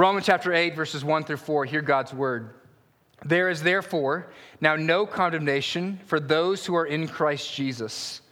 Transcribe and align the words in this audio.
Romans 0.00 0.24
chapter 0.24 0.54
8, 0.54 0.74
verses 0.74 1.04
1 1.04 1.24
through 1.24 1.36
4, 1.36 1.66
hear 1.66 1.82
God's 1.82 2.14
word. 2.14 2.54
There 3.22 3.50
is 3.50 3.62
therefore 3.62 4.32
now 4.58 4.74
no 4.74 5.04
condemnation 5.04 6.00
for 6.06 6.18
those 6.18 6.64
who 6.64 6.74
are 6.74 6.86
in 6.86 7.06
Christ 7.06 7.52
Jesus. 7.52 8.22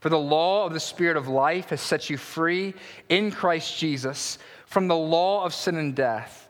For 0.00 0.08
the 0.08 0.18
law 0.18 0.66
of 0.66 0.72
the 0.72 0.80
Spirit 0.80 1.16
of 1.16 1.28
life 1.28 1.68
has 1.68 1.80
set 1.80 2.10
you 2.10 2.16
free 2.16 2.74
in 3.08 3.30
Christ 3.30 3.78
Jesus 3.78 4.38
from 4.66 4.88
the 4.88 4.96
law 4.96 5.44
of 5.44 5.54
sin 5.54 5.76
and 5.76 5.94
death. 5.94 6.48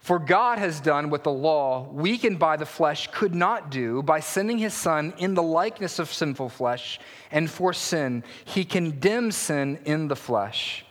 For 0.00 0.18
God 0.18 0.58
has 0.58 0.80
done 0.80 1.08
what 1.08 1.22
the 1.22 1.30
law, 1.30 1.88
weakened 1.92 2.40
by 2.40 2.56
the 2.56 2.66
flesh, 2.66 3.08
could 3.12 3.36
not 3.36 3.70
do 3.70 4.02
by 4.02 4.18
sending 4.18 4.58
his 4.58 4.74
Son 4.74 5.14
in 5.18 5.34
the 5.34 5.42
likeness 5.44 6.00
of 6.00 6.12
sinful 6.12 6.48
flesh. 6.48 6.98
And 7.30 7.48
for 7.48 7.72
sin, 7.72 8.24
he 8.44 8.64
condemns 8.64 9.36
sin 9.36 9.78
in 9.84 10.08
the 10.08 10.16
flesh 10.16 10.84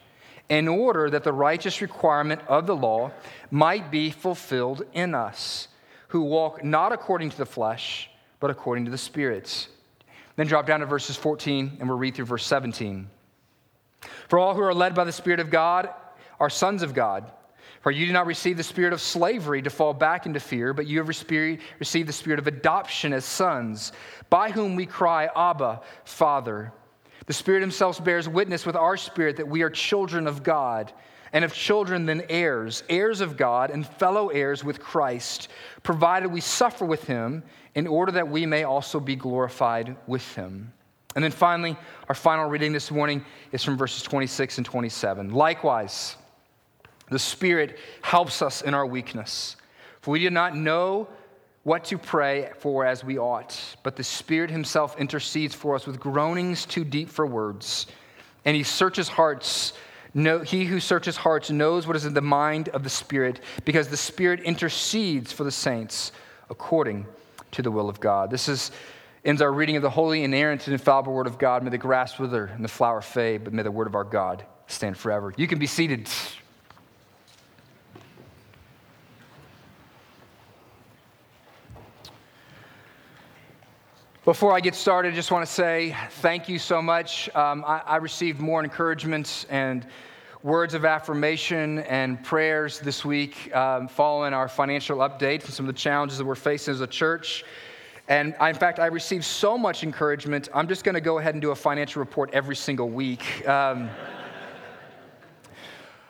in 0.49 0.67
order 0.67 1.09
that 1.09 1.23
the 1.23 1.33
righteous 1.33 1.81
requirement 1.81 2.41
of 2.47 2.67
the 2.67 2.75
law 2.75 3.11
might 3.51 3.91
be 3.91 4.09
fulfilled 4.09 4.83
in 4.93 5.13
us, 5.13 5.67
who 6.09 6.21
walk 6.21 6.63
not 6.63 6.93
according 6.93 7.29
to 7.29 7.37
the 7.37 7.45
flesh, 7.45 8.09
but 8.39 8.49
according 8.49 8.85
to 8.85 8.91
the 8.91 8.97
spirits. 8.97 9.67
Then 10.35 10.47
drop 10.47 10.65
down 10.65 10.79
to 10.81 10.85
verses 10.85 11.17
14, 11.17 11.77
and 11.79 11.89
we'll 11.89 11.97
read 11.97 12.15
through 12.15 12.25
verse 12.25 12.45
17. 12.45 13.09
For 14.29 14.39
all 14.39 14.53
who 14.53 14.61
are 14.61 14.73
led 14.73 14.93
by 14.93 15.03
the 15.03 15.11
Spirit 15.11 15.39
of 15.39 15.49
God 15.49 15.89
are 16.39 16.49
sons 16.49 16.83
of 16.83 16.93
God. 16.93 17.31
For 17.81 17.91
you 17.91 18.05
do 18.05 18.13
not 18.13 18.25
receive 18.25 18.57
the 18.57 18.63
spirit 18.63 18.91
of 18.91 18.99
slavery 18.99 19.61
to 19.61 19.69
fall 19.69 19.93
back 19.93 20.25
into 20.25 20.39
fear, 20.39 20.73
but 20.73 20.87
you 20.87 20.97
have 20.97 21.07
received 21.07 22.09
the 22.09 22.13
spirit 22.13 22.39
of 22.39 22.47
adoption 22.47 23.13
as 23.13 23.23
sons, 23.23 23.91
by 24.29 24.51
whom 24.51 24.75
we 24.75 24.85
cry, 24.85 25.29
Abba, 25.35 25.81
Father. 26.03 26.73
The 27.27 27.33
Spirit 27.33 27.61
Himself 27.61 28.03
bears 28.03 28.27
witness 28.27 28.65
with 28.65 28.75
our 28.75 28.97
spirit 28.97 29.37
that 29.37 29.47
we 29.47 29.61
are 29.61 29.69
children 29.69 30.27
of 30.27 30.43
God, 30.43 30.91
and 31.33 31.43
if 31.43 31.53
children, 31.53 32.05
then 32.05 32.23
heirs, 32.29 32.83
heirs 32.89 33.19
of 33.19 33.35
God, 33.35 33.69
and 33.69 33.85
fellow 33.85 34.29
heirs 34.29 34.63
with 34.63 34.79
Christ, 34.79 35.49
provided 35.83 36.31
we 36.31 36.39
suffer 36.39 36.85
with 36.85 37.03
Him 37.03 37.43
in 37.75 37.85
order 37.85 38.13
that 38.13 38.29
we 38.29 38.45
may 38.45 38.63
also 38.63 38.99
be 39.01 39.17
glorified 39.17 39.97
with 40.07 40.35
Him. 40.35 40.71
And 41.15 41.23
then 41.23 41.31
finally, 41.31 41.75
our 42.07 42.15
final 42.15 42.49
reading 42.49 42.71
this 42.71 42.91
morning 42.91 43.25
is 43.51 43.61
from 43.61 43.77
verses 43.77 44.03
26 44.03 44.59
and 44.59 44.65
27. 44.65 45.31
Likewise, 45.31 46.15
the 47.09 47.19
Spirit 47.19 47.77
helps 48.01 48.41
us 48.41 48.61
in 48.61 48.73
our 48.73 48.85
weakness, 48.85 49.57
for 49.99 50.11
we 50.11 50.19
do 50.19 50.29
not 50.29 50.55
know 50.55 51.09
what 51.67 51.83
to 51.83 51.97
pray 51.97 52.49
for 52.59 52.85
as 52.85 53.03
we 53.03 53.19
ought, 53.19 53.59
but 53.83 53.97
the 53.97 54.03
Spirit 54.03 54.49
Himself 54.49 54.97
intercedes 54.97 55.53
for 55.53 55.75
us 55.75 55.85
with 55.85 55.99
groanings 55.99 56.65
too 56.65 56.85
deep 56.85 57.09
for 57.09 57.27
words. 57.27 57.87
And 58.45 58.55
He 58.55 58.63
searches 58.63 59.09
hearts. 59.09 59.73
No, 60.13 60.39
he 60.39 60.63
who 60.63 60.79
searches 60.79 61.17
hearts 61.17 61.51
knows 61.51 61.85
what 61.85 61.97
is 61.97 62.05
in 62.05 62.13
the 62.13 62.21
mind 62.21 62.69
of 62.69 62.83
the 62.85 62.89
Spirit, 62.89 63.41
because 63.65 63.89
the 63.89 63.97
Spirit 63.97 64.39
intercedes 64.43 65.33
for 65.33 65.43
the 65.43 65.51
saints 65.51 66.13
according 66.49 67.05
to 67.51 67.61
the 67.61 67.69
will 67.69 67.89
of 67.89 67.99
God. 67.99 68.31
This 68.31 68.47
is 68.47 68.71
ends 69.25 69.41
our 69.41 69.51
reading 69.51 69.75
of 69.75 69.81
the 69.81 69.89
holy, 69.89 70.23
inerrant, 70.23 70.67
and 70.67 70.73
infallible 70.73 71.11
Word 71.11 71.27
of 71.27 71.37
God. 71.37 71.63
May 71.63 71.69
the 71.69 71.77
grass 71.77 72.17
wither 72.17 72.45
and 72.45 72.63
the 72.63 72.69
flower 72.69 73.01
fade, 73.01 73.43
but 73.43 73.51
may 73.51 73.63
the 73.63 73.71
Word 73.71 73.87
of 73.87 73.95
our 73.95 74.05
God 74.05 74.45
stand 74.67 74.97
forever. 74.97 75.33
You 75.35 75.47
can 75.47 75.59
be 75.59 75.67
seated. 75.67 76.07
Before 84.27 84.53
I 84.53 84.59
get 84.59 84.75
started, 84.75 85.13
I 85.13 85.15
just 85.15 85.31
want 85.31 85.47
to 85.47 85.53
say 85.53 85.95
thank 86.19 86.49
you 86.49 86.59
so 86.59 86.81
much. 86.81 87.33
Um, 87.33 87.63
I, 87.65 87.81
I, 87.85 87.95
received 87.95 88.41
more 88.41 88.61
encouragements 88.61 89.45
and 89.45 89.87
words 90.43 90.73
of 90.73 90.83
affirmation 90.83 91.79
and 91.79 92.21
prayers 92.25 92.81
this 92.81 93.05
week 93.05 93.55
um, 93.55 93.87
following 93.87 94.33
our 94.33 94.49
financial 94.49 94.97
update 94.97 95.45
and 95.45 95.53
some 95.53 95.65
of 95.65 95.73
the 95.73 95.79
challenges 95.79 96.17
that 96.17 96.25
we're 96.25 96.35
facing 96.35 96.73
as 96.73 96.81
a 96.81 96.87
church. 96.87 97.45
And 98.09 98.35
I, 98.37 98.49
in 98.49 98.55
fact, 98.55 98.79
I 98.79 98.87
received 98.87 99.23
so 99.23 99.57
much 99.57 99.85
encouragement, 99.85 100.49
I'm 100.53 100.67
just 100.67 100.83
going 100.83 100.95
to 100.95 100.99
go 100.99 101.19
ahead 101.19 101.33
and 101.33 101.41
do 101.41 101.51
a 101.51 101.55
financial 101.55 102.01
report 102.01 102.29
every 102.33 102.57
single 102.57 102.89
week. 102.89 103.47
Um, 103.47 103.89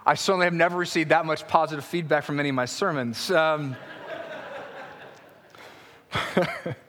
I 0.07 0.15
certainly 0.15 0.47
have 0.47 0.55
never 0.55 0.75
received 0.75 1.11
that 1.11 1.27
much 1.27 1.47
positive 1.47 1.85
feedback 1.85 2.23
from 2.23 2.39
any 2.39 2.49
of 2.49 2.55
my 2.55 2.65
sermons. 2.65 3.29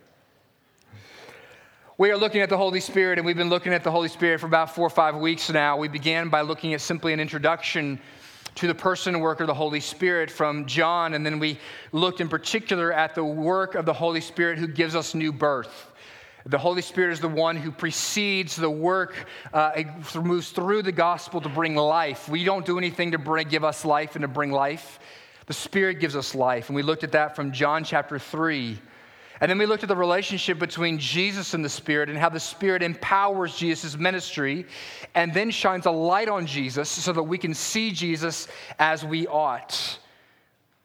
We 2.00 2.12
are 2.12 2.16
looking 2.16 2.42
at 2.42 2.48
the 2.48 2.56
Holy 2.56 2.78
Spirit, 2.78 3.18
and 3.18 3.26
we've 3.26 3.36
been 3.36 3.48
looking 3.48 3.74
at 3.74 3.82
the 3.82 3.90
Holy 3.90 4.06
Spirit 4.06 4.38
for 4.38 4.46
about 4.46 4.72
four 4.72 4.86
or 4.86 4.90
five 4.90 5.16
weeks 5.16 5.50
now. 5.50 5.76
We 5.76 5.88
began 5.88 6.28
by 6.28 6.42
looking 6.42 6.72
at 6.72 6.80
simply 6.80 7.12
an 7.12 7.18
introduction 7.18 7.98
to 8.54 8.68
the 8.68 8.74
person 8.74 9.16
and 9.16 9.20
work 9.20 9.40
of 9.40 9.48
the 9.48 9.54
Holy 9.54 9.80
Spirit 9.80 10.30
from 10.30 10.66
John, 10.66 11.14
and 11.14 11.26
then 11.26 11.40
we 11.40 11.58
looked 11.90 12.20
in 12.20 12.28
particular 12.28 12.92
at 12.92 13.16
the 13.16 13.24
work 13.24 13.74
of 13.74 13.84
the 13.84 13.92
Holy 13.92 14.20
Spirit 14.20 14.60
who 14.60 14.68
gives 14.68 14.94
us 14.94 15.12
new 15.12 15.32
birth. 15.32 15.90
The 16.46 16.56
Holy 16.56 16.82
Spirit 16.82 17.14
is 17.14 17.20
the 17.20 17.26
one 17.26 17.56
who 17.56 17.72
precedes 17.72 18.54
the 18.54 18.70
work, 18.70 19.26
uh, 19.52 19.82
moves 20.22 20.50
through 20.50 20.82
the 20.82 20.92
gospel 20.92 21.40
to 21.40 21.48
bring 21.48 21.74
life. 21.74 22.28
We 22.28 22.44
don't 22.44 22.64
do 22.64 22.78
anything 22.78 23.10
to 23.10 23.18
bring, 23.18 23.48
give 23.48 23.64
us 23.64 23.84
life 23.84 24.14
and 24.14 24.22
to 24.22 24.28
bring 24.28 24.52
life. 24.52 25.00
The 25.46 25.52
Spirit 25.52 25.98
gives 25.98 26.14
us 26.14 26.36
life. 26.36 26.68
And 26.68 26.76
we 26.76 26.82
looked 26.82 27.02
at 27.02 27.10
that 27.10 27.34
from 27.34 27.50
John 27.50 27.82
chapter 27.82 28.20
3 28.20 28.78
and 29.40 29.50
then 29.50 29.58
we 29.58 29.66
looked 29.66 29.82
at 29.82 29.88
the 29.88 29.96
relationship 29.96 30.58
between 30.58 30.98
Jesus 30.98 31.54
and 31.54 31.64
the 31.64 31.68
Spirit 31.68 32.08
and 32.08 32.18
how 32.18 32.28
the 32.28 32.40
Spirit 32.40 32.82
empowers 32.82 33.56
Jesus' 33.56 33.96
ministry 33.96 34.66
and 35.14 35.32
then 35.32 35.50
shines 35.50 35.86
a 35.86 35.90
light 35.90 36.28
on 36.28 36.46
Jesus 36.46 36.88
so 36.88 37.12
that 37.12 37.22
we 37.22 37.38
can 37.38 37.54
see 37.54 37.92
Jesus 37.92 38.48
as 38.78 39.04
we 39.04 39.26
ought. 39.26 39.98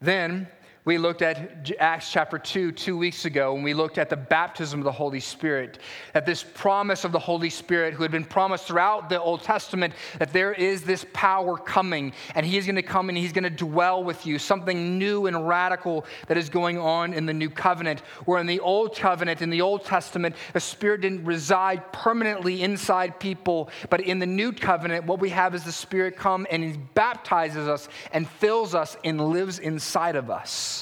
Then 0.02 0.47
we 0.85 0.97
looked 0.97 1.21
at 1.21 1.71
Acts 1.79 2.11
chapter 2.11 2.38
2 2.38 2.73
two 2.73 2.97
weeks 2.97 3.23
ago 3.23 3.53
when 3.53 3.63
we 3.63 3.73
looked 3.73 3.97
at 3.97 4.09
the 4.09 4.17
baptism 4.17 4.81
of 4.81 4.83
the 4.83 4.91
Holy 4.91 5.21
Spirit. 5.21 5.79
At 6.13 6.25
this 6.25 6.44
promise 6.44 7.05
of 7.05 7.13
the 7.13 7.19
Holy 7.19 7.49
Spirit, 7.49 7.94
who 7.94 8.03
had 8.03 8.11
been 8.11 8.25
promised 8.25 8.66
throughout 8.66 9.07
the 9.07 9.21
Old 9.21 9.44
Testament, 9.44 9.94
that 10.19 10.33
there 10.33 10.51
is 10.51 10.83
this 10.83 11.05
power 11.13 11.57
coming, 11.57 12.11
and 12.35 12.45
He 12.45 12.57
is 12.57 12.66
going 12.66 12.75
to 12.75 12.81
come 12.81 13.07
and 13.07 13.17
He's 13.17 13.31
going 13.31 13.45
to 13.45 13.49
dwell 13.49 14.03
with 14.03 14.25
you. 14.25 14.38
Something 14.38 14.99
new 14.99 15.27
and 15.27 15.47
radical 15.47 16.05
that 16.27 16.35
is 16.35 16.49
going 16.49 16.77
on 16.77 17.13
in 17.13 17.25
the 17.25 17.33
new 17.33 17.50
covenant. 17.50 18.01
Where 18.25 18.41
in 18.41 18.47
the 18.47 18.59
Old 18.59 18.94
Covenant, 18.97 19.41
in 19.41 19.50
the 19.50 19.61
Old 19.61 19.85
Testament, 19.85 20.35
the 20.51 20.59
Spirit 20.59 21.00
didn't 21.00 21.23
reside 21.23 21.94
permanently 21.94 22.61
inside 22.61 23.21
people, 23.21 23.69
but 23.89 24.01
in 24.01 24.19
the 24.19 24.25
new 24.25 24.51
covenant, 24.51 25.05
what 25.05 25.21
we 25.21 25.29
have 25.29 25.55
is 25.55 25.63
the 25.63 25.71
Spirit 25.71 26.17
come 26.17 26.45
and 26.51 26.61
He 26.61 26.73
baptizes 26.94 27.69
us 27.69 27.88
and 28.11 28.27
fills 28.27 28.75
us 28.75 28.97
and 29.05 29.29
lives 29.29 29.59
inside 29.59 30.17
of 30.17 30.29
us. 30.29 30.72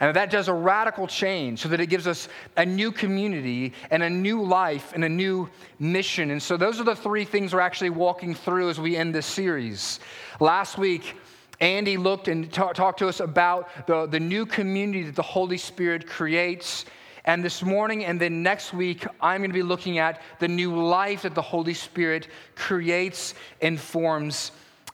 And 0.00 0.14
that 0.14 0.30
does 0.30 0.46
a 0.46 0.54
radical 0.54 1.08
change 1.08 1.60
so 1.60 1.68
that 1.70 1.80
it 1.80 1.86
gives 1.86 2.06
us 2.06 2.28
a 2.56 2.64
new 2.64 2.92
community 2.92 3.72
and 3.90 4.02
a 4.02 4.10
new 4.10 4.42
life 4.42 4.92
and 4.94 5.04
a 5.04 5.08
new 5.08 5.48
mission. 5.80 6.30
And 6.30 6.40
so, 6.40 6.56
those 6.56 6.80
are 6.80 6.84
the 6.84 6.94
three 6.94 7.24
things 7.24 7.52
we're 7.52 7.60
actually 7.60 7.90
walking 7.90 8.34
through 8.34 8.70
as 8.70 8.78
we 8.78 8.96
end 8.96 9.12
this 9.14 9.26
series. 9.26 9.98
Last 10.38 10.78
week, 10.78 11.16
Andy 11.60 11.96
looked 11.96 12.28
and 12.28 12.52
ta- 12.52 12.72
talked 12.72 13.00
to 13.00 13.08
us 13.08 13.18
about 13.18 13.86
the, 13.88 14.06
the 14.06 14.20
new 14.20 14.46
community 14.46 15.02
that 15.02 15.16
the 15.16 15.22
Holy 15.22 15.58
Spirit 15.58 16.06
creates. 16.06 16.84
And 17.24 17.44
this 17.44 17.62
morning 17.62 18.04
and 18.04 18.20
then 18.20 18.42
next 18.42 18.72
week, 18.72 19.04
I'm 19.20 19.40
going 19.40 19.50
to 19.50 19.54
be 19.54 19.62
looking 19.62 19.98
at 19.98 20.22
the 20.38 20.48
new 20.48 20.80
life 20.80 21.22
that 21.22 21.34
the 21.34 21.42
Holy 21.42 21.74
Spirit 21.74 22.28
creates 22.54 23.34
and 23.60 23.78
forms 23.78 24.52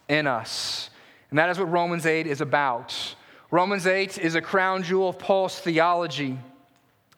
in 0.09 0.27
us. 0.27 0.89
And 1.31 1.39
that 1.39 1.51
is 1.51 1.59
what 1.59 1.71
Romans 1.71 2.07
8 2.07 2.27
is 2.27 2.41
about. 2.41 3.15
Romans 3.51 3.87
8 3.87 4.19
is 4.19 4.35
a 4.35 4.41
crown 4.41 4.83
jewel 4.83 5.09
of 5.11 5.19
Paul's 5.19 5.59
theology 5.59 6.39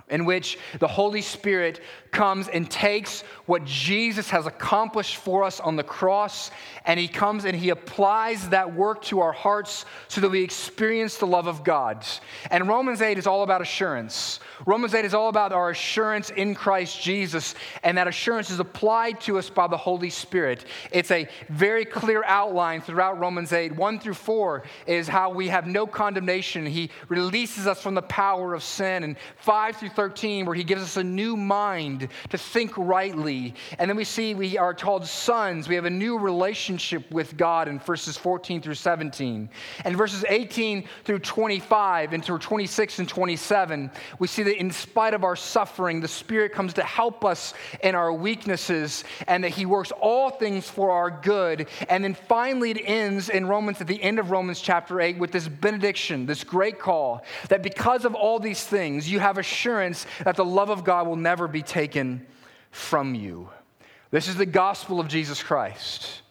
in 0.08 0.24
which 0.24 0.58
the 0.78 0.86
Holy 0.86 1.20
Spirit 1.20 1.80
comes 2.12 2.48
and 2.48 2.70
takes 2.70 3.22
what 3.46 3.64
Jesus 3.64 4.30
has 4.30 4.46
accomplished 4.46 5.16
for 5.16 5.42
us 5.42 5.60
on 5.60 5.76
the 5.76 5.82
cross, 5.82 6.50
and 6.84 6.98
he 6.98 7.08
comes 7.08 7.44
and 7.44 7.56
he 7.56 7.70
applies 7.70 8.48
that 8.48 8.74
work 8.74 9.02
to 9.02 9.20
our 9.20 9.32
hearts 9.32 9.84
so 10.08 10.20
that 10.20 10.30
we 10.30 10.42
experience 10.42 11.16
the 11.16 11.26
love 11.26 11.46
of 11.46 11.64
God. 11.64 12.06
And 12.50 12.68
Romans 12.68 13.02
8 13.02 13.18
is 13.18 13.26
all 13.26 13.42
about 13.42 13.60
assurance. 13.60 14.40
Romans 14.64 14.94
8 14.94 15.04
is 15.04 15.12
all 15.12 15.28
about 15.28 15.52
our 15.52 15.70
assurance 15.70 16.30
in 16.30 16.54
Christ 16.54 17.02
Jesus, 17.02 17.54
and 17.82 17.98
that 17.98 18.08
assurance 18.08 18.50
is 18.50 18.60
applied 18.60 19.20
to 19.22 19.38
us 19.38 19.50
by 19.50 19.66
the 19.66 19.76
Holy 19.76 20.10
Spirit. 20.10 20.64
It's 20.92 21.10
a 21.10 21.28
very 21.48 21.84
clear 21.84 22.22
outline 22.24 22.80
throughout 22.80 23.18
Romans 23.18 23.52
8. 23.52 23.74
1 23.74 23.98
through 23.98 24.14
4 24.14 24.62
is 24.86 25.08
how 25.08 25.30
we 25.30 25.48
have 25.48 25.66
no 25.66 25.86
condemnation. 25.86 26.64
He 26.64 26.90
releases 27.08 27.66
us 27.66 27.82
from 27.82 27.94
the 27.94 28.02
power 28.02 28.54
of 28.54 28.62
sin. 28.62 29.02
And 29.02 29.16
5 29.38 29.76
through 29.76 29.90
13, 29.96 30.44
where 30.46 30.54
he 30.54 30.62
gives 30.62 30.82
us 30.82 30.96
a 30.96 31.02
new 31.02 31.36
mind 31.36 32.08
to 32.28 32.38
think 32.38 32.76
rightly. 32.76 33.54
And 33.78 33.88
then 33.90 33.96
we 33.96 34.04
see 34.04 34.34
we 34.34 34.58
are 34.58 34.74
called 34.74 35.06
sons. 35.06 35.68
We 35.68 35.74
have 35.74 35.86
a 35.86 35.90
new 35.90 36.18
relationship 36.18 37.10
with 37.10 37.36
God 37.36 37.66
in 37.66 37.78
verses 37.80 38.16
14 38.16 38.60
through 38.60 38.74
17. 38.74 39.48
And 39.84 39.96
verses 39.96 40.24
18 40.28 40.86
through 41.04 41.20
25 41.20 42.12
and 42.12 42.24
through 42.24 42.38
26 42.38 42.98
and 42.98 43.08
27, 43.08 43.90
we 44.18 44.26
see 44.26 44.42
that 44.42 44.60
in 44.60 44.70
spite 44.70 45.14
of 45.14 45.24
our 45.24 45.36
suffering, 45.36 46.00
the 46.00 46.08
Spirit 46.08 46.52
comes 46.52 46.74
to 46.74 46.82
help 46.82 47.24
us 47.24 47.54
in 47.82 47.94
our 47.94 48.12
weaknesses 48.12 49.04
and 49.26 49.42
that 49.42 49.50
he 49.50 49.64
works 49.64 49.92
all 50.00 50.30
things 50.30 50.68
for 50.68 50.90
our 50.90 51.10
good. 51.10 51.68
And 51.88 52.04
then 52.04 52.14
finally, 52.14 52.72
it 52.72 52.82
ends 52.84 53.30
in 53.30 53.46
Romans, 53.46 53.80
at 53.80 53.86
the 53.86 54.02
end 54.02 54.18
of 54.18 54.30
Romans 54.30 54.60
chapter 54.60 55.00
8, 55.00 55.18
with 55.18 55.32
this 55.32 55.48
benediction, 55.48 56.26
this 56.26 56.44
great 56.44 56.78
call 56.78 57.24
that 57.48 57.62
because 57.62 58.04
of 58.04 58.14
all 58.14 58.38
these 58.38 58.64
things, 58.64 59.10
you 59.10 59.18
have 59.20 59.38
assurance 59.38 59.85
that 60.24 60.36
the 60.36 60.44
love 60.44 60.70
of 60.70 60.84
God 60.84 61.06
will 61.06 61.16
never 61.16 61.46
be 61.46 61.62
taken 61.62 62.26
from 62.70 63.14
you. 63.14 63.48
This 64.10 64.28
is 64.28 64.36
the 64.36 64.46
gospel 64.46 65.00
of 65.00 65.08
Jesus 65.08 65.42
Christ, 65.42 66.22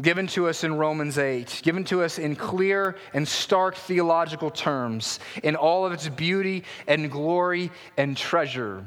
given 0.00 0.26
to 0.28 0.48
us 0.48 0.64
in 0.64 0.74
Romans 0.76 1.18
8, 1.18 1.60
given 1.62 1.84
to 1.84 2.02
us 2.02 2.18
in 2.18 2.36
clear 2.36 2.96
and 3.12 3.26
stark 3.26 3.74
theological 3.74 4.50
terms, 4.50 5.20
in 5.42 5.56
all 5.56 5.84
of 5.84 5.92
its 5.92 6.08
beauty 6.08 6.64
and 6.86 7.10
glory 7.10 7.70
and 7.96 8.16
treasure. 8.16 8.84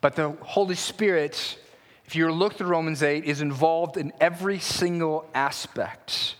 But 0.00 0.16
the 0.16 0.30
Holy 0.42 0.74
Spirit, 0.74 1.58
if 2.04 2.16
you 2.16 2.30
look 2.30 2.54
through 2.54 2.68
Romans 2.68 3.02
8, 3.02 3.24
is 3.24 3.40
involved 3.40 3.96
in 3.96 4.12
every 4.20 4.58
single 4.58 5.26
aspect. 5.34 6.36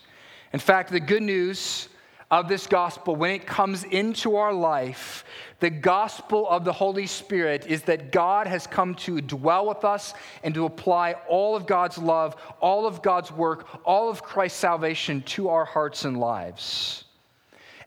In 0.52 0.60
fact, 0.60 0.90
the 0.90 1.00
good 1.00 1.22
news 1.22 1.88
of 2.32 2.48
this 2.48 2.66
gospel, 2.66 3.14
when 3.14 3.30
it 3.32 3.46
comes 3.46 3.84
into 3.84 4.36
our 4.36 4.54
life, 4.54 5.22
the 5.60 5.68
gospel 5.68 6.48
of 6.48 6.64
the 6.64 6.72
Holy 6.72 7.06
Spirit 7.06 7.66
is 7.66 7.82
that 7.82 8.10
God 8.10 8.46
has 8.46 8.66
come 8.66 8.94
to 8.96 9.20
dwell 9.20 9.68
with 9.68 9.84
us 9.84 10.14
and 10.42 10.54
to 10.54 10.64
apply 10.64 11.12
all 11.28 11.54
of 11.54 11.66
God's 11.66 11.98
love, 11.98 12.34
all 12.58 12.86
of 12.86 13.02
God's 13.02 13.30
work, 13.30 13.68
all 13.84 14.08
of 14.08 14.22
Christ's 14.22 14.58
salvation 14.58 15.20
to 15.22 15.50
our 15.50 15.66
hearts 15.66 16.06
and 16.06 16.18
lives. 16.18 17.04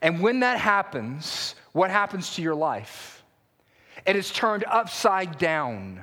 And 0.00 0.20
when 0.20 0.38
that 0.40 0.60
happens, 0.60 1.56
what 1.72 1.90
happens 1.90 2.36
to 2.36 2.42
your 2.42 2.54
life? 2.54 3.24
It 4.06 4.14
is 4.14 4.30
turned 4.30 4.64
upside 4.70 5.38
down. 5.38 6.02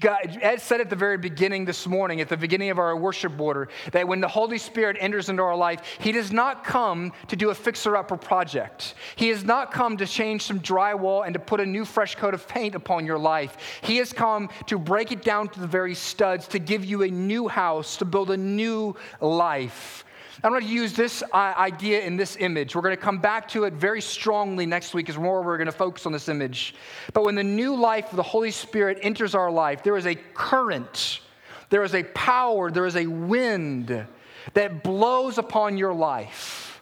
Got, 0.00 0.42
Ed 0.42 0.60
said 0.60 0.80
at 0.80 0.90
the 0.90 0.96
very 0.96 1.18
beginning 1.18 1.64
this 1.64 1.86
morning, 1.86 2.20
at 2.20 2.28
the 2.28 2.36
beginning 2.36 2.70
of 2.70 2.78
our 2.78 2.96
worship 2.96 3.38
order, 3.40 3.68
that 3.92 4.06
when 4.06 4.20
the 4.20 4.28
Holy 4.28 4.58
Spirit 4.58 4.96
enters 5.00 5.28
into 5.28 5.42
our 5.42 5.56
life, 5.56 5.80
He 5.98 6.12
does 6.12 6.32
not 6.32 6.64
come 6.64 7.12
to 7.28 7.36
do 7.36 7.50
a 7.50 7.54
fixer 7.54 7.96
upper 7.96 8.16
project. 8.16 8.94
He 9.16 9.28
has 9.28 9.44
not 9.44 9.72
come 9.72 9.96
to 9.96 10.06
change 10.06 10.42
some 10.42 10.60
drywall 10.60 11.24
and 11.24 11.34
to 11.34 11.40
put 11.40 11.60
a 11.60 11.66
new 11.66 11.84
fresh 11.84 12.14
coat 12.14 12.34
of 12.34 12.46
paint 12.46 12.74
upon 12.74 13.06
your 13.06 13.18
life. 13.18 13.56
He 13.82 13.96
has 13.96 14.12
come 14.12 14.50
to 14.66 14.78
break 14.78 15.12
it 15.12 15.22
down 15.22 15.48
to 15.48 15.60
the 15.60 15.66
very 15.66 15.94
studs, 15.94 16.46
to 16.48 16.58
give 16.58 16.84
you 16.84 17.02
a 17.02 17.08
new 17.08 17.48
house, 17.48 17.96
to 17.96 18.04
build 18.04 18.30
a 18.30 18.36
new 18.36 18.94
life. 19.20 20.04
I'm 20.42 20.52
going 20.52 20.64
to 20.64 20.72
use 20.72 20.94
this 20.94 21.22
uh, 21.22 21.36
idea 21.36 22.00
in 22.00 22.16
this 22.16 22.36
image. 22.40 22.74
We're 22.74 22.80
going 22.80 22.96
to 22.96 23.02
come 23.02 23.18
back 23.18 23.46
to 23.48 23.64
it 23.64 23.74
very 23.74 24.00
strongly 24.00 24.64
next 24.64 24.94
week, 24.94 25.10
as 25.10 25.18
more 25.18 25.42
we're 25.42 25.58
going 25.58 25.66
to 25.66 25.72
focus 25.72 26.06
on 26.06 26.12
this 26.12 26.30
image. 26.30 26.74
But 27.12 27.24
when 27.24 27.34
the 27.34 27.44
new 27.44 27.76
life 27.76 28.10
of 28.10 28.16
the 28.16 28.22
Holy 28.22 28.50
Spirit 28.50 28.98
enters 29.02 29.34
our 29.34 29.50
life, 29.50 29.82
there 29.82 29.98
is 29.98 30.06
a 30.06 30.14
current, 30.14 31.20
there 31.68 31.82
is 31.82 31.94
a 31.94 32.04
power, 32.04 32.70
there 32.70 32.86
is 32.86 32.96
a 32.96 33.06
wind 33.06 34.06
that 34.54 34.82
blows 34.82 35.36
upon 35.36 35.76
your 35.76 35.92
life, 35.92 36.80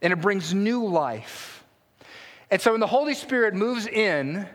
and 0.00 0.10
it 0.10 0.22
brings 0.22 0.54
new 0.54 0.86
life. 0.86 1.62
And 2.50 2.62
so 2.62 2.70
when 2.70 2.80
the 2.80 2.86
Holy 2.86 3.14
Spirit 3.14 3.54
moves 3.54 3.86
in, 3.86 4.46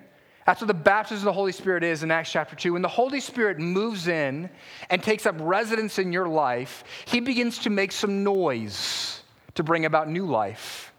that's 0.46 0.62
what 0.62 0.68
the 0.68 0.74
baptism 0.76 1.28
of 1.28 1.34
the 1.34 1.38
Holy 1.38 1.52
Spirit 1.52 1.84
is 1.84 2.04
in 2.04 2.12
Acts 2.12 2.32
chapter 2.32 2.56
2. 2.56 2.74
When 2.74 2.84
the 2.84 2.88
Holy 2.88 3.20
Spirit 3.20 3.58
moves 3.58 4.08
in 4.08 4.50
and 4.92 5.02
takes 5.02 5.26
up 5.26 5.36
residence 5.40 5.98
in 5.98 6.14
your 6.14 6.28
life, 6.28 6.84
he 7.06 7.20
begins 7.20 7.60
to 7.60 7.72
make 7.72 7.92
some 7.92 8.24
noise 8.24 9.22
to 9.56 9.64
bring 9.64 9.86
about 9.86 10.08
new 10.08 10.26
life. 10.26 10.94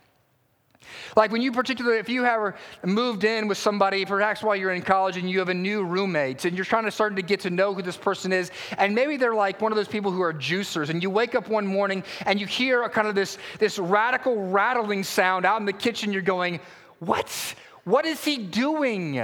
Like 1.15 1.31
when 1.31 1.43
you 1.43 1.53
particularly, 1.53 1.99
if 1.99 2.09
you 2.09 2.25
have 2.25 2.57
moved 2.85 3.25
in 3.25 3.47
with 3.47 3.57
somebody, 3.57 4.05
perhaps 4.05 4.43
while 4.43 4.57
you're 4.57 4.73
in 4.73 4.83
college 4.83 5.17
and 5.17 5.31
you 5.31 5.39
have 5.39 5.49
a 5.49 5.55
new 5.55 5.85
roommate 5.85 6.45
and 6.45 6.57
you're 6.57 6.65
trying 6.65 6.85
to 6.85 6.91
start 6.91 7.15
to 7.17 7.23
get 7.23 7.41
to 7.41 7.51
know 7.51 7.73
who 7.73 7.83
this 7.83 7.97
person 7.97 8.33
is, 8.33 8.51
and 8.79 8.95
maybe 8.95 9.17
they're 9.17 9.35
like 9.35 9.61
one 9.61 9.73
of 9.73 9.77
those 9.77 9.89
people 9.89 10.11
who 10.11 10.23
are 10.23 10.35
juicers, 10.35 10.91
and 10.91 11.03
you 11.03 11.09
wake 11.09 11.35
up 11.35 11.49
one 11.49 11.67
morning 11.67 12.03
and 12.27 12.41
you 12.41 12.47
hear 12.47 12.83
a 12.83 12.89
kind 12.89 13.07
of 13.07 13.15
this, 13.15 13.39
this 13.59 13.79
radical 13.79 14.49
rattling 14.49 15.05
sound 15.05 15.47
out 15.47 15.61
in 15.61 15.67
the 15.67 15.73
kitchen, 15.73 16.13
you're 16.13 16.23
going, 16.23 16.61
What? 16.99 17.55
What 17.87 18.05
is 18.05 18.25
he 18.25 18.37
doing? 18.37 19.23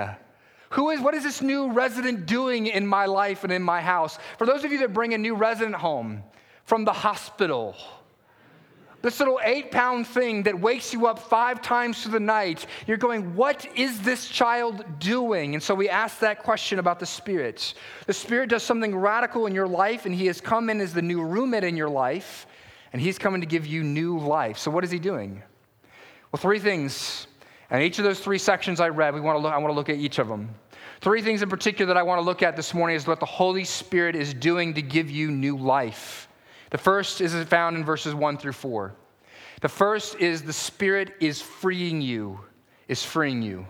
Who 0.70 0.90
is, 0.90 1.00
what 1.00 1.14
is 1.14 1.24
this 1.24 1.42
new 1.42 1.72
resident 1.72 2.26
doing 2.26 2.68
in 2.68 2.86
my 2.86 3.06
life 3.06 3.42
and 3.42 3.52
in 3.52 3.60
my 3.60 3.80
house? 3.80 4.20
For 4.38 4.46
those 4.46 4.62
of 4.62 4.70
you 4.70 4.78
that 4.78 4.92
bring 4.92 5.14
a 5.14 5.18
new 5.18 5.34
resident 5.34 5.74
home 5.74 6.22
from 6.64 6.84
the 6.84 6.92
hospital, 6.92 7.74
this 9.02 9.18
little 9.18 9.40
eight 9.42 9.72
pound 9.72 10.06
thing 10.06 10.44
that 10.44 10.60
wakes 10.60 10.92
you 10.92 11.08
up 11.08 11.18
five 11.18 11.60
times 11.60 12.00
through 12.00 12.12
the 12.12 12.20
night, 12.20 12.66
you're 12.86 12.96
going, 12.96 13.34
What 13.34 13.66
is 13.76 14.00
this 14.00 14.28
child 14.28 14.84
doing? 15.00 15.54
And 15.54 15.62
so 15.62 15.74
we 15.74 15.88
ask 15.88 16.20
that 16.20 16.44
question 16.44 16.78
about 16.78 17.00
the 17.00 17.06
Spirit. 17.06 17.74
The 18.06 18.12
Spirit 18.12 18.48
does 18.48 18.62
something 18.62 18.94
radical 18.94 19.46
in 19.46 19.56
your 19.56 19.66
life, 19.66 20.06
and 20.06 20.14
He 20.14 20.26
has 20.26 20.40
come 20.40 20.70
in 20.70 20.80
as 20.80 20.94
the 20.94 21.02
new 21.02 21.20
roommate 21.20 21.64
in 21.64 21.76
your 21.76 21.90
life, 21.90 22.46
and 22.92 23.02
He's 23.02 23.18
coming 23.18 23.40
to 23.40 23.46
give 23.48 23.66
you 23.66 23.82
new 23.82 24.20
life. 24.20 24.56
So, 24.56 24.70
what 24.70 24.84
is 24.84 24.92
He 24.92 25.00
doing? 25.00 25.42
Well, 26.30 26.40
three 26.40 26.60
things 26.60 27.26
and 27.72 27.82
each 27.82 27.98
of 27.98 28.04
those 28.04 28.20
three 28.20 28.36
sections 28.36 28.80
I 28.80 28.90
read, 28.90 29.14
we 29.14 29.20
want 29.22 29.36
to 29.36 29.40
look, 29.40 29.52
I 29.52 29.56
want 29.56 29.72
to 29.72 29.74
look 29.74 29.88
at 29.88 29.96
each 29.96 30.19
of 30.19 30.28
them. 30.28 30.54
Three 31.00 31.22
things 31.22 31.40
in 31.40 31.48
particular 31.48 31.86
that 31.92 31.98
I 31.98 32.02
want 32.02 32.19
to 32.19 32.22
look 32.22 32.42
at 32.42 32.54
this 32.54 32.74
morning 32.74 32.96
is 32.96 33.06
what 33.06 33.19
the 33.19 33.26
Holy 33.26 33.64
Spirit 33.64 34.14
is 34.14 34.34
doing 34.34 34.74
to 34.74 34.82
give 34.82 35.10
you 35.10 35.30
new 35.30 35.56
life. 35.56 36.28
The 36.69 36.76
first 36.76 37.22
is 37.22 37.34
found 37.44 37.78
in 37.78 37.84
verses 37.84 38.14
1 38.14 38.36
through 38.36 38.52
4. 38.52 38.94
The 39.62 39.70
first 39.70 40.16
is 40.16 40.42
the 40.42 40.52
Spirit 40.52 41.14
is 41.19 41.40
freeing 41.40 42.02
you, 42.02 42.40
is 42.88 43.02
freeing 43.02 43.40
you. 43.40 43.66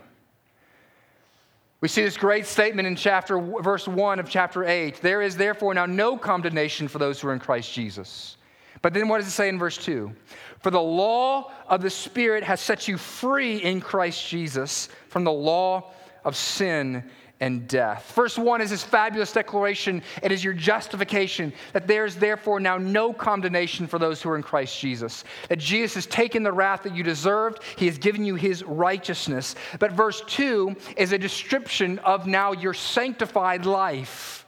We 1.81 1.87
see 1.87 2.03
this 2.03 2.17
great 2.17 2.47
statement 2.47 2.89
in 2.89 2.97
chapter 2.97 3.39
verse 3.39 3.87
1 3.87 4.19
of 4.19 4.29
chapter 4.29 4.65
8. 4.65 5.01
There 5.01 5.23
is 5.23 5.37
therefore 5.37 5.75
now 5.75 5.87
no 5.87 6.17
condemnation 6.17 6.89
for 6.89 6.99
those 6.99 7.21
who 7.21 7.29
are 7.29 7.33
in 7.33 7.39
Christ 7.39 7.73
Jesus. 7.73 8.37
But 8.83 8.93
then 8.95 9.09
what 9.09 9.19
does 9.19 9.29
it 9.29 9.33
say 9.33 9.49
in 9.49 9.59
verse 9.59 9.79
2? 9.79 10.13
For 10.61 10.71
the 10.71 10.81
law 10.81 11.53
of 11.69 11.83
the 11.83 11.91
Spirit 11.91 12.45
has 12.45 12.61
set 12.61 12.89
you 12.89 12.99
free 12.99 13.57
in 13.57 13.81
Christ 13.81 14.29
Jesus 14.29 14.89
from 15.09 15.25
the 15.25 15.33
law 15.33 15.93
of 16.25 16.37
sin 16.37 17.05
and 17.43 17.67
death. 17.67 18.13
Verse 18.15 18.39
1 18.39 18.61
is 18.61 18.71
this 18.71 18.85
fabulous 18.85 19.33
declaration. 19.33 20.01
It 20.23 20.31
is 20.31 20.45
your 20.45 20.55
justification 20.55 21.53
that 21.73 21.89
there 21.89 22.05
is 22.05 22.15
therefore 22.15 22.61
now 22.61 22.79
no 22.79 23.13
condemnation 23.13 23.89
for 23.89 23.99
those 23.99 24.23
who 24.23 24.31
are 24.31 24.37
in 24.37 24.45
Christ 24.45 24.79
Jesus. 24.79 25.25
That 25.49 25.59
Jesus 25.59 25.95
has 25.97 26.07
taken 26.07 26.45
the 26.45 26.53
wrath 26.53 26.85
that 26.85 26.95
you 26.95 27.03
deserved, 27.03 27.65
He 27.77 27.87
has 27.87 27.99
given 27.99 28.25
you 28.25 28.37
His 28.37 28.63
righteousness. 28.63 29.57
But 29.81 29.91
verse 29.91 30.23
2 30.29 30.77
is 30.97 31.11
a 31.11 31.19
description 31.19 31.99
of 32.01 32.29
now 32.29 32.53
your 32.53 32.75
sanctified 32.75 33.67
life. 33.67 34.42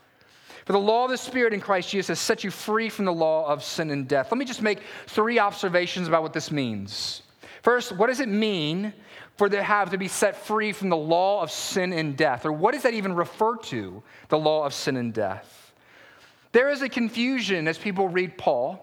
For 0.65 0.73
the 0.73 0.79
law 0.79 1.05
of 1.05 1.11
the 1.11 1.17
Spirit 1.17 1.53
in 1.53 1.61
Christ 1.61 1.89
Jesus 1.89 2.07
has 2.07 2.19
set 2.19 2.43
you 2.43 2.49
free 2.49 2.89
from 2.89 3.05
the 3.05 3.13
law 3.13 3.47
of 3.47 3.63
sin 3.63 3.91
and 3.91 4.07
death. 4.07 4.31
Let 4.31 4.39
me 4.39 4.45
just 4.45 4.63
make 4.63 4.79
three 5.07 5.37
observations 5.37 6.07
about 6.07 6.23
what 6.23 6.33
this 6.33 6.51
means. 6.51 7.21
First, 7.61 7.91
what 7.91 8.07
does 8.07 8.19
it 8.19 8.29
mean 8.29 8.91
for 9.37 9.47
to 9.47 9.61
have 9.61 9.91
to 9.91 9.97
be 9.97 10.07
set 10.07 10.35
free 10.35 10.71
from 10.71 10.89
the 10.89 10.97
law 10.97 11.41
of 11.41 11.51
sin 11.51 11.93
and 11.93 12.17
death? 12.17 12.45
Or 12.45 12.51
what 12.51 12.73
does 12.73 12.83
that 12.83 12.95
even 12.95 13.13
refer 13.13 13.57
to, 13.57 14.01
the 14.29 14.39
law 14.39 14.65
of 14.65 14.73
sin 14.73 14.97
and 14.97 15.13
death? 15.13 15.73
There 16.51 16.69
is 16.69 16.81
a 16.81 16.89
confusion 16.89 17.67
as 17.67 17.77
people 17.77 18.07
read 18.07 18.37
Paul. 18.37 18.81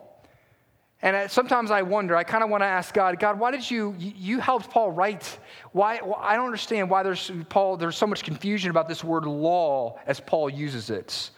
And 1.01 1.29
sometimes 1.29 1.73
I 1.73 1.83
wonder, 1.83 2.15
I 2.15 2.23
kind 2.23 2.45
of 2.45 2.51
want 2.51 2.62
to 2.62 2.67
ask 2.67 2.95
God, 2.95 3.19
God, 3.19 3.41
why 3.41 3.51
did 3.51 3.69
you, 3.69 3.97
you 3.99 4.39
helped 4.39 4.71
Paul 4.71 4.93
write? 4.93 5.39
Why, 5.73 6.01
I 6.21 6.37
don't 6.37 6.47
understand 6.47 6.89
why 6.91 7.03
there's, 7.03 7.29
Paul, 7.49 7.77
there's 7.77 7.97
so 7.97 8.07
much 8.07 8.23
confusion 8.23 8.71
about 8.71 8.89
this 8.89 9.03
word 9.03 9.25
law 9.25 9.99
as 10.07 10.21
Paul 10.21 10.49
uses 10.49 10.91
it. 10.91 11.31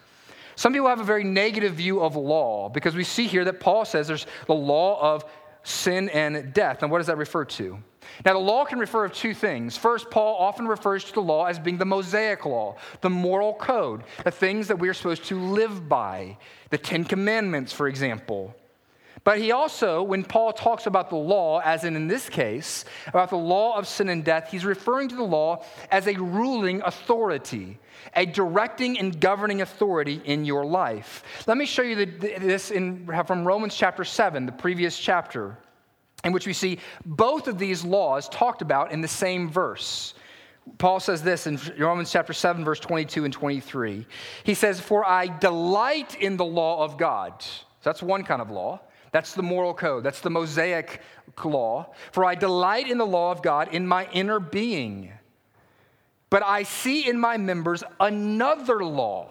Some 0.56 0.72
people 0.72 0.88
have 0.88 1.00
a 1.00 1.04
very 1.04 1.24
negative 1.24 1.74
view 1.74 2.00
of 2.00 2.16
law 2.16 2.68
because 2.68 2.94
we 2.94 3.04
see 3.04 3.26
here 3.26 3.44
that 3.44 3.60
Paul 3.60 3.84
says 3.84 4.08
there's 4.08 4.26
the 4.46 4.54
law 4.54 5.14
of 5.14 5.24
sin 5.64 6.08
and 6.10 6.52
death. 6.52 6.82
And 6.82 6.90
what 6.90 6.98
does 6.98 7.08
that 7.08 7.16
refer 7.16 7.44
to? 7.44 7.78
Now, 8.24 8.34
the 8.34 8.38
law 8.38 8.64
can 8.64 8.78
refer 8.78 9.08
to 9.08 9.14
two 9.14 9.34
things. 9.34 9.76
First, 9.76 10.10
Paul 10.10 10.36
often 10.38 10.68
refers 10.68 11.04
to 11.04 11.12
the 11.12 11.22
law 11.22 11.46
as 11.46 11.58
being 11.58 11.78
the 11.78 11.86
Mosaic 11.86 12.44
law, 12.44 12.76
the 13.00 13.10
moral 13.10 13.54
code, 13.54 14.04
the 14.24 14.30
things 14.30 14.68
that 14.68 14.78
we 14.78 14.88
are 14.88 14.94
supposed 14.94 15.24
to 15.26 15.40
live 15.40 15.88
by, 15.88 16.36
the 16.70 16.78
Ten 16.78 17.04
Commandments, 17.04 17.72
for 17.72 17.88
example. 17.88 18.54
But 19.24 19.38
he 19.38 19.52
also, 19.52 20.02
when 20.02 20.22
Paul 20.22 20.52
talks 20.52 20.86
about 20.86 21.08
the 21.08 21.16
law, 21.16 21.60
as 21.60 21.84
in 21.84 21.96
in 21.96 22.06
this 22.06 22.28
case, 22.28 22.84
about 23.06 23.30
the 23.30 23.36
law 23.36 23.76
of 23.76 23.88
sin 23.88 24.10
and 24.10 24.22
death, 24.22 24.50
he's 24.50 24.66
referring 24.66 25.08
to 25.08 25.16
the 25.16 25.24
law 25.24 25.64
as 25.90 26.06
a 26.06 26.14
ruling 26.14 26.82
authority, 26.84 27.78
a 28.14 28.26
directing 28.26 28.98
and 28.98 29.18
governing 29.18 29.62
authority 29.62 30.20
in 30.26 30.44
your 30.44 30.66
life. 30.66 31.22
Let 31.46 31.56
me 31.56 31.64
show 31.64 31.80
you 31.80 31.96
the, 31.96 32.04
this 32.38 32.70
in, 32.70 33.06
from 33.26 33.46
Romans 33.46 33.74
chapter 33.74 34.04
7, 34.04 34.44
the 34.44 34.52
previous 34.52 34.98
chapter, 34.98 35.56
in 36.22 36.32
which 36.32 36.46
we 36.46 36.52
see 36.52 36.78
both 37.06 37.48
of 37.48 37.58
these 37.58 37.82
laws 37.82 38.28
talked 38.28 38.60
about 38.60 38.92
in 38.92 39.00
the 39.00 39.08
same 39.08 39.48
verse. 39.48 40.12
Paul 40.76 41.00
says 41.00 41.22
this 41.22 41.46
in 41.46 41.58
Romans 41.78 42.12
chapter 42.12 42.34
7, 42.34 42.62
verse 42.62 42.80
22 42.80 43.24
and 43.24 43.32
23. 43.32 44.06
He 44.44 44.54
says, 44.54 44.80
For 44.80 45.06
I 45.06 45.26
delight 45.26 46.14
in 46.14 46.36
the 46.36 46.44
law 46.44 46.84
of 46.84 46.98
God. 46.98 47.42
So 47.42 47.64
that's 47.84 48.02
one 48.02 48.24
kind 48.24 48.42
of 48.42 48.50
law. 48.50 48.80
That's 49.14 49.32
the 49.32 49.44
moral 49.44 49.74
code. 49.74 50.02
That's 50.02 50.20
the 50.20 50.28
Mosaic 50.28 51.00
law. 51.44 51.94
For 52.10 52.24
I 52.24 52.34
delight 52.34 52.90
in 52.90 52.98
the 52.98 53.06
law 53.06 53.30
of 53.30 53.42
God 53.42 53.72
in 53.72 53.86
my 53.86 54.08
inner 54.12 54.40
being. 54.40 55.12
But 56.30 56.42
I 56.42 56.64
see 56.64 57.08
in 57.08 57.20
my 57.20 57.36
members 57.36 57.84
another 58.00 58.84
law 58.84 59.30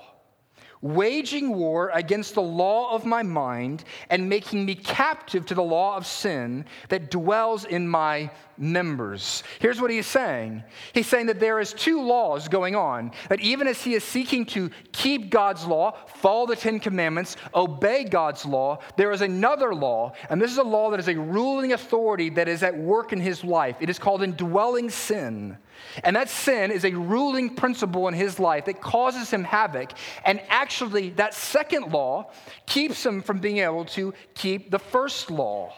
waging 0.83 1.55
war 1.55 1.89
against 1.93 2.35
the 2.35 2.41
law 2.41 2.93
of 2.93 3.05
my 3.05 3.23
mind 3.23 3.85
and 4.09 4.29
making 4.29 4.65
me 4.65 4.75
captive 4.75 5.45
to 5.45 5.55
the 5.55 5.63
law 5.63 5.95
of 5.95 6.05
sin 6.05 6.65
that 6.89 7.09
dwells 7.09 7.63
in 7.63 7.87
my 7.87 8.29
members. 8.57 9.43
Here's 9.59 9.81
what 9.81 9.89
he 9.89 9.97
is 9.97 10.05
saying. 10.05 10.61
He's 10.93 11.07
saying 11.07 11.27
that 11.27 11.39
there 11.39 11.59
is 11.59 11.73
two 11.73 12.01
laws 12.01 12.47
going 12.47 12.75
on, 12.75 13.11
that 13.29 13.39
even 13.39 13.67
as 13.67 13.81
he 13.81 13.93
is 13.93 14.03
seeking 14.03 14.45
to 14.47 14.69
keep 14.91 15.29
God's 15.29 15.65
law, 15.65 15.95
follow 16.07 16.45
the 16.45 16.55
10 16.55 16.79
commandments, 16.79 17.37
obey 17.55 18.03
God's 18.03 18.45
law, 18.45 18.79
there 18.97 19.11
is 19.11 19.21
another 19.21 19.73
law, 19.73 20.13
and 20.29 20.39
this 20.41 20.51
is 20.51 20.57
a 20.57 20.63
law 20.63 20.91
that 20.91 20.99
is 20.99 21.07
a 21.07 21.15
ruling 21.15 21.73
authority 21.73 22.29
that 22.31 22.47
is 22.47 22.61
at 22.61 22.77
work 22.77 23.13
in 23.13 23.19
his 23.19 23.43
life. 23.43 23.77
It 23.79 23.89
is 23.89 23.97
called 23.97 24.21
indwelling 24.21 24.89
sin. 24.89 25.57
And 26.03 26.15
that 26.15 26.29
sin 26.29 26.71
is 26.71 26.85
a 26.85 26.93
ruling 26.93 27.55
principle 27.55 28.07
in 28.07 28.13
his 28.13 28.39
life 28.39 28.65
that 28.65 28.81
causes 28.81 29.29
him 29.31 29.43
havoc. 29.43 29.91
And 30.25 30.41
actually, 30.49 31.11
that 31.11 31.33
second 31.33 31.91
law 31.91 32.31
keeps 32.65 33.05
him 33.05 33.21
from 33.21 33.39
being 33.39 33.57
able 33.59 33.85
to 33.85 34.13
keep 34.33 34.71
the 34.71 34.79
first 34.79 35.29
law. 35.29 35.73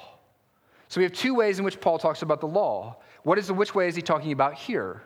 So 0.87 0.99
we 0.99 1.03
have 1.03 1.13
two 1.13 1.35
ways 1.35 1.59
in 1.59 1.65
which 1.65 1.81
Paul 1.81 1.97
talks 1.97 2.21
about 2.21 2.39
the 2.39 2.47
law. 2.47 2.97
What 3.23 3.37
is 3.37 3.47
the, 3.47 3.53
which 3.53 3.73
way 3.73 3.87
is 3.87 3.95
he 3.95 4.01
talking 4.01 4.31
about 4.31 4.53
here? 4.53 5.01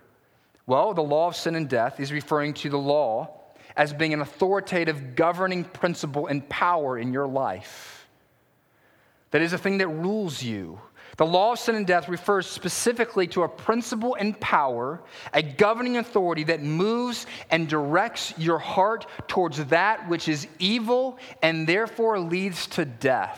Well, 0.68 0.94
the 0.94 1.02
law 1.02 1.28
of 1.28 1.36
sin 1.36 1.56
and 1.56 1.68
death 1.68 2.00
is 2.00 2.12
referring 2.12 2.54
to 2.56 2.70
the 2.70 2.78
law 2.78 3.40
as 3.76 3.94
being 3.94 4.14
an 4.14 4.22
authoritative 4.22 5.16
governing 5.16 5.64
principle 5.64 6.28
and 6.28 6.48
power 6.50 6.98
in 6.98 7.14
your 7.14 7.28
life. 7.28 8.08
That 9.32 9.42
is 9.42 9.54
a 9.54 9.58
thing 9.58 9.78
that 9.78 9.88
rules 9.88 10.44
you. 10.44 10.80
The 11.20 11.26
law 11.26 11.52
of 11.52 11.60
sin 11.60 11.76
and 11.76 11.86
death 11.86 12.08
refers 12.08 12.48
specifically 12.48 13.28
to 13.28 13.44
a 13.44 13.50
principle 13.50 14.16
and 14.16 14.40
power, 14.40 15.02
a 15.34 15.44
governing 15.44 15.98
authority 15.98 16.46
that 16.46 16.64
moves 16.64 17.26
and 17.52 17.68
directs 17.68 18.34
your 18.38 18.58
heart 18.58 19.06
towards 19.28 19.66
that 19.66 20.08
which 20.08 20.30
is 20.30 20.48
evil 20.60 21.20
and 21.42 21.68
therefore 21.68 22.20
leads 22.20 22.68
to 22.68 22.86
death. 22.86 23.38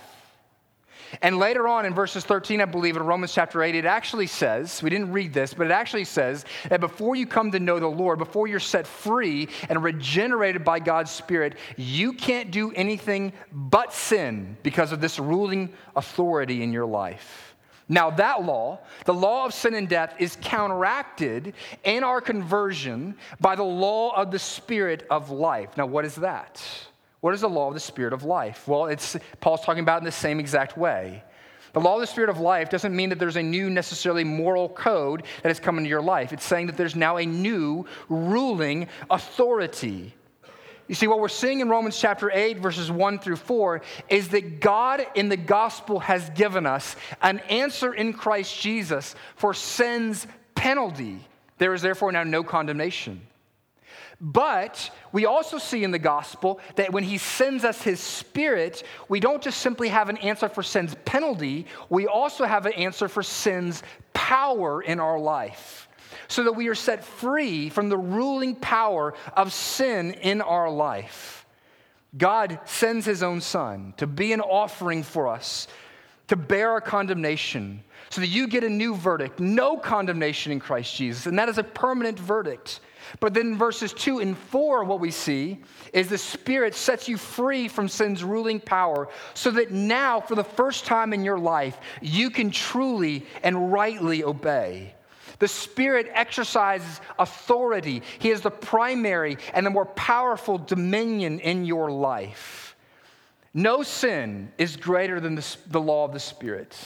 And 1.23 1.39
later 1.39 1.67
on 1.67 1.88
in 1.88 1.95
verses 1.95 2.23
13, 2.23 2.61
I 2.61 2.65
believe, 2.65 2.97
in 2.97 3.03
Romans 3.03 3.33
chapter 3.33 3.63
8, 3.63 3.73
it 3.73 3.85
actually 3.85 4.27
says, 4.27 4.83
we 4.83 4.91
didn't 4.91 5.11
read 5.11 5.33
this, 5.33 5.55
but 5.55 5.65
it 5.65 5.71
actually 5.71 6.05
says 6.05 6.45
that 6.69 6.81
before 6.81 7.15
you 7.15 7.25
come 7.25 7.50
to 7.50 7.59
know 7.59 7.79
the 7.79 7.88
Lord, 7.88 8.19
before 8.19 8.45
you're 8.45 8.59
set 8.59 8.85
free 8.85 9.50
and 9.69 9.83
regenerated 9.83 10.63
by 10.63 10.79
God's 10.79 11.09
Spirit, 11.09 11.55
you 11.77 12.13
can't 12.13 12.51
do 12.51 12.71
anything 12.73 13.33
but 13.51 13.91
sin 13.91 14.55
because 14.61 14.91
of 14.91 15.01
this 15.01 15.17
ruling 15.17 15.73
authority 15.95 16.61
in 16.61 16.71
your 16.71 16.85
life. 16.85 17.50
Now, 17.91 18.10
that 18.12 18.45
law, 18.45 18.79
the 19.03 19.13
law 19.13 19.45
of 19.45 19.53
sin 19.53 19.75
and 19.75 19.88
death, 19.88 20.15
is 20.17 20.38
counteracted 20.41 21.53
in 21.83 22.05
our 22.05 22.21
conversion 22.21 23.17
by 23.41 23.57
the 23.57 23.63
law 23.63 24.15
of 24.15 24.31
the 24.31 24.39
Spirit 24.39 25.05
of 25.10 25.29
life. 25.29 25.75
Now, 25.75 25.88
what 25.88 26.05
is 26.05 26.15
that? 26.15 26.63
What 27.19 27.33
is 27.33 27.41
the 27.41 27.50
law 27.50 27.67
of 27.67 27.74
the 27.74 27.81
Spirit 27.81 28.13
of 28.13 28.24
life? 28.24 28.65
Well, 28.65 28.86
it's, 28.86 29.17
Paul's 29.41 29.65
talking 29.65 29.83
about 29.83 30.00
in 30.00 30.05
the 30.05 30.12
same 30.12 30.39
exact 30.39 30.77
way. 30.77 31.21
The 31.74 31.81
law 31.81 31.95
of 31.95 32.00
the 32.00 32.07
Spirit 32.07 32.29
of 32.29 32.39
life 32.39 32.69
doesn't 32.69 32.95
mean 32.95 33.10
that 33.10 33.19
there's 33.19 33.36
a 33.36 33.43
new, 33.43 33.69
necessarily 33.69 34.24
moral 34.24 34.69
code 34.69 35.24
that 35.43 35.50
has 35.50 35.60
come 35.60 35.77
into 35.77 35.89
your 35.89 36.01
life. 36.01 36.31
It's 36.31 36.45
saying 36.45 36.67
that 36.67 36.77
there's 36.77 36.95
now 36.95 37.17
a 37.17 37.25
new 37.25 37.86
ruling 38.07 38.88
authority. 39.10 40.15
You 40.91 40.95
see, 40.95 41.07
what 41.07 41.21
we're 41.21 41.29
seeing 41.29 41.62
in 41.62 41.69
Romans 41.69 41.98
chapter 41.98 42.29
8, 42.29 42.60
verses 42.60 42.91
1 42.91 43.19
through 43.19 43.38
4, 43.38 43.81
is 44.10 44.27
that 44.27 44.60
God 44.60 45.07
in 45.15 45.29
the 45.29 45.38
gospel 45.38 46.01
has 46.01 46.29
given 46.31 46.65
us 46.65 46.98
an 47.21 47.39
answer 47.48 47.93
in 47.93 48.12
Christ 48.12 48.60
Jesus 48.60 49.15
for 49.38 49.53
sin's 49.53 50.27
penalty. 50.53 51.25
There 51.60 51.74
is 51.74 51.81
therefore 51.81 52.12
now 52.12 52.24
no 52.24 52.43
condemnation. 52.43 53.21
But 54.19 54.91
we 55.13 55.25
also 55.25 55.60
see 55.60 55.86
in 55.86 55.91
the 55.91 55.98
gospel 55.98 56.60
that 56.75 56.91
when 56.91 57.05
he 57.05 57.17
sends 57.17 57.63
us 57.63 57.81
his 57.81 58.01
spirit, 58.01 58.83
we 59.07 59.21
don't 59.21 59.41
just 59.41 59.62
simply 59.62 59.88
have 59.88 60.10
an 60.10 60.17
answer 60.17 60.50
for 60.50 60.62
sin's 60.62 60.93
penalty, 61.05 61.67
we 61.88 62.05
also 62.05 62.43
have 62.43 62.65
an 62.65 62.74
answer 62.74 63.07
for 63.07 63.24
sin's 63.24 63.81
power 64.12 64.81
in 64.81 65.00
our 65.00 65.17
life 65.17 65.88
so 66.27 66.43
that 66.43 66.53
we 66.53 66.67
are 66.67 66.75
set 66.75 67.03
free 67.03 67.69
from 67.69 67.89
the 67.89 67.97
ruling 67.97 68.55
power 68.55 69.13
of 69.35 69.53
sin 69.53 70.11
in 70.13 70.41
our 70.41 70.69
life. 70.69 71.45
God 72.17 72.59
sends 72.65 73.05
his 73.05 73.23
own 73.23 73.41
son 73.41 73.93
to 73.97 74.07
be 74.07 74.33
an 74.33 74.41
offering 74.41 75.03
for 75.03 75.27
us, 75.27 75.67
to 76.27 76.35
bear 76.35 76.71
our 76.71 76.81
condemnation, 76.81 77.83
so 78.09 78.19
that 78.19 78.27
you 78.27 78.47
get 78.47 78.63
a 78.63 78.69
new 78.69 78.95
verdict 78.95 79.39
no 79.39 79.77
condemnation 79.77 80.51
in 80.51 80.59
Christ 80.59 80.95
Jesus. 80.95 81.25
And 81.25 81.39
that 81.39 81.47
is 81.47 81.57
a 81.57 81.63
permanent 81.63 82.19
verdict. 82.19 82.81
But 83.19 83.33
then 83.33 83.57
verses 83.57 83.93
2 83.93 84.19
and 84.19 84.37
4, 84.37 84.83
what 84.83 84.99
we 84.99 85.11
see 85.11 85.59
is 85.93 86.07
the 86.07 86.17
Spirit 86.17 86.75
sets 86.75 87.07
you 87.07 87.17
free 87.17 87.67
from 87.67 87.87
sin's 87.87 88.23
ruling 88.23 88.59
power 88.59 89.09
so 89.33 89.51
that 89.51 89.71
now, 89.71 90.21
for 90.21 90.35
the 90.35 90.43
first 90.43 90.85
time 90.85 91.13
in 91.13 91.23
your 91.23 91.39
life, 91.39 91.77
you 92.01 92.29
can 92.29 92.51
truly 92.51 93.25
and 93.43 93.71
rightly 93.71 94.23
obey. 94.23 94.93
The 95.41 95.48
Spirit 95.48 96.07
exercises 96.13 97.01
authority. 97.17 98.03
He 98.19 98.29
is 98.29 98.41
the 98.41 98.51
primary 98.51 99.39
and 99.55 99.65
the 99.65 99.71
more 99.71 99.88
powerful 99.88 100.60
dominion 100.60 101.39
in 101.39 101.65
your 101.65 101.89
life. 101.89 102.75
No 103.51 103.81
sin 103.81 104.51
is 104.60 104.77
greater 104.77 105.19
than 105.19 105.33
the, 105.33 105.57
the 105.71 105.81
law 105.81 106.05
of 106.05 106.13
the 106.13 106.19
Spirit. 106.19 106.77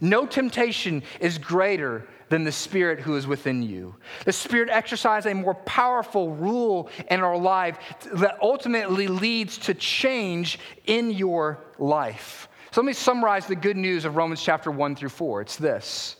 No 0.00 0.26
temptation 0.26 1.02
is 1.18 1.38
greater 1.38 2.06
than 2.28 2.44
the 2.44 2.52
Spirit 2.52 3.00
who 3.00 3.16
is 3.16 3.26
within 3.26 3.64
you. 3.64 3.96
The 4.24 4.32
Spirit 4.32 4.68
exercises 4.70 5.32
a 5.32 5.34
more 5.34 5.54
powerful 5.54 6.30
rule 6.30 6.90
in 7.10 7.18
our 7.20 7.36
life 7.36 7.78
that 8.12 8.38
ultimately 8.40 9.08
leads 9.08 9.58
to 9.58 9.74
change 9.74 10.60
in 10.86 11.10
your 11.10 11.58
life. 11.80 12.48
So 12.70 12.80
let 12.80 12.86
me 12.86 12.92
summarize 12.92 13.48
the 13.48 13.56
good 13.56 13.76
news 13.76 14.04
of 14.04 14.14
Romans 14.14 14.40
chapter 14.40 14.70
1 14.70 14.94
through 14.94 15.08
4. 15.08 15.40
It's 15.40 15.56
this 15.56 16.14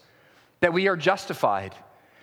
that 0.60 0.72
we 0.72 0.88
are 0.88 0.96
justified, 0.96 1.74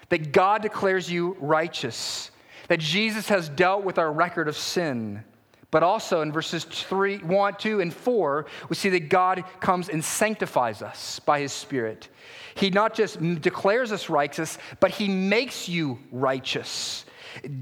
that 0.10 0.32
God 0.32 0.62
declares 0.62 1.10
you 1.10 1.36
righteous, 1.40 2.32
that 2.68 2.80
Jesus 2.80 3.30
has 3.30 3.50
dealt 3.50 3.84
with 3.84 3.98
our 3.98 4.12
record 4.12 4.48
of 4.48 4.58
sin. 4.58 5.24
But 5.72 5.84
also 5.84 6.22
in 6.22 6.32
verses 6.32 6.64
3, 6.64 7.18
1, 7.20 7.56
2, 7.56 7.82
and 7.82 7.94
4, 7.94 8.46
we 8.70 8.76
see 8.76 8.90
that 8.90 9.10
God 9.10 9.44
comes 9.60 9.90
and 9.90 10.04
sanctifies 10.04 10.82
us 10.82 11.20
by 11.20 11.42
his 11.42 11.52
Spirit. 11.52 12.08
He 12.56 12.70
not 12.70 12.94
just 12.94 13.20
declares 13.42 13.92
us 13.92 14.10
righteous, 14.10 14.58
but 14.80 14.92
he 14.92 15.10
makes 15.10 15.68
you 15.68 16.00
righteous, 16.12 17.06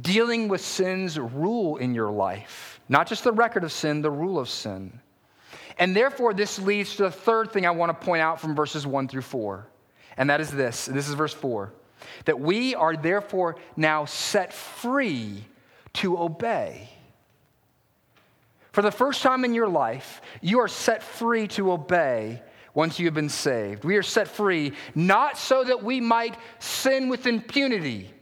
dealing 0.01 0.47
with 0.47 0.61
sin's 0.61 1.17
rule 1.17 1.77
in 1.77 1.95
your 1.95 2.11
life. 2.11 2.79
Not 2.87 3.07
just 3.07 3.23
the 3.23 3.31
record 3.31 3.63
of 3.63 3.71
sin, 3.71 4.01
the 4.01 4.11
rule 4.11 4.37
of 4.37 4.47
sin. 4.47 4.99
And 5.79 5.95
therefore, 5.95 6.35
this 6.35 6.59
leads 6.59 6.95
to 6.97 7.03
the 7.03 7.11
third 7.11 7.51
thing 7.51 7.65
I 7.65 7.71
want 7.71 7.89
to 7.99 8.05
point 8.05 8.21
out 8.21 8.39
from 8.39 8.55
verses 8.55 8.85
1 8.85 9.07
through 9.07 9.23
4 9.23 9.65
and 10.17 10.29
that 10.29 10.41
is 10.41 10.51
this 10.51 10.85
this 10.85 11.07
is 11.07 11.13
verse 11.13 11.33
4 11.33 11.73
that 12.25 12.39
we 12.39 12.75
are 12.75 12.95
therefore 12.95 13.55
now 13.75 14.05
set 14.05 14.53
free 14.53 15.45
to 15.93 16.17
obey. 16.17 16.89
For 18.71 18.81
the 18.81 18.91
first 18.91 19.21
time 19.21 19.45
in 19.45 19.53
your 19.53 19.67
life, 19.67 20.21
you 20.41 20.59
are 20.59 20.67
set 20.67 21.03
free 21.03 21.47
to 21.49 21.71
obey 21.71 22.41
once 22.73 22.99
you 22.99 23.05
have 23.05 23.13
been 23.13 23.29
saved. 23.29 23.83
We 23.83 23.97
are 23.97 24.03
set 24.03 24.27
free 24.27 24.73
not 24.95 25.37
so 25.37 25.63
that 25.63 25.83
we 25.83 26.01
might 26.01 26.35
sin 26.59 27.07
with 27.07 27.27
impunity 27.27 28.12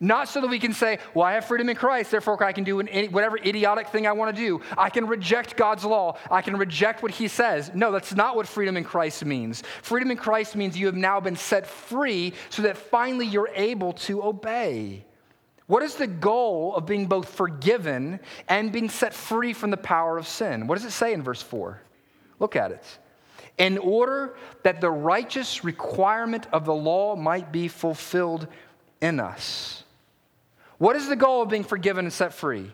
not 0.00 0.28
so 0.28 0.40
that 0.40 0.48
we 0.48 0.58
can 0.58 0.72
say, 0.72 0.98
well, 1.14 1.24
I 1.24 1.32
have 1.34 1.44
freedom 1.46 1.68
in 1.68 1.76
Christ, 1.76 2.10
therefore 2.10 2.42
I 2.42 2.52
can 2.52 2.64
do 2.64 2.80
an, 2.80 2.88
whatever 3.12 3.38
idiotic 3.38 3.88
thing 3.88 4.06
I 4.06 4.12
want 4.12 4.34
to 4.34 4.42
do. 4.42 4.60
I 4.76 4.90
can 4.90 5.06
reject 5.06 5.56
God's 5.56 5.84
law. 5.84 6.18
I 6.30 6.42
can 6.42 6.56
reject 6.56 7.02
what 7.02 7.12
He 7.12 7.28
says. 7.28 7.70
No, 7.74 7.90
that's 7.92 8.14
not 8.14 8.36
what 8.36 8.46
freedom 8.46 8.76
in 8.76 8.84
Christ 8.84 9.24
means. 9.24 9.62
Freedom 9.82 10.10
in 10.10 10.16
Christ 10.16 10.56
means 10.56 10.76
you 10.76 10.86
have 10.86 10.96
now 10.96 11.20
been 11.20 11.36
set 11.36 11.66
free 11.66 12.34
so 12.50 12.62
that 12.62 12.76
finally 12.76 13.26
you're 13.26 13.50
able 13.54 13.92
to 13.94 14.22
obey. 14.22 15.04
What 15.66 15.82
is 15.82 15.96
the 15.96 16.06
goal 16.06 16.76
of 16.76 16.86
being 16.86 17.06
both 17.06 17.28
forgiven 17.28 18.20
and 18.48 18.70
being 18.70 18.88
set 18.88 19.12
free 19.12 19.52
from 19.52 19.70
the 19.70 19.76
power 19.76 20.16
of 20.16 20.28
sin? 20.28 20.66
What 20.66 20.76
does 20.76 20.84
it 20.84 20.92
say 20.92 21.12
in 21.12 21.22
verse 21.22 21.42
4? 21.42 21.80
Look 22.38 22.54
at 22.54 22.70
it. 22.70 22.84
In 23.58 23.78
order 23.78 24.36
that 24.62 24.80
the 24.80 24.90
righteous 24.90 25.64
requirement 25.64 26.46
of 26.52 26.66
the 26.66 26.74
law 26.74 27.16
might 27.16 27.50
be 27.50 27.68
fulfilled 27.68 28.46
in 29.00 29.18
us 29.18 29.84
what 30.78 30.96
is 30.96 31.08
the 31.08 31.16
goal 31.16 31.42
of 31.42 31.48
being 31.48 31.64
forgiven 31.64 32.04
and 32.04 32.12
set 32.12 32.34
free? 32.34 32.70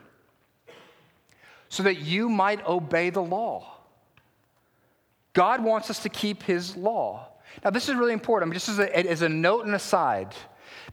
So 1.68 1.84
that 1.84 1.98
you 1.98 2.28
might 2.28 2.66
obey 2.66 3.10
the 3.10 3.22
law. 3.22 3.78
God 5.32 5.64
wants 5.64 5.88
us 5.88 6.02
to 6.02 6.08
keep 6.08 6.42
his 6.42 6.76
law. 6.76 7.28
Now, 7.64 7.70
this 7.70 7.88
is 7.88 7.94
really 7.94 8.12
important. 8.12 8.48
I 8.48 8.50
mean, 8.50 8.54
just 8.54 8.68
as 8.68 8.78
a, 8.78 9.10
as 9.10 9.22
a 9.22 9.28
note 9.28 9.64
and 9.64 9.74
aside, 9.74 10.34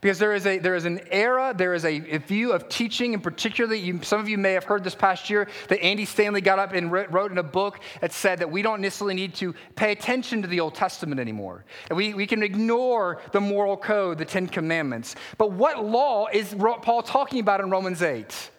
Because 0.02 0.18
there 0.18 0.34
is, 0.34 0.46
a, 0.46 0.60
there 0.60 0.76
is 0.76 0.86
an 0.86 1.02
era, 1.12 1.54
there 1.56 1.74
is 1.74 1.84
a, 1.84 2.00
view 2.20 2.54
of 2.54 2.70
teaching, 2.70 3.14
and 3.14 3.22
particularly, 3.22 3.80
you, 3.80 4.02
some 4.04 4.20
of 4.20 4.30
you 4.30 4.38
may 4.38 4.54
have 4.54 4.64
heard 4.64 4.84
this 4.84 4.96
past 4.96 5.30
year 5.30 5.48
that 5.68 5.82
Andy 5.84 6.06
Stanley 6.06 6.42
got 6.42 6.58
up 6.58 6.74
and 6.74 6.92
wrote 6.92 7.32
in 7.32 7.38
a 7.38 7.44
book 7.44 7.80
that 8.00 8.14
said 8.14 8.40
that 8.40 8.50
we 8.50 8.62
don't 8.62 8.82
necessarily 8.82 9.16
need 9.16 9.34
to 9.36 9.54
pay 9.76 9.92
attention 9.92 10.42
to 10.42 10.48
the 10.48 10.60
Old 10.60 10.76
Testament 10.76 11.20
anymore. 11.20 11.66
That 11.90 11.96
we, 11.96 12.14
we 12.14 12.28
can 12.28 12.44
ignore 12.44 13.22
the 13.32 13.42
moral 13.42 13.76
code, 13.76 14.18
the 14.18 14.26
Ten 14.26 14.48
Commandments. 14.48 15.16
But 15.38 15.52
what 15.52 15.84
law 15.84 16.28
is 16.32 16.56
Paul 16.58 17.02
talking 17.02 17.40
about 17.40 17.60
in 17.60 17.70
Romans 17.70 18.02
8? 18.02 18.52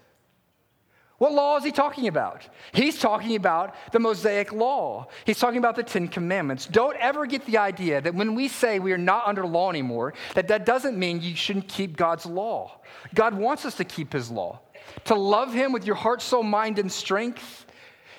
What 1.20 1.32
law 1.32 1.58
is 1.58 1.64
he 1.64 1.70
talking 1.70 2.08
about? 2.08 2.48
He's 2.72 2.98
talking 2.98 3.36
about 3.36 3.74
the 3.92 3.98
Mosaic 3.98 4.54
law. 4.54 5.08
He's 5.26 5.38
talking 5.38 5.58
about 5.58 5.76
the 5.76 5.82
Ten 5.82 6.08
Commandments. 6.08 6.64
Don't 6.64 6.96
ever 6.96 7.26
get 7.26 7.44
the 7.44 7.58
idea 7.58 8.00
that 8.00 8.14
when 8.14 8.34
we 8.34 8.48
say 8.48 8.78
we 8.78 8.92
are 8.92 8.98
not 8.98 9.26
under 9.26 9.46
law 9.46 9.68
anymore, 9.68 10.14
that 10.32 10.48
that 10.48 10.64
doesn't 10.64 10.98
mean 10.98 11.20
you 11.20 11.36
shouldn't 11.36 11.68
keep 11.68 11.94
God's 11.94 12.24
law. 12.24 12.80
God 13.14 13.34
wants 13.34 13.66
us 13.66 13.74
to 13.74 13.84
keep 13.84 14.14
his 14.14 14.30
law. 14.30 14.60
To 15.04 15.14
love 15.14 15.52
him 15.52 15.72
with 15.72 15.84
your 15.84 15.94
heart, 15.94 16.22
soul, 16.22 16.42
mind, 16.42 16.78
and 16.78 16.90
strength, 16.90 17.66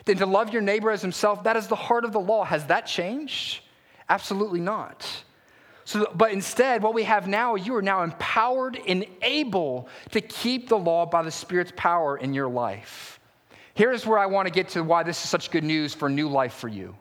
then 0.06 0.18
to 0.18 0.28
love 0.28 0.54
your 0.54 0.62
neighbor 0.62 0.92
as 0.92 1.02
himself, 1.02 1.46
that 1.46 1.58
is 1.58 1.68
the 1.68 1.76
heart 1.76 2.06
of 2.06 2.12
the 2.12 2.20
law. 2.20 2.44
Has 2.44 2.68
that 2.68 2.86
changed? 2.86 3.64
Absolutely 4.10 4.60
not. 4.60 5.24
So, 5.92 6.10
but 6.16 6.32
instead, 6.32 6.82
what 6.82 6.94
we 6.94 7.04
have 7.04 7.28
now, 7.28 7.56
you 7.56 7.76
are 7.76 7.82
now 7.82 8.04
empowered 8.04 8.80
and 8.88 9.06
able 9.22 9.90
to 10.12 10.22
keep 10.22 10.70
the 10.70 10.78
law 10.78 11.06
by 11.06 11.22
the 11.22 11.32
Spirit's 11.32 11.74
power 11.76 12.16
in 12.16 12.34
your 12.34 12.48
life. 12.48 13.20
Here's 13.74 14.06
where 14.06 14.18
I 14.18 14.28
want 14.28 14.48
to 14.48 14.54
get 14.54 14.70
to 14.70 14.86
why 14.86 15.04
this 15.04 15.22
is 15.22 15.30
such 15.30 15.52
good 15.52 15.66
news 15.66 15.94
for 15.94 16.10
new 16.10 16.30
life 16.30 16.54
for 16.54 16.70
you. 16.70 16.96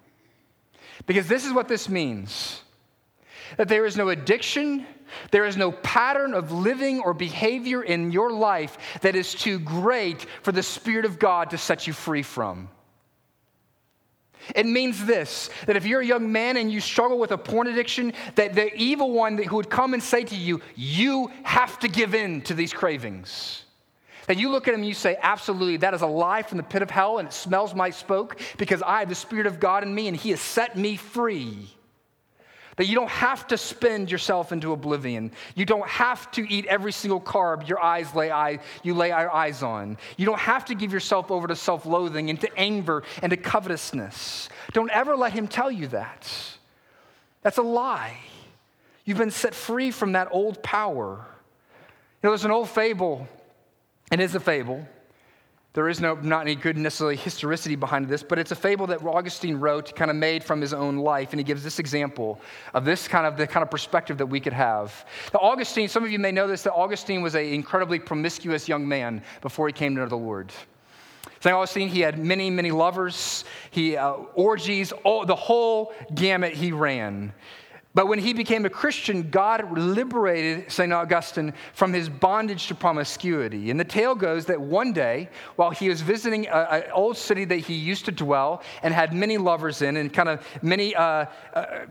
Because 1.07 1.29
this 1.29 1.47
is 1.47 1.53
what 1.53 1.69
this 1.69 1.89
means 1.89 2.63
that 3.59 3.69
there 3.69 3.87
is 3.87 3.97
no 3.97 4.09
addiction, 4.09 4.85
there 5.31 5.45
is 5.45 5.57
no 5.57 5.71
pattern 5.71 6.35
of 6.35 6.51
living 6.51 6.99
or 6.99 7.15
behavior 7.15 7.85
in 7.85 8.11
your 8.11 8.33
life 8.33 8.77
that 9.03 9.15
is 9.15 9.35
too 9.35 9.61
great 9.61 10.27
for 10.43 10.51
the 10.51 10.65
Spirit 10.65 11.05
of 11.05 11.21
God 11.21 11.51
to 11.51 11.59
set 11.59 11.87
you 11.87 11.93
free 11.93 12.25
from. 12.25 12.69
It 14.55 14.67
means 14.67 15.05
this 15.05 15.51
that 15.67 15.77
if 15.77 15.87
you're 15.87 16.01
a 16.01 16.07
young 16.07 16.31
man 16.31 16.57
and 16.57 16.71
you 16.71 16.81
struggle 16.81 17.19
with 17.19 17.33
a 17.33 17.39
porn 17.39 17.67
addiction, 17.67 18.13
that 18.35 18.55
the 18.55 18.75
evil 18.75 19.13
one 19.13 19.39
who 19.39 19.57
would 19.57 19.71
come 19.71 19.95
and 19.95 20.03
say 20.03 20.25
to 20.25 20.37
you, 20.37 20.61
You 20.75 21.31
have 21.43 21.79
to 21.81 21.89
give 21.89 22.15
in 22.15 22.43
to 22.43 22.55
these 22.55 22.73
cravings. 22.73 23.65
That 24.27 24.39
you 24.39 24.51
look 24.51 24.69
at 24.69 24.75
him 24.75 24.81
and 24.81 24.89
you 24.89 24.95
say, 24.95 25.19
Absolutely, 25.21 25.79
that 25.79 25.95
is 25.95 26.03
a 26.03 26.07
lie 26.07 26.43
from 26.43 26.59
the 26.59 26.65
pit 26.65 26.83
of 26.83 26.91
hell 26.91 27.19
and 27.19 27.29
it 27.29 27.35
smells 27.35 27.75
my 27.75 27.91
smoke 27.91 28.41
because 28.59 28.83
I 28.83 29.01
have 29.01 29.09
the 29.09 29.15
Spirit 29.15 29.47
of 29.47 29.61
God 29.61 29.83
in 29.83 29.95
me 29.95 30.09
and 30.09 30.17
He 30.17 30.31
has 30.31 30.41
set 30.41 30.77
me 30.77 30.97
free. 30.97 31.69
That 32.81 32.87
you 32.87 32.95
don't 32.95 33.11
have 33.11 33.47
to 33.49 33.59
spend 33.59 34.11
yourself 34.11 34.53
into 34.53 34.73
oblivion. 34.73 35.33
You 35.55 35.67
don't 35.67 35.87
have 35.87 36.31
to 36.31 36.51
eat 36.51 36.65
every 36.65 36.93
single 36.93 37.21
carb 37.21 37.69
your 37.69 37.79
eyes 37.79 38.15
lay 38.15 38.31
eye, 38.31 38.61
you 38.83 38.95
lay 38.95 39.13
eyes 39.13 39.63
on. 39.63 39.99
You 40.17 40.25
don't 40.25 40.41
have 40.41 40.65
to 40.65 40.75
give 40.75 40.91
yourself 40.91 41.31
over 41.31 41.47
to 41.47 41.55
self-loathing 41.55 42.31
and 42.31 42.41
to 42.41 42.49
anger 42.59 43.03
and 43.21 43.29
to 43.29 43.37
covetousness. 43.37 44.49
Don't 44.73 44.91
ever 44.93 45.15
let 45.15 45.35
him 45.35 45.47
tell 45.47 45.71
you 45.71 45.89
that. 45.89 46.33
That's 47.43 47.59
a 47.59 47.63
lie. 47.63 48.17
You've 49.05 49.19
been 49.19 49.31
set 49.31 49.55
free 49.55 49.91
from 49.91 50.13
that 50.13 50.29
old 50.31 50.63
power. 50.63 51.19
You 51.19 52.23
know, 52.23 52.31
there's 52.31 52.47
an 52.47 52.51
old 52.51 52.71
fable, 52.71 53.29
and 54.11 54.23
it's 54.23 54.35
a 54.35 54.41
fable 54.41 54.89
there 55.73 55.89
is 55.89 56.01
no, 56.01 56.15
not 56.15 56.43
any 56.43 56.57
good 56.57 56.77
necessarily 56.77 57.15
historicity 57.15 57.77
behind 57.77 58.09
this, 58.09 58.25
but 58.25 58.41
it's 58.41 58.51
a 58.51 58.57
fable 58.57 58.89
that 58.89 59.03
Augustine 59.03 59.57
wrote, 59.57 59.95
kind 59.95 60.11
of 60.11 60.17
made 60.17 60.43
from 60.43 60.61
his 60.61 60.73
own 60.73 60.97
life, 60.97 61.31
and 61.31 61.39
he 61.39 61.45
gives 61.45 61.63
this 61.63 61.79
example 61.79 62.41
of 62.75 62.85
this 62.85 63.07
kind 63.07 63.25
of 63.25 63.37
the 63.37 63.47
kind 63.47 63.63
of 63.63 63.71
perspective 63.71 64.19
that 64.19 64.27
we 64.27 64.41
could 64.41 64.53
have. 64.53 65.07
Now, 65.33 65.41
Augustine, 65.41 65.89
some 65.89 66.03
of 66.03 66.11
you 66.11 66.19
may 66.19 66.33
know 66.33 66.49
this, 66.49 66.63
that 66.65 66.73
Augustine 66.73 67.23
was 67.23 67.37
an 67.37 67.45
incredibly 67.45 68.01
promiscuous 68.01 68.69
young 68.69 68.87
man 68.87 69.23
before 69.43 69.69
he 69.69 69.73
came 69.73 69.95
to 69.95 70.01
know 70.01 70.09
the 70.09 70.17
Lord. 70.17 70.53
St. 71.39 71.55
Augustine, 71.55 71.89
he 71.89 72.01
had 72.01 72.19
many, 72.19 72.51
many 72.51 72.71
lovers, 72.71 73.45
he 73.71 73.97
uh, 73.97 74.13
orgies, 74.35 74.93
all, 74.93 75.25
the 75.25 75.37
whole 75.37 75.95
gamut 76.15 76.53
he 76.53 76.73
ran. 76.73 77.33
But 77.93 78.07
when 78.07 78.21
he 78.21 78.33
became 78.33 78.65
a 78.65 78.71
Christian, 78.71 79.31
God 79.31 79.77
liberated 79.77 80.71
St. 80.71 80.93
Augustine 80.93 81.53
from 81.73 81.93
his 81.93 82.09
bondage 82.09 82.69
to 82.69 82.75
promiscuity. 82.77 83.69
And 83.69 83.81
the 83.81 83.85
tale 83.85 84.15
goes 84.15 84.47
that 84.47 84.61
one 84.61 84.93
day, 84.93 85.29
while 85.57 85.71
he 85.71 85.89
was 85.89 86.01
visiting 86.01 86.47
an 86.47 86.85
old 86.93 87.17
city 87.17 87.45
that 87.47 87.57
he 87.57 87.75
used 87.75 88.05
to 88.05 88.13
dwell 88.13 88.63
and 88.85 88.95
had 88.95 89.13
many 89.13 89.39
lovers 89.39 89.83
in, 89.83 89.97
and 89.97 90.13
kind 90.13 90.29
of 90.29 90.47
many, 90.63 90.95
uh, 90.95 91.27
uh, 91.53 91.87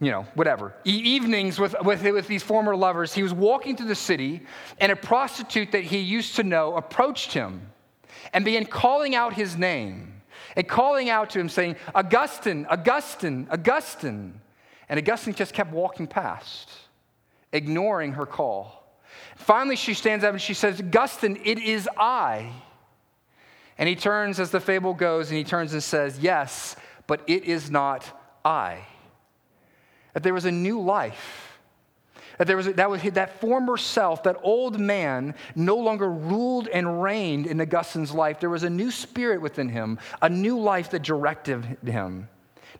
you 0.00 0.10
know, 0.10 0.26
whatever, 0.34 0.72
e- 0.86 0.90
evenings 0.90 1.58
with, 1.58 1.74
with, 1.82 2.02
with 2.02 2.26
these 2.28 2.42
former 2.42 2.74
lovers, 2.74 3.12
he 3.12 3.22
was 3.22 3.34
walking 3.34 3.76
through 3.76 3.88
the 3.88 3.94
city, 3.94 4.40
and 4.78 4.90
a 4.90 4.96
prostitute 4.96 5.70
that 5.72 5.84
he 5.84 5.98
used 5.98 6.34
to 6.36 6.44
know 6.44 6.76
approached 6.76 7.34
him 7.34 7.60
and 8.32 8.42
began 8.42 8.64
calling 8.64 9.14
out 9.14 9.34
his 9.34 9.58
name 9.58 10.14
and 10.56 10.66
calling 10.66 11.10
out 11.10 11.28
to 11.30 11.40
him, 11.40 11.50
saying, 11.50 11.76
Augustine, 11.94 12.66
Augustine, 12.70 13.46
Augustine. 13.50 14.40
And 14.92 14.98
Augustine 14.98 15.32
just 15.32 15.54
kept 15.54 15.72
walking 15.72 16.06
past, 16.06 16.70
ignoring 17.50 18.12
her 18.12 18.26
call. 18.26 18.84
Finally, 19.36 19.76
she 19.76 19.94
stands 19.94 20.22
up 20.22 20.32
and 20.32 20.42
she 20.42 20.52
says, 20.52 20.82
Augustine, 20.82 21.40
it 21.44 21.58
is 21.58 21.88
I. 21.96 22.52
And 23.78 23.88
he 23.88 23.96
turns, 23.96 24.38
as 24.38 24.50
the 24.50 24.60
fable 24.60 24.92
goes, 24.92 25.30
and 25.30 25.38
he 25.38 25.44
turns 25.44 25.72
and 25.72 25.82
says, 25.82 26.18
Yes, 26.18 26.76
but 27.06 27.22
it 27.26 27.44
is 27.44 27.70
not 27.70 28.04
I. 28.44 28.80
That 30.12 30.24
there 30.24 30.34
was 30.34 30.44
a 30.44 30.52
new 30.52 30.78
life. 30.82 31.58
That 32.36 32.46
there 32.46 32.58
was 32.58 32.66
that, 32.66 32.90
was, 32.90 33.00
that 33.02 33.40
former 33.40 33.78
self, 33.78 34.24
that 34.24 34.36
old 34.42 34.78
man, 34.78 35.34
no 35.54 35.76
longer 35.78 36.10
ruled 36.10 36.68
and 36.68 37.02
reigned 37.02 37.46
in 37.46 37.62
Augustine's 37.62 38.12
life. 38.12 38.40
There 38.40 38.50
was 38.50 38.62
a 38.62 38.68
new 38.68 38.90
spirit 38.90 39.40
within 39.40 39.70
him, 39.70 39.98
a 40.20 40.28
new 40.28 40.60
life 40.60 40.90
that 40.90 41.00
directed 41.00 41.64
him. 41.82 42.28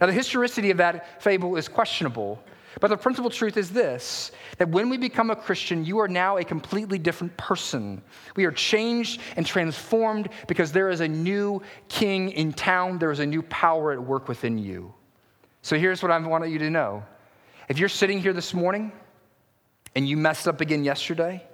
Now, 0.01 0.07
the 0.07 0.13
historicity 0.13 0.71
of 0.71 0.79
that 0.79 1.23
fable 1.23 1.57
is 1.57 1.69
questionable, 1.69 2.43
but 2.81 2.89
the 2.89 2.97
principal 2.97 3.31
truth 3.31 3.57
is 3.57 3.71
this 3.71 4.33
that 4.59 4.69
when 4.69 4.89
we 4.89 4.97
become 4.97 5.31
a 5.31 5.37
Christian, 5.37 5.85
you 5.85 5.99
are 5.99 6.09
now 6.09 6.39
a 6.39 6.45
completely 6.45 6.99
different 6.99 7.37
person. 7.37 8.03
We 8.37 8.45
are 8.45 8.53
changed 8.53 9.21
and 9.37 9.47
transformed 9.47 10.29
because 10.49 10.73
there 10.73 10.89
is 10.89 11.01
a 11.01 11.09
new 11.09 11.63
king 11.89 12.31
in 12.31 12.53
town, 12.53 12.99
there 12.99 13.11
is 13.11 13.21
a 13.21 13.27
new 13.27 13.43
power 13.43 13.93
at 13.93 14.03
work 14.03 14.29
within 14.29 14.59
you. 14.59 14.95
So 15.63 15.79
here's 15.79 16.03
what 16.03 16.11
I 16.11 16.19
want 16.19 16.49
you 16.49 16.59
to 16.59 16.71
know 16.71 17.05
if 17.69 17.79
you're 17.79 17.89
sitting 17.89 18.21
here 18.21 18.33
this 18.33 18.53
morning 18.53 18.93
and 19.95 20.09
you 20.09 20.17
messed 20.17 20.49
up 20.49 20.61
again 20.61 20.85
yesterday 20.85 21.47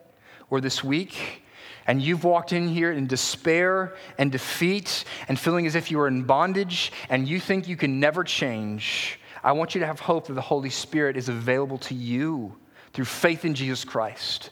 or 0.50 0.60
this 0.60 0.82
week, 0.82 1.42
and 1.88 2.02
you've 2.02 2.22
walked 2.22 2.52
in 2.52 2.68
here 2.68 2.92
in 2.92 3.06
despair 3.06 3.94
and 4.18 4.30
defeat 4.30 5.04
and 5.26 5.40
feeling 5.40 5.66
as 5.66 5.74
if 5.74 5.90
you 5.90 5.98
are 6.00 6.06
in 6.06 6.22
bondage 6.22 6.92
and 7.08 7.26
you 7.26 7.40
think 7.40 7.66
you 7.66 7.76
can 7.76 7.98
never 7.98 8.22
change, 8.22 9.18
I 9.42 9.52
want 9.52 9.74
you 9.74 9.80
to 9.80 9.86
have 9.86 9.98
hope 9.98 10.26
that 10.26 10.34
the 10.34 10.40
Holy 10.42 10.68
Spirit 10.68 11.16
is 11.16 11.30
available 11.30 11.78
to 11.78 11.94
you 11.94 12.54
through 12.92 13.06
faith 13.06 13.46
in 13.46 13.54
Jesus 13.54 13.84
Christ. 13.84 14.50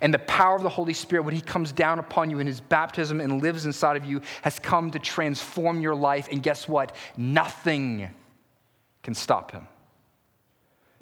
And 0.00 0.14
the 0.14 0.20
power 0.20 0.56
of 0.56 0.62
the 0.62 0.70
Holy 0.70 0.94
Spirit, 0.94 1.24
when 1.24 1.34
He 1.34 1.42
comes 1.42 1.70
down 1.70 1.98
upon 1.98 2.30
you 2.30 2.38
in 2.38 2.46
His 2.46 2.60
baptism 2.60 3.20
and 3.20 3.42
lives 3.42 3.66
inside 3.66 3.98
of 3.98 4.06
you, 4.06 4.22
has 4.40 4.58
come 4.58 4.90
to 4.92 4.98
transform 4.98 5.82
your 5.82 5.94
life. 5.94 6.28
And 6.32 6.42
guess 6.42 6.66
what? 6.66 6.96
Nothing 7.16 8.08
can 9.02 9.14
stop 9.14 9.50
Him. 9.50 9.68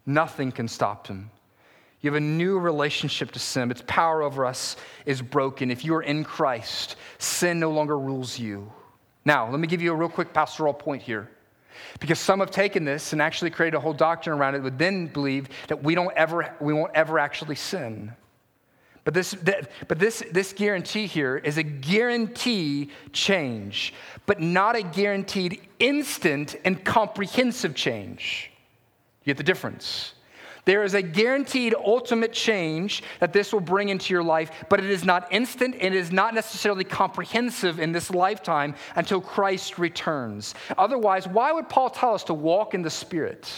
Nothing 0.07 0.51
can 0.51 0.67
stop 0.67 1.07
Him. 1.07 1.31
You 2.01 2.11
have 2.11 2.17
a 2.17 2.25
new 2.25 2.59
relationship 2.59 3.33
to 3.33 3.39
sin. 3.39 3.71
Its 3.71 3.83
power 3.87 4.23
over 4.23 4.45
us 4.45 4.77
is 5.05 5.21
broken. 5.21 5.71
If 5.71 5.85
you 5.85 5.95
are 5.97 6.03
in 6.03 6.25
Christ, 6.25 6.97
sin 7.19 7.59
no 7.59 7.71
longer 7.71 7.99
rules 7.99 8.39
you. 8.39 8.73
Now, 9.25 9.51
let 9.51 9.59
me 9.59 9.67
give 9.67 9.83
you 9.83 9.93
a 9.93 9.97
real 9.97 10.09
quick 10.09 10.33
pastoral 10.33 10.73
point 10.73 11.03
here. 11.03 11.29
Because 12.01 12.19
some 12.19 12.41
have 12.41 12.51
taken 12.51 12.85
this 12.85 13.13
and 13.13 13.21
actually 13.21 13.51
created 13.51 13.77
a 13.77 13.81
whole 13.81 13.93
doctrine 13.93 14.39
around 14.39 14.55
it, 14.55 14.63
but 14.63 14.79
then 14.79 15.09
believe 15.09 15.49
that 15.69 15.83
we, 15.83 15.95
don't 15.95 16.13
ever, 16.17 16.55
we 16.61 16.73
won't 16.73 16.93
ever 16.95 17.19
actually 17.19 17.57
sin. 17.57 18.13
But, 19.05 19.15
this, 19.15 19.35
but 19.87 19.99
this, 19.99 20.23
this 20.33 20.53
guarantee 20.53 21.07
here 21.07 21.39
is 21.39 21.57
a 21.57 21.63
guarantee 21.63 22.91
change, 23.13 23.95
but 24.27 24.41
not 24.41 24.77
a 24.77 24.83
guaranteed 24.83 25.63
instant 25.79 26.57
and 26.65 26.85
comprehensive 26.85 27.75
change. 27.75 28.51
You 29.25 29.31
get 29.31 29.39
the 29.39 29.45
difference? 29.45 30.13
There 30.69 30.85
is 30.85 30.93
a 30.93 31.01
guaranteed 31.01 31.75
ultimate 31.75 32.35
change 32.35 33.03
that 33.21 33.33
this 33.33 33.55
will 33.55 33.61
bring 33.61 33.89
into 33.89 34.13
your 34.13 34.23
life, 34.23 34.51
but 34.69 34.81
it 34.81 34.91
is 34.91 35.03
not 35.03 35.33
instant 35.33 35.77
and 35.81 35.95
it 35.95 35.99
is 35.99 36.13
not 36.13 36.35
necessarily 36.35 36.85
comprehensive 36.85 37.81
in 37.81 37.93
this 37.93 38.11
lifetime 38.11 38.75
until 38.95 39.23
Christ 39.23 39.79
returns. 39.79 40.55
Otherwise, 40.77 41.27
why 41.27 41.53
would 41.53 41.71
Paul 41.71 41.89
tell 41.89 42.13
us 42.13 42.23
to 42.25 42.35
walk 42.35 42.75
in 42.75 42.83
the 42.83 42.91
Spirit? 42.91 43.51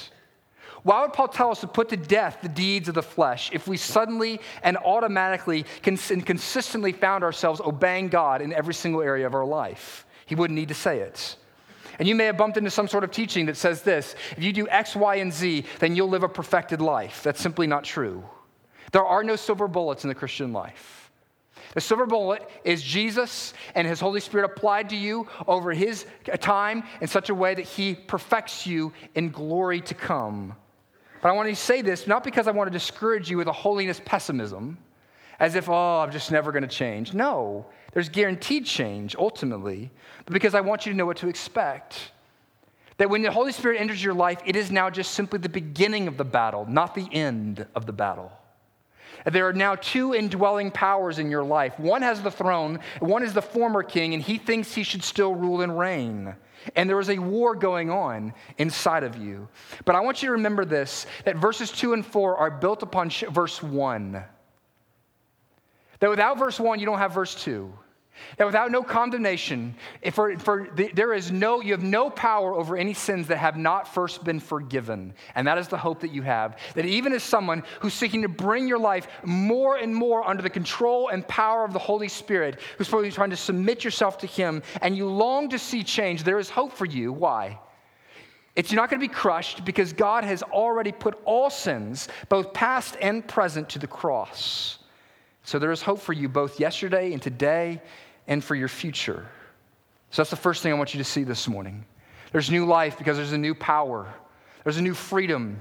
Why 0.84 1.00
would 1.00 1.12
Paul 1.12 1.26
tell 1.26 1.50
us 1.50 1.62
to 1.62 1.66
put 1.66 1.88
to 1.88 1.96
death 1.96 2.38
the 2.42 2.48
deeds 2.48 2.88
of 2.88 2.94
the 2.94 3.02
flesh 3.02 3.50
if 3.52 3.66
we 3.66 3.76
suddenly 3.76 4.40
and 4.62 4.76
automatically 4.76 5.66
and 5.84 6.24
consistently 6.24 6.92
found 6.92 7.24
ourselves 7.24 7.60
obeying 7.60 8.06
God 8.06 8.40
in 8.40 8.52
every 8.52 8.74
single 8.74 9.02
area 9.02 9.26
of 9.26 9.34
our 9.34 9.44
life? 9.44 10.06
He 10.26 10.36
wouldn't 10.36 10.56
need 10.56 10.68
to 10.68 10.74
say 10.74 11.00
it. 11.00 11.34
And 12.00 12.08
you 12.08 12.14
may 12.14 12.24
have 12.24 12.38
bumped 12.38 12.56
into 12.56 12.70
some 12.70 12.88
sort 12.88 13.04
of 13.04 13.10
teaching 13.10 13.44
that 13.46 13.58
says 13.58 13.82
this 13.82 14.16
if 14.34 14.42
you 14.42 14.54
do 14.54 14.66
X, 14.68 14.96
Y, 14.96 15.16
and 15.16 15.30
Z, 15.30 15.66
then 15.80 15.94
you'll 15.94 16.08
live 16.08 16.22
a 16.22 16.28
perfected 16.28 16.80
life. 16.80 17.22
That's 17.22 17.40
simply 17.40 17.66
not 17.66 17.84
true. 17.84 18.24
There 18.92 19.04
are 19.04 19.22
no 19.22 19.36
silver 19.36 19.68
bullets 19.68 20.02
in 20.02 20.08
the 20.08 20.14
Christian 20.14 20.50
life. 20.54 21.10
The 21.74 21.80
silver 21.82 22.06
bullet 22.06 22.48
is 22.64 22.82
Jesus 22.82 23.52
and 23.74 23.86
his 23.86 24.00
Holy 24.00 24.20
Spirit 24.20 24.46
applied 24.46 24.88
to 24.88 24.96
you 24.96 25.28
over 25.46 25.72
his 25.72 26.06
time 26.40 26.84
in 27.02 27.06
such 27.06 27.28
a 27.28 27.34
way 27.34 27.54
that 27.54 27.66
he 27.66 27.94
perfects 27.94 28.66
you 28.66 28.94
in 29.14 29.28
glory 29.28 29.82
to 29.82 29.94
come. 29.94 30.56
But 31.20 31.28
I 31.28 31.32
want 31.32 31.50
to 31.50 31.54
say 31.54 31.82
this 31.82 32.06
not 32.06 32.24
because 32.24 32.48
I 32.48 32.50
want 32.52 32.68
to 32.68 32.72
discourage 32.72 33.30
you 33.30 33.36
with 33.36 33.46
a 33.46 33.52
holiness 33.52 34.00
pessimism, 34.06 34.78
as 35.38 35.54
if, 35.54 35.68
oh, 35.68 36.00
I'm 36.00 36.12
just 36.12 36.32
never 36.32 36.50
going 36.50 36.62
to 36.62 36.68
change. 36.68 37.12
No, 37.12 37.66
there's 37.92 38.08
guaranteed 38.08 38.66
change 38.66 39.16
ultimately, 39.16 39.90
but 40.24 40.32
because 40.32 40.54
I 40.54 40.60
want 40.60 40.86
you 40.86 40.92
to 40.92 40.96
know 40.96 41.06
what 41.06 41.18
to 41.18 41.28
expect. 41.28 42.12
That 42.98 43.08
when 43.08 43.22
the 43.22 43.30
Holy 43.30 43.52
Spirit 43.52 43.80
enters 43.80 44.04
your 44.04 44.12
life, 44.12 44.40
it 44.44 44.56
is 44.56 44.70
now 44.70 44.90
just 44.90 45.12
simply 45.12 45.38
the 45.38 45.48
beginning 45.48 46.06
of 46.06 46.18
the 46.18 46.24
battle, 46.24 46.66
not 46.68 46.94
the 46.94 47.08
end 47.12 47.66
of 47.74 47.86
the 47.86 47.92
battle. 47.92 48.30
There 49.24 49.48
are 49.48 49.52
now 49.52 49.74
two 49.74 50.14
indwelling 50.14 50.70
powers 50.70 51.18
in 51.18 51.30
your 51.30 51.42
life. 51.42 51.78
One 51.78 52.02
has 52.02 52.22
the 52.22 52.30
throne, 52.30 52.78
one 53.00 53.22
is 53.22 53.32
the 53.32 53.42
former 53.42 53.82
king, 53.82 54.14
and 54.14 54.22
he 54.22 54.38
thinks 54.38 54.74
he 54.74 54.82
should 54.82 55.02
still 55.02 55.34
rule 55.34 55.62
and 55.62 55.78
reign. 55.78 56.34
And 56.76 56.88
there 56.88 57.00
is 57.00 57.08
a 57.08 57.18
war 57.18 57.54
going 57.54 57.90
on 57.90 58.34
inside 58.58 59.02
of 59.02 59.16
you. 59.16 59.48
But 59.84 59.94
I 59.94 60.00
want 60.00 60.22
you 60.22 60.28
to 60.28 60.32
remember 60.32 60.64
this 60.64 61.06
that 61.24 61.36
verses 61.36 61.70
2 61.70 61.94
and 61.94 62.04
4 62.04 62.36
are 62.36 62.50
built 62.50 62.82
upon 62.82 63.10
verse 63.10 63.62
1. 63.62 64.22
That 66.00 66.10
without 66.10 66.38
verse 66.38 66.58
1, 66.58 66.80
you 66.80 66.86
don't 66.86 66.98
have 66.98 67.12
verse 67.12 67.34
2. 67.34 67.72
That 68.36 68.46
without 68.46 68.70
no 68.70 68.82
condemnation, 68.82 69.74
if 70.02 70.14
for, 70.14 70.38
for 70.38 70.68
the, 70.74 70.90
there 70.94 71.12
is 71.14 71.30
no, 71.30 71.60
you 71.60 71.72
have 71.72 71.82
no 71.82 72.10
power 72.10 72.54
over 72.54 72.76
any 72.76 72.94
sins 72.94 73.26
that 73.28 73.38
have 73.38 73.56
not 73.56 73.92
first 73.92 74.24
been 74.24 74.40
forgiven. 74.40 75.14
And 75.34 75.46
that 75.46 75.58
is 75.58 75.68
the 75.68 75.78
hope 75.78 76.00
that 76.00 76.12
you 76.12 76.22
have. 76.22 76.58
That 76.74 76.84
even 76.86 77.12
as 77.12 77.22
someone 77.22 77.62
who's 77.80 77.94
seeking 77.94 78.22
to 78.22 78.28
bring 78.28 78.68
your 78.68 78.78
life 78.78 79.08
more 79.24 79.76
and 79.76 79.94
more 79.94 80.26
under 80.28 80.42
the 80.42 80.50
control 80.50 81.08
and 81.08 81.26
power 81.28 81.64
of 81.64 81.72
the 81.72 81.78
Holy 81.78 82.08
Spirit, 82.08 82.60
who's 82.76 82.88
probably 82.88 83.10
trying 83.10 83.30
to 83.30 83.36
submit 83.36 83.84
yourself 83.84 84.18
to 84.18 84.26
Him, 84.26 84.62
and 84.82 84.96
you 84.96 85.06
long 85.06 85.48
to 85.50 85.58
see 85.58 85.82
change, 85.82 86.24
there 86.24 86.38
is 86.38 86.50
hope 86.50 86.72
for 86.72 86.86
you. 86.86 87.12
Why? 87.12 87.58
It's 88.56 88.70
you're 88.70 88.80
not 88.80 88.90
going 88.90 89.00
to 89.00 89.06
be 89.06 89.12
crushed 89.12 89.64
because 89.64 89.92
God 89.92 90.24
has 90.24 90.42
already 90.42 90.92
put 90.92 91.18
all 91.24 91.50
sins, 91.50 92.08
both 92.28 92.52
past 92.52 92.96
and 93.00 93.26
present, 93.26 93.68
to 93.70 93.78
the 93.78 93.86
cross. 93.86 94.79
So 95.50 95.58
there 95.58 95.72
is 95.72 95.82
hope 95.82 95.98
for 95.98 96.12
you 96.12 96.28
both 96.28 96.60
yesterday 96.60 97.12
and 97.12 97.20
today 97.20 97.82
and 98.28 98.42
for 98.44 98.54
your 98.54 98.68
future. 98.68 99.26
So 100.10 100.22
that's 100.22 100.30
the 100.30 100.36
first 100.36 100.62
thing 100.62 100.72
I 100.72 100.76
want 100.76 100.94
you 100.94 100.98
to 100.98 101.04
see 101.04 101.24
this 101.24 101.48
morning. 101.48 101.84
There's 102.30 102.52
new 102.52 102.66
life 102.66 102.96
because 102.96 103.16
there's 103.16 103.32
a 103.32 103.38
new 103.38 103.56
power, 103.56 104.06
there's 104.62 104.76
a 104.76 104.82
new 104.82 104.94
freedom 104.94 105.58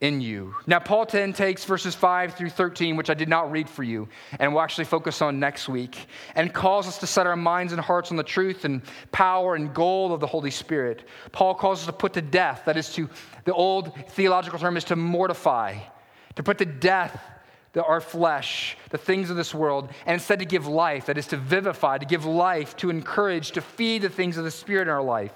in 0.00 0.20
you. 0.20 0.54
Now, 0.68 0.78
Paul 0.78 1.04
10 1.04 1.32
takes 1.32 1.64
verses 1.64 1.96
5 1.96 2.34
through 2.34 2.50
13, 2.50 2.94
which 2.94 3.10
I 3.10 3.14
did 3.14 3.28
not 3.28 3.50
read 3.50 3.68
for 3.68 3.82
you, 3.82 4.08
and 4.38 4.54
we'll 4.54 4.62
actually 4.62 4.84
focus 4.84 5.20
on 5.20 5.40
next 5.40 5.68
week, 5.68 6.06
and 6.36 6.54
calls 6.54 6.86
us 6.86 6.98
to 6.98 7.06
set 7.08 7.26
our 7.26 7.34
minds 7.34 7.72
and 7.72 7.82
hearts 7.82 8.12
on 8.12 8.16
the 8.16 8.22
truth 8.22 8.64
and 8.64 8.82
power 9.10 9.56
and 9.56 9.74
goal 9.74 10.14
of 10.14 10.20
the 10.20 10.28
Holy 10.28 10.52
Spirit. 10.52 11.08
Paul 11.32 11.56
calls 11.56 11.80
us 11.80 11.86
to 11.86 11.92
put 11.92 12.12
to 12.12 12.22
death, 12.22 12.62
that 12.66 12.76
is 12.76 12.92
to, 12.92 13.10
the 13.46 13.52
old 13.52 13.96
theological 14.10 14.60
term 14.60 14.76
is 14.76 14.84
to 14.84 14.94
mortify, 14.94 15.76
to 16.36 16.44
put 16.44 16.58
to 16.58 16.66
death 16.66 17.20
the, 17.74 17.84
our 17.84 18.00
flesh, 18.00 18.76
the 18.90 18.98
things 18.98 19.30
of 19.30 19.36
this 19.36 19.54
world, 19.54 19.90
and 20.06 20.14
instead 20.14 20.38
to 20.38 20.44
give 20.44 20.66
life, 20.66 21.06
that 21.06 21.18
is 21.18 21.26
to 21.28 21.36
vivify, 21.36 21.98
to 21.98 22.06
give 22.06 22.24
life, 22.24 22.76
to 22.78 22.88
encourage, 22.88 23.52
to 23.52 23.60
feed 23.60 24.02
the 24.02 24.08
things 24.08 24.38
of 24.38 24.44
the 24.44 24.50
Spirit 24.50 24.82
in 24.82 24.88
our 24.88 25.02
life. 25.02 25.32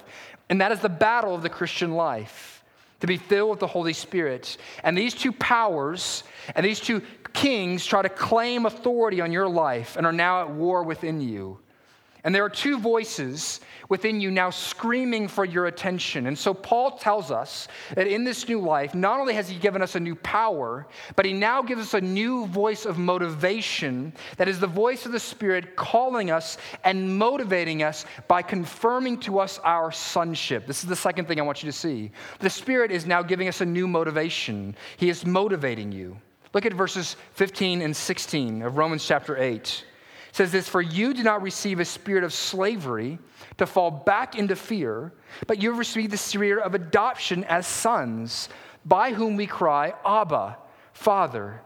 And 0.49 0.59
that 0.61 0.71
is 0.71 0.79
the 0.79 0.89
battle 0.89 1.35
of 1.35 1.43
the 1.43 1.49
Christian 1.49 1.91
life, 1.91 2.63
to 3.01 3.07
be 3.07 3.17
filled 3.17 3.51
with 3.51 3.59
the 3.59 3.67
Holy 3.67 3.93
Spirit. 3.93 4.57
And 4.83 4.97
these 4.97 5.13
two 5.13 5.31
powers 5.31 6.23
and 6.55 6.65
these 6.65 6.79
two 6.79 7.01
kings 7.33 7.85
try 7.85 8.01
to 8.01 8.09
claim 8.09 8.65
authority 8.65 9.21
on 9.21 9.31
your 9.31 9.47
life 9.47 9.95
and 9.95 10.05
are 10.05 10.11
now 10.11 10.41
at 10.41 10.49
war 10.49 10.83
within 10.83 11.21
you. 11.21 11.59
And 12.23 12.35
there 12.35 12.43
are 12.43 12.49
two 12.49 12.77
voices 12.79 13.61
within 13.87 14.19
you 14.19 14.29
now 14.29 14.49
screaming 14.49 15.27
for 15.27 15.45
your 15.45 15.67
attention. 15.67 16.27
And 16.27 16.37
so 16.37 16.53
Paul 16.53 16.97
tells 16.97 17.31
us 17.31 17.67
that 17.95 18.07
in 18.07 18.23
this 18.23 18.47
new 18.47 18.59
life, 18.59 18.93
not 18.93 19.19
only 19.19 19.33
has 19.33 19.49
he 19.49 19.57
given 19.57 19.81
us 19.81 19.95
a 19.95 19.99
new 19.99 20.15
power, 20.15 20.85
but 21.15 21.25
he 21.25 21.33
now 21.33 21.61
gives 21.61 21.81
us 21.81 21.93
a 21.93 22.01
new 22.01 22.45
voice 22.47 22.85
of 22.85 22.97
motivation 22.97 24.13
that 24.37 24.47
is 24.47 24.59
the 24.59 24.67
voice 24.67 25.05
of 25.05 25.11
the 25.11 25.19
Spirit 25.19 25.75
calling 25.75 26.29
us 26.29 26.57
and 26.83 27.17
motivating 27.17 27.83
us 27.83 28.05
by 28.27 28.41
confirming 28.41 29.19
to 29.21 29.39
us 29.39 29.59
our 29.63 29.91
sonship. 29.91 30.67
This 30.67 30.83
is 30.83 30.89
the 30.89 30.95
second 30.95 31.25
thing 31.27 31.39
I 31.39 31.43
want 31.43 31.63
you 31.63 31.71
to 31.71 31.77
see. 31.77 32.11
The 32.39 32.49
Spirit 32.49 32.91
is 32.91 33.05
now 33.05 33.23
giving 33.23 33.47
us 33.47 33.61
a 33.61 33.65
new 33.65 33.87
motivation, 33.87 34.75
he 34.97 35.09
is 35.09 35.25
motivating 35.25 35.91
you. 35.91 36.17
Look 36.53 36.65
at 36.65 36.73
verses 36.73 37.15
15 37.33 37.81
and 37.81 37.95
16 37.95 38.63
of 38.63 38.77
Romans 38.77 39.05
chapter 39.05 39.37
8 39.37 39.85
says 40.31 40.51
this 40.51 40.67
For 40.67 40.81
you 40.81 41.13
did 41.13 41.25
not 41.25 41.41
receive 41.41 41.79
a 41.79 41.85
spirit 41.85 42.23
of 42.23 42.33
slavery 42.33 43.19
to 43.57 43.65
fall 43.65 43.91
back 43.91 44.35
into 44.35 44.55
fear, 44.55 45.11
but 45.47 45.61
you 45.61 45.69
have 45.69 45.79
received 45.79 46.11
the 46.11 46.17
spirit 46.17 46.63
of 46.63 46.75
adoption 46.75 47.43
as 47.45 47.67
sons, 47.67 48.49
by 48.85 49.11
whom 49.11 49.35
we 49.35 49.47
cry, 49.47 49.93
Abba, 50.05 50.57
Father. 50.93 51.61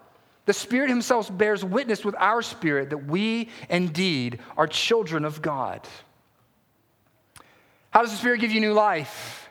The 0.45 0.53
Spirit 0.53 0.89
Himself 0.89 1.35
bears 1.35 1.63
witness 1.63 2.03
with 2.03 2.15
our 2.17 2.41
spirit 2.41 2.89
that 2.89 3.05
we 3.05 3.49
indeed 3.69 4.39
are 4.57 4.67
children 4.67 5.23
of 5.23 5.41
God. 5.41 5.87
How 7.91 8.01
does 8.01 8.11
the 8.11 8.17
Spirit 8.17 8.41
give 8.41 8.51
you 8.51 8.59
new 8.59 8.73
life? 8.73 9.42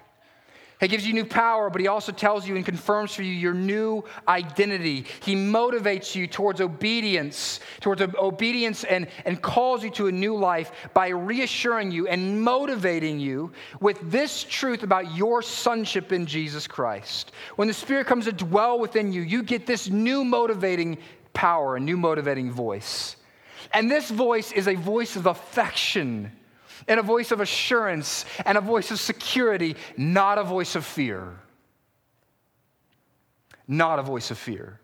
He 0.83 0.89
gives 0.89 1.07
you 1.07 1.13
new 1.13 1.25
power, 1.25 1.71
but 1.71 1.81
he 1.81 1.87
also 1.87 2.11
tells 2.11 2.47
you 2.47 2.57
and 2.57 2.65
confirms 2.65 3.15
for 3.15 3.23
you 3.23 3.33
your 3.33 3.55
new 3.55 4.03
identity. 4.27 5.07
He 5.21 5.37
motivates 5.37 6.17
you 6.17 6.27
towards 6.27 6.61
obedience, 6.61 7.61
towards 7.81 8.03
obedience 8.03 8.83
and, 8.83 9.07
and 9.25 9.41
calls 9.41 9.85
you 9.85 9.91
to 9.91 10.09
a 10.09 10.13
new 10.13 10.35
life 10.35 10.73
by 10.93 11.11
reassuring 11.11 11.93
you 11.93 12.09
and 12.09 12.43
motivating 12.43 13.21
you 13.21 13.53
with 13.81 13.99
this 14.11 14.43
truth 14.43 14.83
about 14.83 15.15
your 15.15 15.41
sonship 15.41 16.11
in 16.11 16.27
Jesus 16.27 16.67
Christ. 16.67 17.31
When 17.55 17.69
the 17.69 17.75
Spirit 17.75 18.09
comes 18.09 18.25
to 18.25 18.33
dwell 18.33 18.81
within 18.81 19.13
you, 19.13 19.23
you 19.23 19.45
get 19.45 19.67
this 19.67 19.89
new 19.89 20.25
motivating 20.25 20.99
power, 21.33 21.77
a 21.77 21.81
new 21.81 21.97
motivating 21.97 22.51
voice. 22.51 23.15
And 23.73 23.89
this 23.89 24.11
voice 24.11 24.51
is 24.51 24.67
a 24.67 24.75
voice 24.75 25.15
of 25.15 25.27
affection 25.27 26.33
and 26.89 27.01
a 27.01 27.03
voice 27.03 27.33
of 27.33 27.41
assurance 27.41 28.25
and 28.45 28.59
a 28.59 28.61
voice 28.61 28.91
of 28.91 29.01
security, 29.01 29.77
not 29.97 30.39
a 30.39 30.45
voice 30.45 30.75
of 30.77 30.85
fear. 30.85 31.39
Not 33.69 33.99
a 33.99 34.03
voice 34.03 34.31
of 34.31 34.39
fear. 34.39 34.81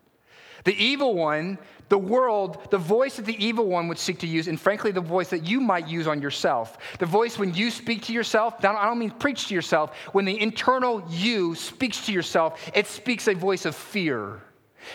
The 0.65 0.75
evil 0.75 1.15
one, 1.15 1.59
the 1.89 1.99
world, 1.99 2.71
the 2.71 2.79
voice 2.79 3.17
that 3.17 3.27
the 3.27 3.45
evil 3.45 3.67
one 3.67 3.89
would 3.89 3.99
seek 3.99 4.19
to 4.21 4.27
use, 4.27 4.49
and 4.49 4.61
frankly, 4.61 4.91
the 4.91 5.01
voice 5.01 5.31
that 5.31 5.47
you 5.47 5.61
might 5.61 5.89
use 5.89 6.07
on 6.07 6.21
yourself. 6.21 6.79
The 6.99 7.07
voice 7.07 7.39
when 7.39 7.55
you 7.55 7.71
speak 7.71 8.03
to 8.03 8.13
yourself, 8.13 8.65
I 8.65 8.73
don't 8.73 8.99
mean 8.99 9.11
preach 9.11 9.49
to 9.49 9.55
yourself, 9.55 9.95
when 10.13 10.25
the 10.25 10.41
internal 10.41 11.03
you 11.09 11.55
speaks 11.55 12.05
to 12.07 12.13
yourself, 12.13 12.71
it 12.75 12.87
speaks 12.87 13.29
a 13.29 13.35
voice 13.35 13.65
of 13.65 13.75
fear. 13.75 14.43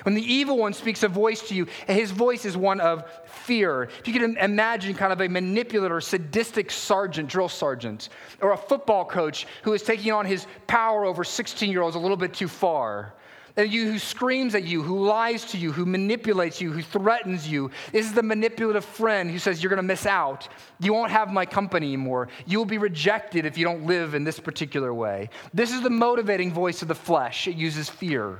When 0.03 0.15
the 0.15 0.33
evil 0.33 0.57
one 0.57 0.73
speaks 0.73 1.03
a 1.03 1.07
voice 1.07 1.41
to 1.49 1.55
you, 1.55 1.67
his 1.87 2.11
voice 2.11 2.45
is 2.45 2.57
one 2.57 2.81
of 2.81 3.09
fear. 3.25 3.83
If 3.83 4.07
you 4.07 4.13
can 4.13 4.37
imagine 4.37 4.93
kind 4.95 5.13
of 5.13 5.21
a 5.21 5.27
manipulator, 5.27 6.01
sadistic 6.01 6.71
sergeant, 6.71 7.29
drill 7.29 7.49
sergeant, 7.49 8.09
or 8.41 8.53
a 8.53 8.57
football 8.57 9.05
coach 9.05 9.47
who 9.63 9.73
is 9.73 9.83
taking 9.83 10.11
on 10.11 10.25
his 10.25 10.47
power 10.67 11.05
over 11.05 11.23
16 11.23 11.71
year 11.71 11.81
olds 11.81 11.95
a 11.95 11.99
little 11.99 12.17
bit 12.17 12.33
too 12.33 12.47
far. 12.47 13.13
And 13.55 13.71
you 13.71 13.91
who 13.91 13.99
screams 13.99 14.55
at 14.55 14.63
you, 14.63 14.81
who 14.81 15.05
lies 15.05 15.45
to 15.45 15.57
you, 15.57 15.71
who 15.71 15.85
manipulates 15.85 16.59
you, 16.59 16.71
who 16.71 16.81
threatens 16.81 17.47
you. 17.47 17.69
This 17.91 18.07
is 18.07 18.13
the 18.13 18.23
manipulative 18.23 18.83
friend 18.83 19.29
who 19.29 19.37
says, 19.37 19.61
You're 19.61 19.69
going 19.69 19.77
to 19.77 19.83
miss 19.83 20.07
out. 20.07 20.47
You 20.79 20.93
won't 20.93 21.11
have 21.11 21.31
my 21.31 21.45
company 21.45 21.87
anymore. 21.87 22.29
You 22.47 22.57
will 22.57 22.65
be 22.65 22.79
rejected 22.79 23.45
if 23.45 23.57
you 23.57 23.63
don't 23.63 23.85
live 23.85 24.15
in 24.15 24.23
this 24.23 24.39
particular 24.39 24.91
way. 24.93 25.29
This 25.53 25.71
is 25.71 25.81
the 25.81 25.89
motivating 25.91 26.51
voice 26.51 26.81
of 26.81 26.87
the 26.87 26.95
flesh. 26.95 27.47
It 27.47 27.55
uses 27.55 27.89
fear. 27.89 28.39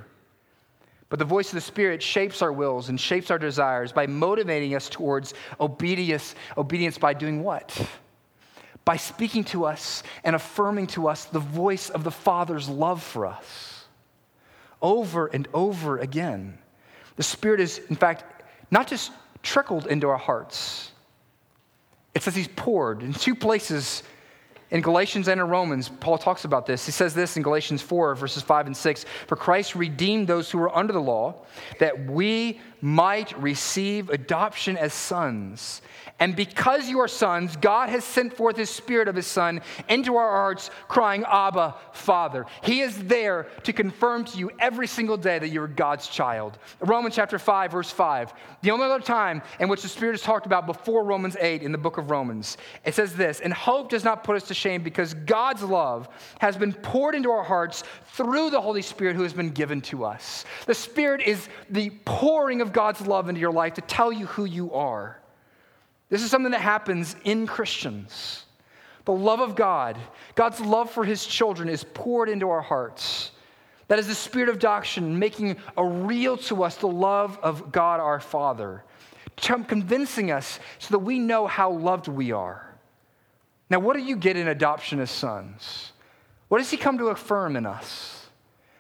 But 1.14 1.20
the 1.20 1.26
voice 1.26 1.50
of 1.50 1.54
the 1.54 1.62
Spirit 1.62 2.02
shapes 2.02 2.42
our 2.42 2.52
wills 2.52 2.90
and 2.90 3.00
shapes 3.00 3.30
our 3.30 3.38
desires 3.38 3.92
by 3.92 4.08
motivating 4.08 4.74
us 4.74 4.90
towards 4.90 5.36
obedience, 5.60 6.34
obedience 6.58 6.98
by 6.98 7.14
doing 7.14 7.44
what? 7.44 7.88
By 8.84 8.98
speaking 8.98 9.44
to 9.44 9.66
us 9.66 10.02
and 10.24 10.36
affirming 10.36 10.88
to 10.88 11.08
us 11.08 11.26
the 11.26 11.38
voice 11.38 11.92
of 11.92 12.04
the 12.04 12.10
Father's 12.10 12.68
love 12.68 13.04
for 13.04 13.28
us 13.28 13.86
over 14.82 15.28
and 15.28 15.48
over 15.54 16.00
again. 16.00 16.58
The 17.16 17.22
Spirit 17.22 17.60
is, 17.60 17.78
in 17.92 17.96
fact, 17.96 18.24
not 18.72 18.88
just 18.88 19.12
trickled 19.44 19.86
into 19.86 20.10
our 20.10 20.18
hearts, 20.18 20.94
it 22.16 22.24
says 22.24 22.36
He's 22.36 22.48
poured 22.48 23.04
in 23.04 23.14
two 23.14 23.36
places 23.36 24.02
in 24.74 24.82
Galatians 24.82 25.28
and 25.28 25.40
in 25.40 25.48
Romans, 25.48 25.88
Paul 25.88 26.18
talks 26.18 26.46
about 26.46 26.66
this. 26.66 26.84
He 26.84 26.92
says 26.92 27.14
this 27.14 27.38
in 27.38 27.44
Galatians 27.44 27.84
4, 27.84 28.16
verses 28.16 28.42
5 28.42 28.66
and 28.66 28.76
6 28.76 29.06
For 29.28 29.36
Christ 29.36 29.76
redeemed 29.76 30.28
those 30.28 30.50
who 30.50 30.58
were 30.58 30.76
under 30.76 30.92
the 30.92 31.00
law, 31.00 31.36
that 31.80 32.08
we 32.08 32.60
might 32.84 33.42
receive 33.42 34.10
adoption 34.10 34.76
as 34.76 34.94
sons. 34.94 35.82
And 36.20 36.36
because 36.36 36.90
you 36.90 37.00
are 37.00 37.08
sons, 37.08 37.56
God 37.56 37.88
has 37.90 38.04
sent 38.04 38.36
forth 38.36 38.58
his 38.58 38.70
spirit 38.70 39.08
of 39.08 39.16
his 39.16 39.26
son 39.26 39.62
into 39.88 40.18
our 40.18 40.30
hearts, 40.30 40.70
crying, 40.90 41.24
Abba, 41.26 41.76
Father. 41.94 42.46
He 42.62 42.82
is 42.82 43.02
there 43.06 43.48
to 43.64 43.72
confirm 43.72 44.26
to 44.26 44.38
you 44.38 44.52
every 44.60 44.86
single 44.86 45.16
day 45.16 45.40
that 45.40 45.48
you're 45.50 45.68
God's 45.68 46.08
child. 46.08 46.60
Romans 46.82 47.16
chapter 47.16 47.40
5, 47.40 47.72
verse 47.72 47.90
5. 47.90 48.34
The 48.62 48.72
only 48.72 48.86
other 48.86 49.04
time 49.04 49.42
in 49.60 49.70
which 49.70 49.82
the 49.82 49.88
spirit 49.88 50.16
is 50.16 50.22
talked 50.22 50.46
about 50.46 50.68
before 50.68 51.06
Romans 51.06 51.38
8 51.40 51.64
in 51.64 51.72
the 51.72 51.78
book 51.78 51.98
of 51.98 52.12
Romans. 52.12 52.58
It 52.84 52.96
says 52.96 53.16
this, 53.16 53.40
and 53.40 53.54
hope 53.54 53.90
does 53.90 54.04
not 54.04 54.26
put 54.26 54.36
us 54.36 54.48
to 54.50 54.54
shame 54.54 54.84
because 54.84 55.14
God's 55.14 55.64
love 55.64 56.10
has 56.40 56.58
been 56.58 56.74
poured 56.74 57.16
into 57.16 57.32
our 57.32 57.44
hearts 57.44 57.84
through 58.14 58.50
the 58.50 58.62
Holy 58.62 58.82
Spirit 58.82 59.16
who 59.16 59.24
has 59.24 59.34
been 59.34 59.50
given 59.50 59.82
to 59.82 60.04
us. 60.04 60.46
The 60.66 60.76
Spirit 60.76 61.22
is 61.22 61.48
the 61.70 61.90
pouring 62.06 62.62
of 62.62 62.73
God's 62.74 63.06
love 63.06 63.30
into 63.30 63.42
your 63.42 63.54
life 63.54 63.76
to 63.76 63.82
tell 63.82 64.12
you 64.12 64.26
who 64.26 64.46
you 64.46 64.74
are. 64.74 65.20
This 66.10 66.22
is 66.22 66.30
something 66.30 66.52
that 66.52 66.62
happens 66.62 67.16
in 67.24 67.48
Christians. 67.48 68.46
The 69.06 69.14
love 69.14 69.40
of 69.40 69.56
God, 69.56 69.98
God's 70.36 70.60
love 70.60 70.90
for 70.90 71.04
his 71.04 71.26
children 71.26 71.70
is 71.70 71.84
poured 71.84 72.30
into 72.30 72.50
our 72.50 72.62
hearts. 72.62 73.32
That 73.88 74.00
is 74.00 74.08
the 74.08 74.16
spirit 74.16 74.50
of 74.50 74.56
adoption, 74.56 75.20
making 75.20 75.58
a 75.76 75.86
real 75.86 76.38
to 76.38 76.64
us 76.64 76.78
the 76.78 76.88
love 76.88 77.38
of 77.44 77.72
God 77.72 78.00
our 78.00 78.20
Father, 78.20 78.84
convincing 79.36 80.32
us 80.32 80.60
so 80.80 80.92
that 80.92 81.00
we 81.00 81.20
know 81.20 81.48
how 81.48 81.72
loved 81.72 82.08
we 82.08 82.32
are. 82.32 82.74
Now, 83.70 83.80
what 83.80 83.96
do 83.96 84.04
you 84.04 84.16
get 84.16 84.38
in 84.38 84.48
adoption 84.48 85.00
as 85.00 85.12
sons? 85.12 85.92
What 86.48 86.60
does 86.60 86.70
he 86.70 86.78
come 86.78 86.98
to 87.00 87.08
affirm 87.08 87.56
in 87.56 87.66
us? 87.66 88.23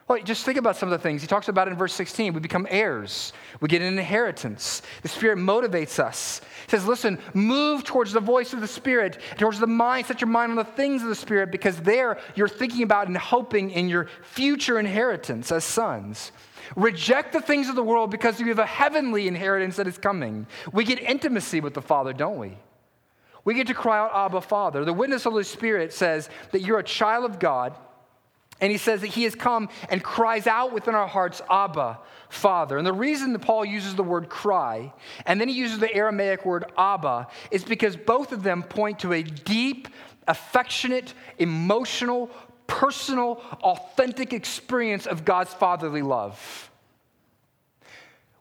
Well, 0.08 0.22
just 0.22 0.44
think 0.44 0.58
about 0.58 0.76
some 0.76 0.92
of 0.92 1.00
the 1.00 1.02
things. 1.02 1.22
He 1.22 1.28
talks 1.28 1.48
about 1.48 1.70
in 1.70 1.76
verse 1.76 1.94
16. 1.94 2.34
We 2.34 2.42
become 2.42 2.68
heirs, 2.70 3.32
we 3.62 3.70
get 3.70 3.82
an 3.82 3.98
inheritance. 3.98 4.82
The 5.02 5.08
Spirit 5.08 5.38
motivates 5.38 5.98
us. 5.98 6.42
He 6.66 6.72
says, 6.72 6.86
Listen, 6.86 7.20
move 7.34 7.84
towards 7.86 8.12
the 8.12 8.20
voice 8.20 8.52
of 8.52 8.60
the 8.60 8.68
Spirit, 8.68 9.20
towards 9.38 9.60
the 9.60 9.68
mind, 9.68 10.08
set 10.08 10.20
your 10.20 10.30
mind 10.30 10.52
on 10.52 10.58
the 10.58 10.66
things 10.66 11.02
of 11.04 11.08
the 11.08 11.16
Spirit, 11.16 11.52
because 11.52 11.78
there 11.78 12.20
you're 12.36 12.50
thinking 12.50 12.84
about 12.84 13.08
and 13.08 13.16
hoping 13.16 13.72
in 13.72 13.88
your 13.88 14.08
future 14.24 14.78
inheritance 14.78 15.52
as 15.52 15.63
sons. 15.63 16.34
Reject 16.76 17.34
the 17.34 17.42
things 17.42 17.70
of 17.70 17.76
the 17.76 17.84
world 17.84 18.12
because 18.12 18.39
you 18.39 18.48
have 18.48 18.60
a 18.60 18.66
heavenly 18.66 19.28
inheritance 19.28 19.78
that 19.78 19.88
is 19.88 19.98
coming. 19.98 20.48
We 20.72 20.84
get 20.84 21.00
intimacy 21.00 21.62
with 21.62 21.74
the 21.74 21.82
Father, 21.82 22.13
don't 22.13 22.38
we? 22.38 22.58
We 23.46 23.54
get 23.54 23.68
to 23.68 23.74
cry 23.74 24.00
out, 24.00 24.12
Abba, 24.13 24.42
Father. 24.42 24.86
The 24.86 24.94
witness 24.94 25.26
of 25.26 25.34
the 25.34 25.44
Spirit 25.44 25.94
says 25.94 26.30
that 26.52 26.62
you're 26.62 26.80
a 26.80 26.84
child 26.84 27.26
of 27.26 27.39
God 27.39 27.76
and 28.63 28.71
he 28.71 28.78
says 28.78 29.02
that 29.02 29.08
he 29.08 29.23
has 29.23 29.36
come 29.36 29.67
and 29.89 30.02
cries 30.02 30.47
out 30.47 30.71
within 30.71 30.95
our 30.95 31.06
hearts, 31.06 31.41
Abba, 31.49 31.99
Father. 32.30 32.78
And 32.78 32.88
the 32.88 32.93
reason 32.93 33.34
that 33.34 33.39
Paul 33.39 33.65
uses 33.65 33.93
the 33.93 34.04
word 34.04 34.30
cry, 34.30 34.93
and 35.26 35.41
then 35.41 35.49
he 35.49 35.54
uses 35.54 35.80
the 35.80 35.93
Aramaic 35.93 36.45
word 36.45 36.63
Abba, 36.78 37.28
is 37.52 37.65
because 37.65 37.97
both 37.97 38.32
of 38.32 38.41
them 38.41 38.63
point 38.63 38.99
to 38.99 39.12
a 39.12 39.21
deep, 39.21 39.89
affectionate, 40.30 41.13
emotional, 41.39 42.32
personal, 42.65 43.41
authentic 43.62 44.32
experience 44.32 45.08
of 45.08 45.26
God's 45.26 45.54
fatherly 45.54 46.02
love. 46.02 46.71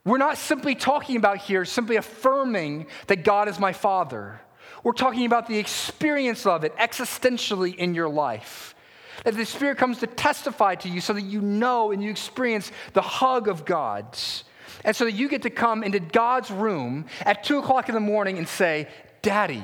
We're 0.05 0.19
not 0.19 0.39
simply 0.39 0.77
talking 0.77 1.17
about 1.17 1.39
here, 1.39 1.65
simply 1.65 1.97
affirming 1.97 2.87
that 3.09 3.25
God 3.25 3.49
is 3.49 3.59
my 3.59 3.73
father. 3.73 4.41
We're 4.85 4.93
talking 4.93 5.27
about 5.27 5.49
the 5.49 5.59
experience 5.59 6.47
of 6.47 6.63
it 6.63 6.77
existentially 6.77 7.75
in 7.75 7.97
your 7.97 8.09
life. 8.09 8.77
That 9.25 9.37
the 9.37 9.45
Spirit 9.45 9.79
comes 9.79 9.99
to 9.99 10.07
testify 10.07 10.75
to 10.77 10.89
you 10.89 11.01
so 11.01 11.13
that 11.13 11.23
you 11.23 11.41
know 11.41 11.93
and 11.93 12.03
you 12.03 12.11
experience 12.11 12.71
the 12.93 13.03
hug 13.03 13.49
of 13.49 13.65
God's. 13.65 14.45
And 14.85 14.97
so 14.97 15.05
that 15.05 15.13
you 15.13 15.29
get 15.29 15.43
to 15.43 15.51
come 15.51 15.85
into 15.85 16.01
God's 16.01 16.51
room 16.51 17.07
at 17.21 17.45
two 17.45 17.59
o'clock 17.59 17.89
in 17.89 17.95
the 17.95 18.01
morning 18.01 18.39
and 18.39 18.49
say, 18.49 18.89
Daddy, 19.21 19.63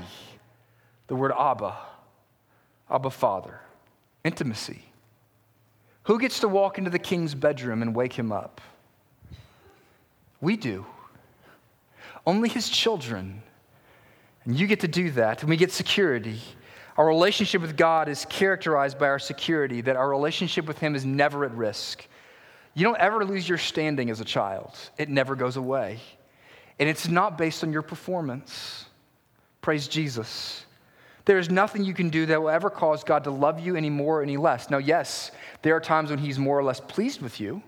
the 1.08 1.16
word 1.16 1.32
Abba, 1.36 1.76
Abba 2.90 3.10
Father, 3.10 3.60
intimacy. 4.24 4.84
Who 6.04 6.18
gets 6.18 6.40
to 6.40 6.48
walk 6.48 6.78
into 6.78 6.90
the 6.90 6.98
king's 6.98 7.34
bedroom 7.34 7.82
and 7.82 7.94
wake 7.94 8.12
him 8.12 8.32
up? 8.32 8.60
We 10.40 10.56
do. 10.56 10.86
Only 12.26 12.48
his 12.48 12.68
children. 12.68 13.42
And 14.44 14.58
you 14.58 14.66
get 14.66 14.80
to 14.80 14.88
do 14.88 15.10
that, 15.12 15.42
and 15.42 15.50
we 15.50 15.56
get 15.56 15.72
security. 15.72 16.40
Our 16.98 17.06
relationship 17.06 17.62
with 17.62 17.76
God 17.76 18.08
is 18.08 18.24
characterized 18.24 18.98
by 18.98 19.06
our 19.06 19.20
security, 19.20 19.80
that 19.82 19.94
our 19.94 20.10
relationship 20.10 20.66
with 20.66 20.80
Him 20.80 20.96
is 20.96 21.04
never 21.04 21.44
at 21.44 21.52
risk. 21.52 22.04
You 22.74 22.82
don't 22.82 22.98
ever 22.98 23.24
lose 23.24 23.48
your 23.48 23.56
standing 23.56 24.10
as 24.10 24.20
a 24.20 24.24
child, 24.24 24.76
it 24.98 25.08
never 25.08 25.36
goes 25.36 25.56
away. 25.56 26.00
And 26.80 26.88
it's 26.88 27.08
not 27.08 27.38
based 27.38 27.62
on 27.64 27.72
your 27.72 27.82
performance. 27.82 28.84
Praise 29.60 29.88
Jesus. 29.88 30.64
There 31.24 31.38
is 31.38 31.50
nothing 31.50 31.84
you 31.84 31.92
can 31.92 32.08
do 32.08 32.26
that 32.26 32.40
will 32.40 32.48
ever 32.48 32.70
cause 32.70 33.04
God 33.04 33.24
to 33.24 33.30
love 33.30 33.60
you 33.60 33.76
any 33.76 33.90
more 33.90 34.20
or 34.20 34.22
any 34.22 34.36
less. 34.36 34.70
Now, 34.70 34.78
yes, 34.78 35.30
there 35.62 35.76
are 35.76 35.80
times 35.80 36.10
when 36.10 36.18
He's 36.18 36.38
more 36.38 36.58
or 36.58 36.64
less 36.64 36.80
pleased 36.80 37.20
with 37.22 37.38
you, 37.38 37.62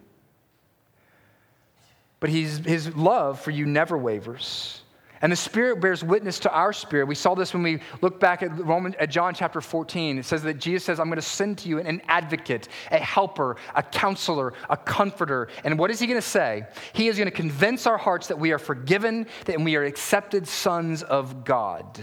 but 2.19 2.31
His 2.31 2.97
love 2.97 3.41
for 3.41 3.53
you 3.53 3.65
never 3.65 3.97
wavers. 3.97 4.83
And 5.23 5.31
the 5.31 5.37
Spirit 5.37 5.81
bears 5.81 6.03
witness 6.03 6.39
to 6.41 6.51
our 6.51 6.73
spirit. 6.73 7.07
We 7.07 7.15
saw 7.15 7.35
this 7.35 7.53
when 7.53 7.63
we 7.63 7.81
look 8.01 8.19
back 8.19 8.43
at, 8.43 8.57
Roman, 8.59 8.95
at 8.95 9.11
John 9.11 9.35
chapter 9.35 9.61
14. 9.61 10.19
It 10.19 10.25
says 10.25 10.43
that 10.45 10.55
Jesus 10.55 10.85
says, 10.85 10.99
I'm 10.99 11.09
going 11.09 11.17
to 11.17 11.23
send 11.23 11.59
to 11.59 11.69
you 11.69 11.79
an 11.79 12.01
advocate, 12.09 12.69
a 12.91 12.99
helper, 12.99 13.57
a 13.75 13.83
counselor, 13.83 14.55
a 14.71 14.79
comforter. 14.79 15.49
And 15.63 15.79
what 15.79 15.91
is 15.91 16.01
he 16.01 16.07
going 16.07 16.21
to 16.21 16.27
say? 16.27 16.67
He 16.95 17.09
is 17.09 17.17
going 17.17 17.29
to 17.29 17.37
convince 17.37 17.87
our 17.87 17.99
hearts 17.99 18.29
that 18.29 18.39
we 18.39 18.53
are 18.53 18.59
forgiven, 18.59 19.27
that 19.45 19.61
we 19.61 19.77
are 19.77 19.85
accepted 19.85 20.49
sons 20.49 21.03
of 21.03 21.45
God. 21.45 22.03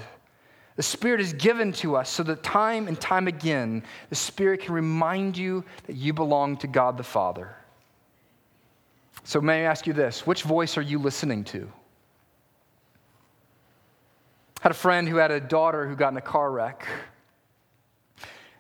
The 0.76 0.84
Spirit 0.84 1.20
is 1.20 1.34
given 1.34 1.72
to 1.74 1.96
us 1.96 2.12
so 2.12 2.22
that 2.22 2.44
time 2.44 2.88
and 2.88 3.02
time 3.02 3.28
again, 3.28 3.82
the 4.10 4.16
Spirit 4.16 4.62
can 4.62 4.76
remind 4.76 5.36
you 5.36 5.64
that 5.88 5.96
you 5.96 6.14
belong 6.14 6.58
to 6.58 6.68
God 6.68 6.98
the 6.98 7.04
Father. 7.04 7.56
So, 9.24 9.42
may 9.42 9.66
I 9.66 9.72
ask 9.72 9.88
you 9.88 9.94
this 9.94 10.28
which 10.28 10.44
voice 10.44 10.78
are 10.78 10.84
you 10.84 11.00
listening 11.00 11.44
to? 11.46 11.68
Had 14.62 14.72
a 14.72 14.76
friend 14.76 15.08
who 15.08 15.18
had 15.18 15.32
a 15.32 15.40
daughter 15.40 15.88
who 15.88 15.96
got 15.96 16.12
in 16.12 16.18
a 16.18 16.22
car 16.22 16.52
wreck 16.52 16.88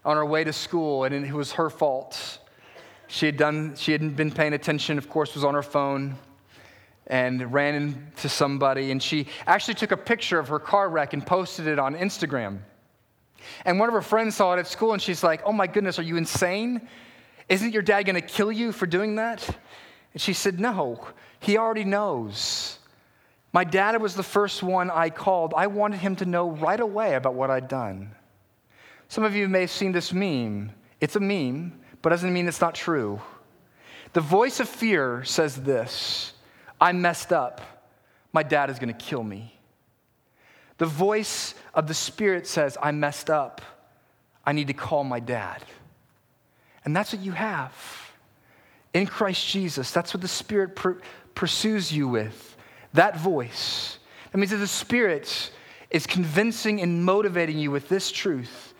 on 0.05 0.15
her 0.15 0.25
way 0.25 0.43
to 0.43 0.53
school, 0.53 1.03
and 1.03 1.13
it 1.13 1.33
was 1.33 1.53
her 1.53 1.69
fault. 1.69 2.39
She 3.07 3.25
had 3.25 3.37
done, 3.37 3.75
she 3.75 3.91
hadn't 3.91 4.15
been 4.15 4.31
paying 4.31 4.53
attention, 4.53 4.97
of 4.97 5.09
course, 5.09 5.33
was 5.33 5.43
on 5.43 5.53
her 5.53 5.63
phone 5.63 6.15
and 7.07 7.53
ran 7.53 7.75
into 7.75 8.29
somebody. 8.29 8.91
And 8.91 9.01
she 9.01 9.27
actually 9.45 9.75
took 9.75 9.91
a 9.91 9.97
picture 9.97 10.39
of 10.39 10.49
her 10.49 10.59
car 10.59 10.89
wreck 10.89 11.13
and 11.13 11.25
posted 11.25 11.67
it 11.67 11.79
on 11.79 11.95
Instagram. 11.95 12.59
And 13.65 13.79
one 13.79 13.89
of 13.89 13.93
her 13.93 14.01
friends 14.01 14.35
saw 14.35 14.53
it 14.53 14.59
at 14.59 14.67
school, 14.67 14.93
and 14.93 15.01
she's 15.01 15.23
like, 15.23 15.41
Oh 15.45 15.53
my 15.53 15.67
goodness, 15.67 15.99
are 15.99 16.03
you 16.03 16.17
insane? 16.17 16.87
Isn't 17.49 17.73
your 17.73 17.81
dad 17.81 18.03
gonna 18.03 18.21
kill 18.21 18.51
you 18.51 18.71
for 18.71 18.85
doing 18.85 19.15
that? 19.15 19.47
And 20.13 20.21
she 20.21 20.33
said, 20.33 20.59
No, 20.59 21.07
he 21.39 21.57
already 21.57 21.85
knows. 21.85 22.79
My 23.57 23.63
dad 23.63 23.99
was 23.99 24.13
the 24.13 24.21
first 24.21 24.61
one 24.61 24.91
I 24.91 25.09
called. 25.09 25.55
I 25.57 25.65
wanted 25.65 25.97
him 25.97 26.15
to 26.17 26.27
know 26.27 26.51
right 26.51 26.79
away 26.79 27.15
about 27.15 27.33
what 27.33 27.49
I'd 27.49 27.67
done. 27.67 28.11
Some 29.07 29.23
of 29.23 29.35
you 29.35 29.47
may 29.49 29.61
have 29.61 29.71
seen 29.71 29.91
this 29.91 30.13
meme. 30.13 30.71
It's 31.01 31.15
a 31.15 31.19
meme, 31.19 31.79
but 32.03 32.11
doesn't 32.11 32.31
mean 32.31 32.47
it's 32.47 32.61
not 32.61 32.75
true. 32.75 33.19
The 34.13 34.21
voice 34.21 34.59
of 34.59 34.69
fear 34.69 35.23
says 35.23 35.55
this 35.55 36.33
I 36.79 36.91
messed 36.91 37.33
up. 37.33 37.61
My 38.31 38.43
dad 38.43 38.69
is 38.69 38.77
going 38.77 38.93
to 38.93 39.05
kill 39.05 39.23
me. 39.23 39.59
The 40.77 40.85
voice 40.85 41.55
of 41.73 41.87
the 41.87 41.95
Spirit 41.95 42.45
says, 42.45 42.77
I 42.79 42.91
messed 42.91 43.31
up. 43.31 43.63
I 44.45 44.51
need 44.51 44.67
to 44.67 44.75
call 44.75 45.03
my 45.03 45.19
dad. 45.19 45.63
And 46.85 46.95
that's 46.95 47.11
what 47.11 47.23
you 47.23 47.31
have 47.31 47.73
in 48.93 49.07
Christ 49.07 49.47
Jesus. 49.47 49.89
That's 49.89 50.13
what 50.13 50.21
the 50.21 50.27
Spirit 50.27 50.75
pr- 50.75 51.01
pursues 51.33 51.91
you 51.91 52.07
with 52.07 52.53
that 52.93 53.17
voice. 53.19 53.99
That 54.31 54.37
means 54.37 54.51
that 54.51 54.57
the 54.57 54.67
Spirit 54.67 55.51
is 55.89 56.05
convincing 56.05 56.81
and 56.81 57.03
motivating 57.03 57.57
you 57.57 57.71
with 57.71 57.89
this 57.89 58.11
truth. 58.11 58.73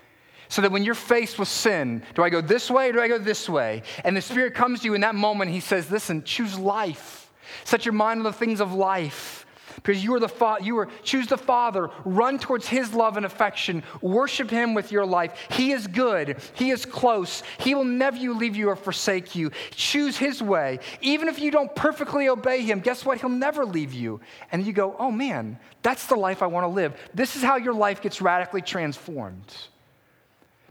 So 0.49 0.61
that 0.61 0.71
when 0.71 0.83
you're 0.83 0.95
faced 0.95 1.39
with 1.39 1.49
sin, 1.49 2.03
do 2.15 2.23
I 2.23 2.29
go 2.29 2.39
this 2.39 2.71
way 2.71 2.89
or 2.89 2.93
do 2.93 3.01
I 3.01 3.07
go 3.09 3.17
this 3.17 3.49
way? 3.49 3.83
And 4.05 4.15
the 4.15 4.21
Spirit 4.21 4.53
comes 4.53 4.79
to 4.81 4.85
you 4.85 4.93
in 4.93 5.01
that 5.01 5.15
moment, 5.15 5.51
He 5.51 5.59
says, 5.59 5.91
Listen, 5.91 6.23
choose 6.23 6.57
life. 6.57 7.31
Set 7.63 7.85
your 7.85 7.93
mind 7.93 8.19
on 8.19 8.23
the 8.23 8.33
things 8.33 8.61
of 8.61 8.73
life 8.73 9.45
because 9.77 10.03
you 10.03 10.13
are 10.15 10.19
the 10.19 10.27
fa- 10.27 10.57
you 10.61 10.77
are 10.77 10.87
choose 11.03 11.27
the 11.27 11.37
Father, 11.37 11.89
run 12.03 12.39
towards 12.39 12.67
His 12.67 12.93
love 12.93 13.15
and 13.15 13.25
affection, 13.25 13.83
worship 14.01 14.49
Him 14.49 14.73
with 14.73 14.91
your 14.91 15.05
life. 15.05 15.47
He 15.51 15.71
is 15.71 15.87
good, 15.87 16.37
He 16.53 16.71
is 16.71 16.85
close, 16.85 17.43
He 17.59 17.75
will 17.75 17.85
never 17.85 18.17
leave 18.17 18.55
you 18.55 18.69
or 18.69 18.75
forsake 18.75 19.35
you. 19.35 19.51
Choose 19.71 20.17
His 20.17 20.41
way, 20.41 20.79
even 21.01 21.27
if 21.27 21.39
you 21.39 21.51
don't 21.51 21.73
perfectly 21.75 22.27
obey 22.27 22.61
Him. 22.61 22.79
Guess 22.79 23.05
what? 23.05 23.19
He'll 23.19 23.29
never 23.29 23.65
leave 23.65 23.93
you. 23.93 24.19
And 24.51 24.65
you 24.65 24.73
go, 24.73 24.95
oh 24.97 25.11
man, 25.11 25.59
that's 25.83 26.07
the 26.07 26.15
life 26.15 26.41
I 26.41 26.47
want 26.47 26.63
to 26.63 26.69
live. 26.69 26.95
This 27.13 27.35
is 27.35 27.43
how 27.43 27.57
your 27.57 27.73
life 27.73 28.01
gets 28.01 28.21
radically 28.21 28.61
transformed. 28.61 29.55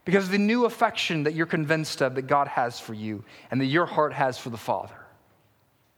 Because 0.04 0.28
the 0.28 0.38
new 0.38 0.66
affection 0.66 1.24
that 1.24 1.34
you're 1.34 1.46
convinced 1.46 2.00
of 2.00 2.14
that 2.14 2.22
God 2.22 2.48
has 2.48 2.78
for 2.78 2.94
you 2.94 3.24
and 3.50 3.60
that 3.60 3.66
your 3.66 3.86
heart 3.86 4.12
has 4.12 4.38
for 4.38 4.50
the 4.50 4.56
Father. 4.56 4.94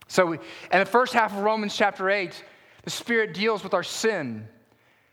So, 0.07 0.33
in 0.33 0.39
the 0.71 0.85
first 0.85 1.13
half 1.13 1.31
of 1.31 1.43
Romans 1.43 1.75
chapter 1.75 2.09
8, 2.09 2.43
the 2.83 2.89
Spirit 2.89 3.33
deals 3.33 3.63
with 3.63 3.73
our 3.73 3.83
sin. 3.83 4.47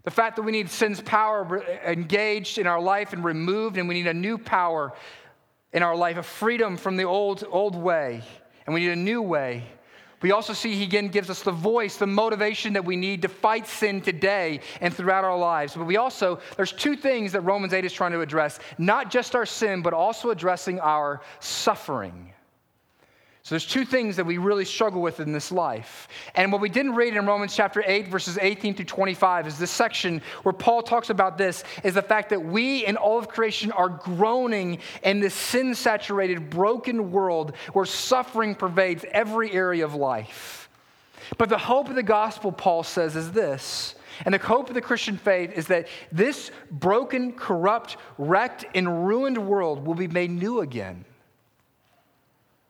The 0.05 0.11
fact 0.11 0.37
that 0.37 0.43
we 0.43 0.53
need 0.53 0.71
sin's 0.71 1.01
power 1.01 1.65
engaged 1.85 2.59
in 2.59 2.67
our 2.67 2.81
life 2.81 3.13
and 3.13 3.25
removed, 3.25 3.77
and 3.77 3.89
we 3.89 3.95
need 3.95 4.07
a 4.07 4.15
new 4.15 4.39
power 4.39 4.93
in 5.73 5.83
our 5.83 5.97
life, 5.97 6.17
a 6.17 6.23
freedom 6.23 6.77
from 6.77 6.97
the 6.97 7.05
old, 7.05 7.45
old 7.51 7.75
way, 7.75 8.23
and 8.65 8.75
we 8.75 8.81
need 8.81 8.93
a 8.93 8.97
new 8.97 9.21
way. 9.21 9.65
We 10.23 10.31
also 10.33 10.55
see 10.55 10.75
he 10.75 10.85
again 10.85 11.09
gives 11.09 11.29
us 11.29 11.43
the 11.43 11.53
voice, 11.53 11.97
the 11.97 12.07
motivation 12.07 12.73
that 12.73 12.85
we 12.85 12.97
need 12.97 13.23
to 13.23 13.29
fight 13.29 13.67
sin 13.67 14.01
today 14.01 14.61
and 14.81 14.95
throughout 14.95 15.25
our 15.25 15.37
lives. 15.37 15.75
But 15.75 15.85
we 15.85 15.99
also, 15.99 16.41
there's 16.57 16.73
two 16.73 16.97
things 16.97 17.33
that 17.33 17.43
Romans 17.43 17.75
8 17.75 17.85
is 17.85 17.93
trying 17.93 18.13
to 18.13 18.21
address 18.23 18.59
not 18.79 19.11
just 19.11 19.35
our 19.35 19.45
sin, 19.45 19.83
but 19.83 19.93
also 19.93 20.31
addressing 20.31 20.81
our 20.81 21.21
suffering. 21.41 22.33
So 23.47 23.55
there's 23.55 23.65
two 23.65 23.85
things 23.85 24.17
that 24.17 24.27
we 24.27 24.39
really 24.39 24.65
struggle 24.65 25.01
with 25.01 25.21
in 25.21 25.31
this 25.31 25.53
life. 25.53 26.09
And 26.35 26.51
what 26.51 26.61
we 26.61 26.69
didn't 26.69 26.97
read 26.97 27.15
in 27.15 27.27
Romans 27.27 27.55
chapter 27.55 27.81
8, 27.87 28.09
verses 28.09 28.39
18 28.41 28.75
through 28.75 28.87
25 28.87 29.47
is 29.47 29.57
this 29.57 29.71
section 29.71 30.21
where 30.43 30.53
Paul 30.53 30.83
talks 30.83 31.11
about 31.11 31.39
this 31.39 31.63
is 31.85 31.95
the 31.95 32.03
fact 32.03 32.31
that 32.31 32.45
we 32.45 32.85
and 32.87 32.97
all 32.97 33.21
of 33.21 33.29
creation 33.29 33.71
are 33.71 33.89
groaning 33.89 34.81
in 35.05 35.21
this 35.21 35.33
sin 35.33 35.77
saturated, 35.77 36.51
broken 36.51 37.13
world 37.13 37.55
where 37.73 37.85
suffering 37.85 38.57
pervades 38.57 39.05
every 39.13 39.53
area 39.53 39.85
of 39.85 39.95
life. 39.95 40.69
But 41.39 41.49
the 41.49 41.57
hope 41.57 41.89
of 41.89 41.95
the 41.95 42.03
gospel, 42.03 42.51
Paul 42.51 42.83
says, 42.83 43.15
is 43.15 43.31
this. 43.31 43.95
And 44.25 44.35
the 44.35 44.39
hope 44.39 44.71
of 44.71 44.75
the 44.75 44.81
Christian 44.81 45.19
faith 45.19 45.53
is 45.53 45.69
that 45.69 45.87
this 46.11 46.51
broken, 46.73 47.31
corrupt, 47.31 47.97
wrecked, 48.19 48.65
and 48.75 49.07
ruined 49.07 49.39
world 49.39 49.87
will 49.87 49.95
be 49.95 50.09
made 50.09 50.33
new 50.33 50.63
again 50.63 51.05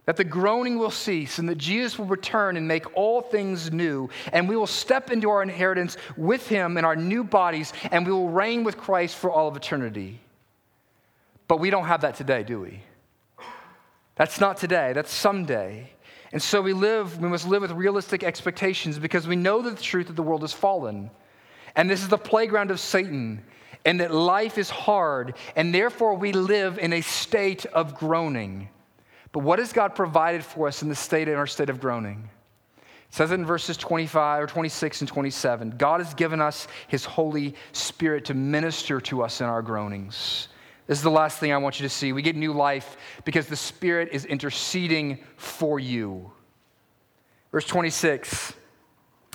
that 0.06 0.16
the 0.16 0.24
groaning 0.24 0.78
will 0.78 0.90
cease 0.90 1.38
and 1.38 1.48
that 1.48 1.58
Jesus 1.58 1.98
will 1.98 2.06
return 2.06 2.56
and 2.56 2.66
make 2.66 2.96
all 2.96 3.20
things 3.20 3.72
new, 3.72 4.08
and 4.32 4.48
we 4.48 4.56
will 4.56 4.66
step 4.66 5.10
into 5.10 5.28
our 5.28 5.42
inheritance 5.42 5.96
with 6.16 6.48
him 6.48 6.78
in 6.78 6.84
our 6.84 6.96
new 6.96 7.22
bodies, 7.22 7.72
and 7.90 8.06
we 8.06 8.12
will 8.12 8.28
reign 8.28 8.64
with 8.64 8.78
Christ 8.78 9.16
for 9.16 9.30
all 9.30 9.48
of 9.48 9.56
eternity. 9.56 10.20
But 11.48 11.60
we 11.60 11.70
don't 11.70 11.86
have 11.86 12.00
that 12.00 12.14
today, 12.14 12.44
do 12.44 12.60
we? 12.60 12.80
That's 14.14 14.40
not 14.40 14.56
today, 14.56 14.92
that's 14.92 15.12
someday. 15.12 15.90
And 16.32 16.42
so 16.42 16.62
we 16.62 16.72
live, 16.72 17.20
we 17.20 17.28
must 17.28 17.46
live 17.46 17.62
with 17.62 17.72
realistic 17.72 18.22
expectations 18.22 18.98
because 18.98 19.26
we 19.26 19.36
know 19.36 19.62
that 19.62 19.76
the 19.76 19.82
truth 19.82 20.08
of 20.08 20.16
the 20.16 20.22
world 20.22 20.44
is 20.44 20.52
fallen. 20.52 21.10
And 21.74 21.90
this 21.90 22.02
is 22.02 22.08
the 22.08 22.18
playground 22.18 22.70
of 22.70 22.80
Satan, 22.80 23.44
and 23.84 24.00
that 24.00 24.12
life 24.12 24.56
is 24.56 24.70
hard, 24.70 25.34
and 25.56 25.74
therefore 25.74 26.14
we 26.14 26.32
live 26.32 26.78
in 26.78 26.92
a 26.92 27.00
state 27.00 27.66
of 27.66 27.94
groaning. 27.94 28.68
But 29.36 29.42
what 29.42 29.58
has 29.58 29.70
God 29.70 29.94
provided 29.94 30.42
for 30.42 30.66
us 30.66 30.80
in 30.80 30.88
the 30.88 30.94
state 30.94 31.28
in 31.28 31.34
our 31.34 31.46
state 31.46 31.68
of 31.68 31.78
groaning? 31.78 32.30
It 32.78 32.84
says 33.14 33.32
it 33.32 33.34
in 33.34 33.44
verses 33.44 33.76
25 33.76 34.44
or 34.44 34.46
26 34.46 35.02
and 35.02 35.08
27. 35.08 35.74
God 35.76 36.00
has 36.00 36.14
given 36.14 36.40
us 36.40 36.66
his 36.88 37.04
Holy 37.04 37.54
Spirit 37.72 38.24
to 38.24 38.32
minister 38.32 38.98
to 39.02 39.22
us 39.22 39.42
in 39.42 39.46
our 39.46 39.60
groanings. 39.60 40.48
This 40.86 40.96
is 40.96 41.04
the 41.04 41.10
last 41.10 41.38
thing 41.38 41.52
I 41.52 41.58
want 41.58 41.78
you 41.78 41.84
to 41.86 41.90
see. 41.90 42.14
We 42.14 42.22
get 42.22 42.34
new 42.34 42.54
life 42.54 42.96
because 43.26 43.46
the 43.46 43.56
Spirit 43.56 44.08
is 44.10 44.24
interceding 44.24 45.18
for 45.36 45.78
you. 45.78 46.32
Verse 47.52 47.66
26. 47.66 48.54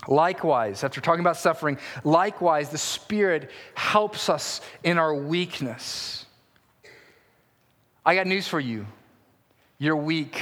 Likewise, 0.08 0.84
after 0.84 1.00
talking 1.00 1.22
about 1.22 1.38
suffering, 1.38 1.78
likewise, 2.04 2.70
the 2.70 2.80
Spirit 2.80 3.52
helps 3.76 4.30
us 4.30 4.62
in 4.82 4.98
our 4.98 5.14
weakness. 5.14 6.26
I 8.04 8.16
got 8.16 8.26
news 8.26 8.48
for 8.48 8.60
you. 8.60 8.88
You're 9.82 9.96
weak. 9.96 10.40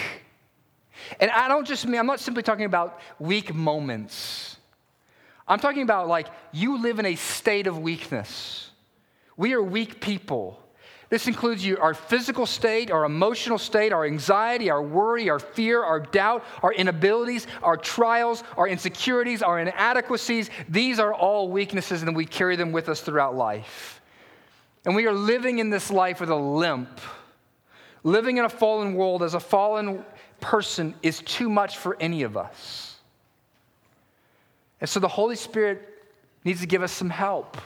And 1.17 1.31
I 1.31 1.47
don't 1.47 1.65
just 1.65 1.87
mean, 1.87 1.97
I'm 1.97 2.05
not 2.05 2.19
simply 2.19 2.43
talking 2.43 2.65
about 2.65 2.99
weak 3.19 3.53
moments. 3.55 4.57
I'm 5.47 5.59
talking 5.59 5.83
about 5.83 6.09
like 6.09 6.27
you 6.51 6.81
live 6.81 6.99
in 6.99 7.05
a 7.05 7.15
state 7.15 7.65
of 7.65 7.79
weakness. 7.79 8.69
We 9.37 9.53
are 9.53 9.63
weak 9.63 10.01
people. 10.01 10.61
This 11.07 11.25
includes 11.25 11.65
you, 11.65 11.77
our 11.77 11.93
physical 11.93 12.45
state, 12.45 12.91
our 12.91 13.05
emotional 13.05 13.57
state, 13.57 13.93
our 13.93 14.03
anxiety, 14.03 14.69
our 14.69 14.83
worry, 14.83 15.29
our 15.29 15.39
fear, 15.39 15.81
our 15.81 16.01
doubt, 16.01 16.43
our 16.61 16.73
inabilities, 16.73 17.47
our 17.63 17.77
trials, 17.77 18.43
our 18.57 18.67
insecurities, 18.67 19.41
our 19.41 19.57
inadequacies. 19.57 20.49
These 20.67 20.99
are 20.99 21.13
all 21.13 21.49
weaknesses, 21.49 22.03
and 22.03 22.13
we 22.13 22.25
carry 22.25 22.57
them 22.57 22.73
with 22.73 22.89
us 22.89 22.99
throughout 22.99 23.37
life. 23.37 24.01
And 24.83 24.97
we 24.97 25.07
are 25.07 25.13
living 25.13 25.59
in 25.59 25.69
this 25.69 25.89
life 25.89 26.19
with 26.19 26.29
a 26.29 26.35
limp 26.35 26.99
Living 28.03 28.37
in 28.37 28.45
a 28.45 28.49
fallen 28.49 28.93
world 28.95 29.23
as 29.23 29.33
a 29.33 29.39
fallen 29.39 30.05
person 30.39 30.95
is 31.03 31.19
too 31.19 31.49
much 31.49 31.77
for 31.77 31.97
any 31.99 32.23
of 32.23 32.37
us. 32.37 32.97
And 34.81 34.89
so 34.89 34.99
the 34.99 35.07
Holy 35.07 35.35
Spirit 35.35 35.81
needs 36.45 36.61
to 36.61 36.67
give 36.67 36.81
us 36.81 36.91
some 36.91 37.09
help. 37.09 37.57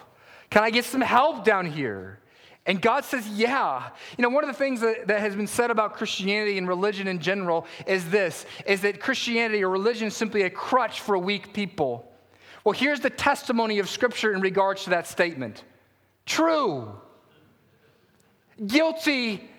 Can 0.49 0.63
I 0.63 0.69
get 0.69 0.85
some 0.85 1.01
help 1.01 1.45
down 1.45 1.65
here? 1.65 2.19
And 2.65 2.81
God 2.81 3.03
says, 3.03 3.27
Yeah. 3.27 3.89
You 4.17 4.21
know, 4.21 4.29
one 4.29 4.43
of 4.43 4.47
the 4.47 4.55
things 4.55 4.81
that, 4.81 5.07
that 5.07 5.19
has 5.19 5.35
been 5.35 5.47
said 5.47 5.69
about 5.69 5.95
Christianity 5.95 6.57
and 6.57 6.67
religion 6.67 7.07
in 7.07 7.19
general 7.19 7.67
is 7.85 8.09
this 8.09 8.45
is 8.65 8.81
that 8.81 8.99
Christianity 8.99 9.63
or 9.63 9.69
religion 9.69 10.07
is 10.07 10.15
simply 10.15 10.43
a 10.43 10.49
crutch 10.49 11.01
for 11.01 11.17
weak 11.17 11.53
people. 11.53 12.09
Well, 12.63 12.73
here's 12.73 13.01
the 13.01 13.09
testimony 13.09 13.79
of 13.79 13.89
Scripture 13.89 14.33
in 14.33 14.41
regards 14.41 14.85
to 14.85 14.91
that 14.91 15.07
statement. 15.07 15.63
True. 16.25 16.93
Guilty 18.65 19.49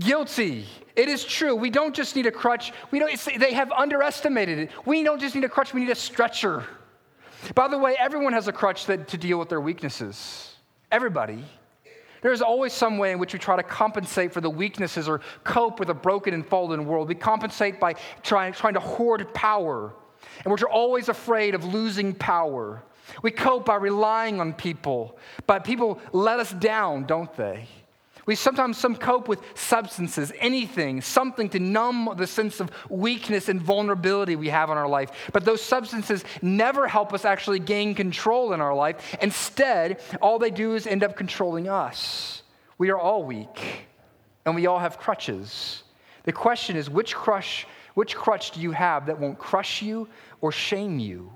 Guilty. 0.00 0.66
It 0.96 1.08
is 1.08 1.24
true. 1.24 1.54
We 1.54 1.70
don't 1.70 1.94
just 1.94 2.16
need 2.16 2.26
a 2.26 2.32
crutch. 2.32 2.72
We 2.90 2.98
don't, 2.98 3.12
they 3.38 3.52
have 3.52 3.70
underestimated 3.70 4.58
it. 4.58 4.70
We 4.84 5.02
don't 5.02 5.20
just 5.20 5.34
need 5.34 5.44
a 5.44 5.48
crutch, 5.48 5.72
we 5.72 5.80
need 5.80 5.90
a 5.90 5.94
stretcher. 5.94 6.64
By 7.54 7.68
the 7.68 7.78
way, 7.78 7.96
everyone 7.98 8.32
has 8.32 8.48
a 8.48 8.52
crutch 8.52 8.86
that, 8.86 9.08
to 9.08 9.18
deal 9.18 9.38
with 9.38 9.48
their 9.48 9.60
weaknesses. 9.60 10.54
Everybody. 10.90 11.44
There's 12.22 12.42
always 12.42 12.72
some 12.72 12.98
way 12.98 13.12
in 13.12 13.18
which 13.18 13.32
we 13.32 13.38
try 13.38 13.56
to 13.56 13.62
compensate 13.62 14.32
for 14.32 14.40
the 14.40 14.50
weaknesses 14.50 15.08
or 15.08 15.20
cope 15.44 15.80
with 15.80 15.88
a 15.88 15.94
broken 15.94 16.34
and 16.34 16.46
fallen 16.46 16.84
world. 16.84 17.08
We 17.08 17.14
compensate 17.14 17.80
by 17.80 17.94
trying, 18.22 18.52
trying 18.52 18.74
to 18.74 18.80
hoard 18.80 19.32
power, 19.32 19.94
and 20.44 20.50
we're 20.50 20.68
always 20.68 21.08
afraid 21.08 21.54
of 21.54 21.64
losing 21.64 22.14
power. 22.14 22.82
We 23.22 23.30
cope 23.30 23.64
by 23.64 23.76
relying 23.76 24.40
on 24.40 24.52
people, 24.52 25.18
but 25.46 25.64
people 25.64 25.98
let 26.12 26.40
us 26.40 26.52
down, 26.52 27.04
don't 27.04 27.34
they? 27.36 27.66
We 28.26 28.34
sometimes 28.34 28.76
some 28.76 28.96
cope 28.96 29.28
with 29.28 29.40
substances, 29.54 30.32
anything, 30.38 31.00
something 31.00 31.48
to 31.50 31.58
numb 31.58 32.14
the 32.16 32.26
sense 32.26 32.60
of 32.60 32.70
weakness 32.88 33.48
and 33.48 33.60
vulnerability 33.60 34.36
we 34.36 34.48
have 34.48 34.70
in 34.70 34.76
our 34.76 34.88
life. 34.88 35.10
But 35.32 35.44
those 35.44 35.62
substances 35.62 36.24
never 36.42 36.86
help 36.86 37.12
us 37.12 37.24
actually 37.24 37.58
gain 37.58 37.94
control 37.94 38.52
in 38.52 38.60
our 38.60 38.74
life. 38.74 39.16
Instead, 39.20 40.00
all 40.20 40.38
they 40.38 40.50
do 40.50 40.74
is 40.74 40.86
end 40.86 41.02
up 41.02 41.16
controlling 41.16 41.68
us. 41.68 42.42
We 42.78 42.90
are 42.90 42.98
all 42.98 43.24
weak, 43.24 43.86
and 44.44 44.54
we 44.54 44.66
all 44.66 44.78
have 44.78 44.98
crutches. 44.98 45.82
The 46.24 46.32
question 46.32 46.76
is 46.76 46.88
which 46.88 47.14
crush, 47.14 47.66
which 47.94 48.14
crutch 48.14 48.52
do 48.52 48.60
you 48.60 48.72
have 48.72 49.06
that 49.06 49.18
won't 49.18 49.38
crush 49.38 49.82
you 49.82 50.08
or 50.40 50.52
shame 50.52 50.98
you? 50.98 51.32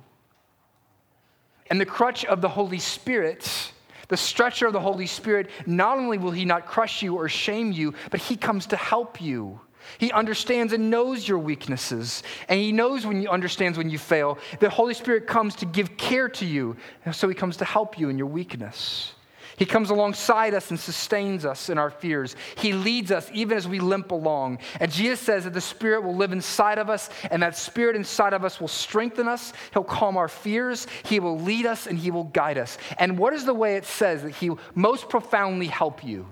And 1.70 1.81
the 1.81 1.87
crutch 1.87 2.25
of 2.27 2.40
the 2.40 2.49
Holy 2.49 2.79
Spirit 2.79 3.73
the 4.08 4.16
stretcher 4.16 4.66
of 4.66 4.72
the 4.72 4.80
Holy 4.80 5.06
Spirit, 5.06 5.50
not 5.66 5.98
only 5.98 6.18
will 6.18 6.30
He 6.30 6.44
not 6.44 6.66
crush 6.66 7.02
you 7.02 7.16
or 7.16 7.28
shame 7.28 7.72
you, 7.72 7.94
but 8.10 8.20
He 8.20 8.36
comes 8.36 8.66
to 8.66 8.76
help 8.76 9.20
you. 9.20 9.60
He 9.98 10.12
understands 10.12 10.72
and 10.72 10.90
knows 10.90 11.26
your 11.26 11.38
weaknesses, 11.38 12.22
and 12.48 12.58
He 12.58 12.72
knows 12.72 13.06
when 13.06 13.22
you 13.22 13.28
understands 13.28 13.78
when 13.78 13.90
you 13.90 13.98
fail. 13.98 14.38
The 14.60 14.70
Holy 14.70 14.94
Spirit 14.94 15.26
comes 15.26 15.56
to 15.56 15.66
give 15.66 15.96
care 15.96 16.28
to 16.30 16.46
you, 16.46 16.76
so 17.12 17.28
He 17.28 17.34
comes 17.34 17.56
to 17.58 17.64
help 17.64 17.98
you 17.98 18.08
in 18.08 18.18
your 18.18 18.26
weakness. 18.26 19.13
He 19.56 19.66
comes 19.66 19.90
alongside 19.90 20.52
us 20.54 20.70
and 20.70 20.80
sustains 20.80 21.44
us 21.44 21.68
in 21.68 21.78
our 21.78 21.90
fears. 21.90 22.34
He 22.56 22.72
leads 22.72 23.12
us 23.12 23.30
even 23.32 23.56
as 23.56 23.68
we 23.68 23.78
limp 23.78 24.10
along. 24.10 24.58
And 24.80 24.90
Jesus 24.90 25.20
says 25.20 25.44
that 25.44 25.52
the 25.52 25.60
Spirit 25.60 26.02
will 26.02 26.16
live 26.16 26.32
inside 26.32 26.78
of 26.78 26.90
us, 26.90 27.08
and 27.30 27.42
that 27.42 27.56
Spirit 27.56 27.94
inside 27.94 28.32
of 28.32 28.44
us 28.44 28.60
will 28.60 28.68
strengthen 28.68 29.28
us. 29.28 29.52
He'll 29.72 29.84
calm 29.84 30.16
our 30.16 30.28
fears. 30.28 30.86
He 31.04 31.20
will 31.20 31.38
lead 31.38 31.66
us, 31.66 31.86
and 31.86 31.98
He 31.98 32.10
will 32.10 32.24
guide 32.24 32.58
us. 32.58 32.78
And 32.98 33.18
what 33.18 33.32
is 33.32 33.44
the 33.44 33.54
way 33.54 33.76
it 33.76 33.84
says 33.84 34.22
that 34.22 34.32
He 34.32 34.50
will 34.50 34.60
most 34.74 35.08
profoundly 35.08 35.66
help 35.66 36.04
you? 36.04 36.26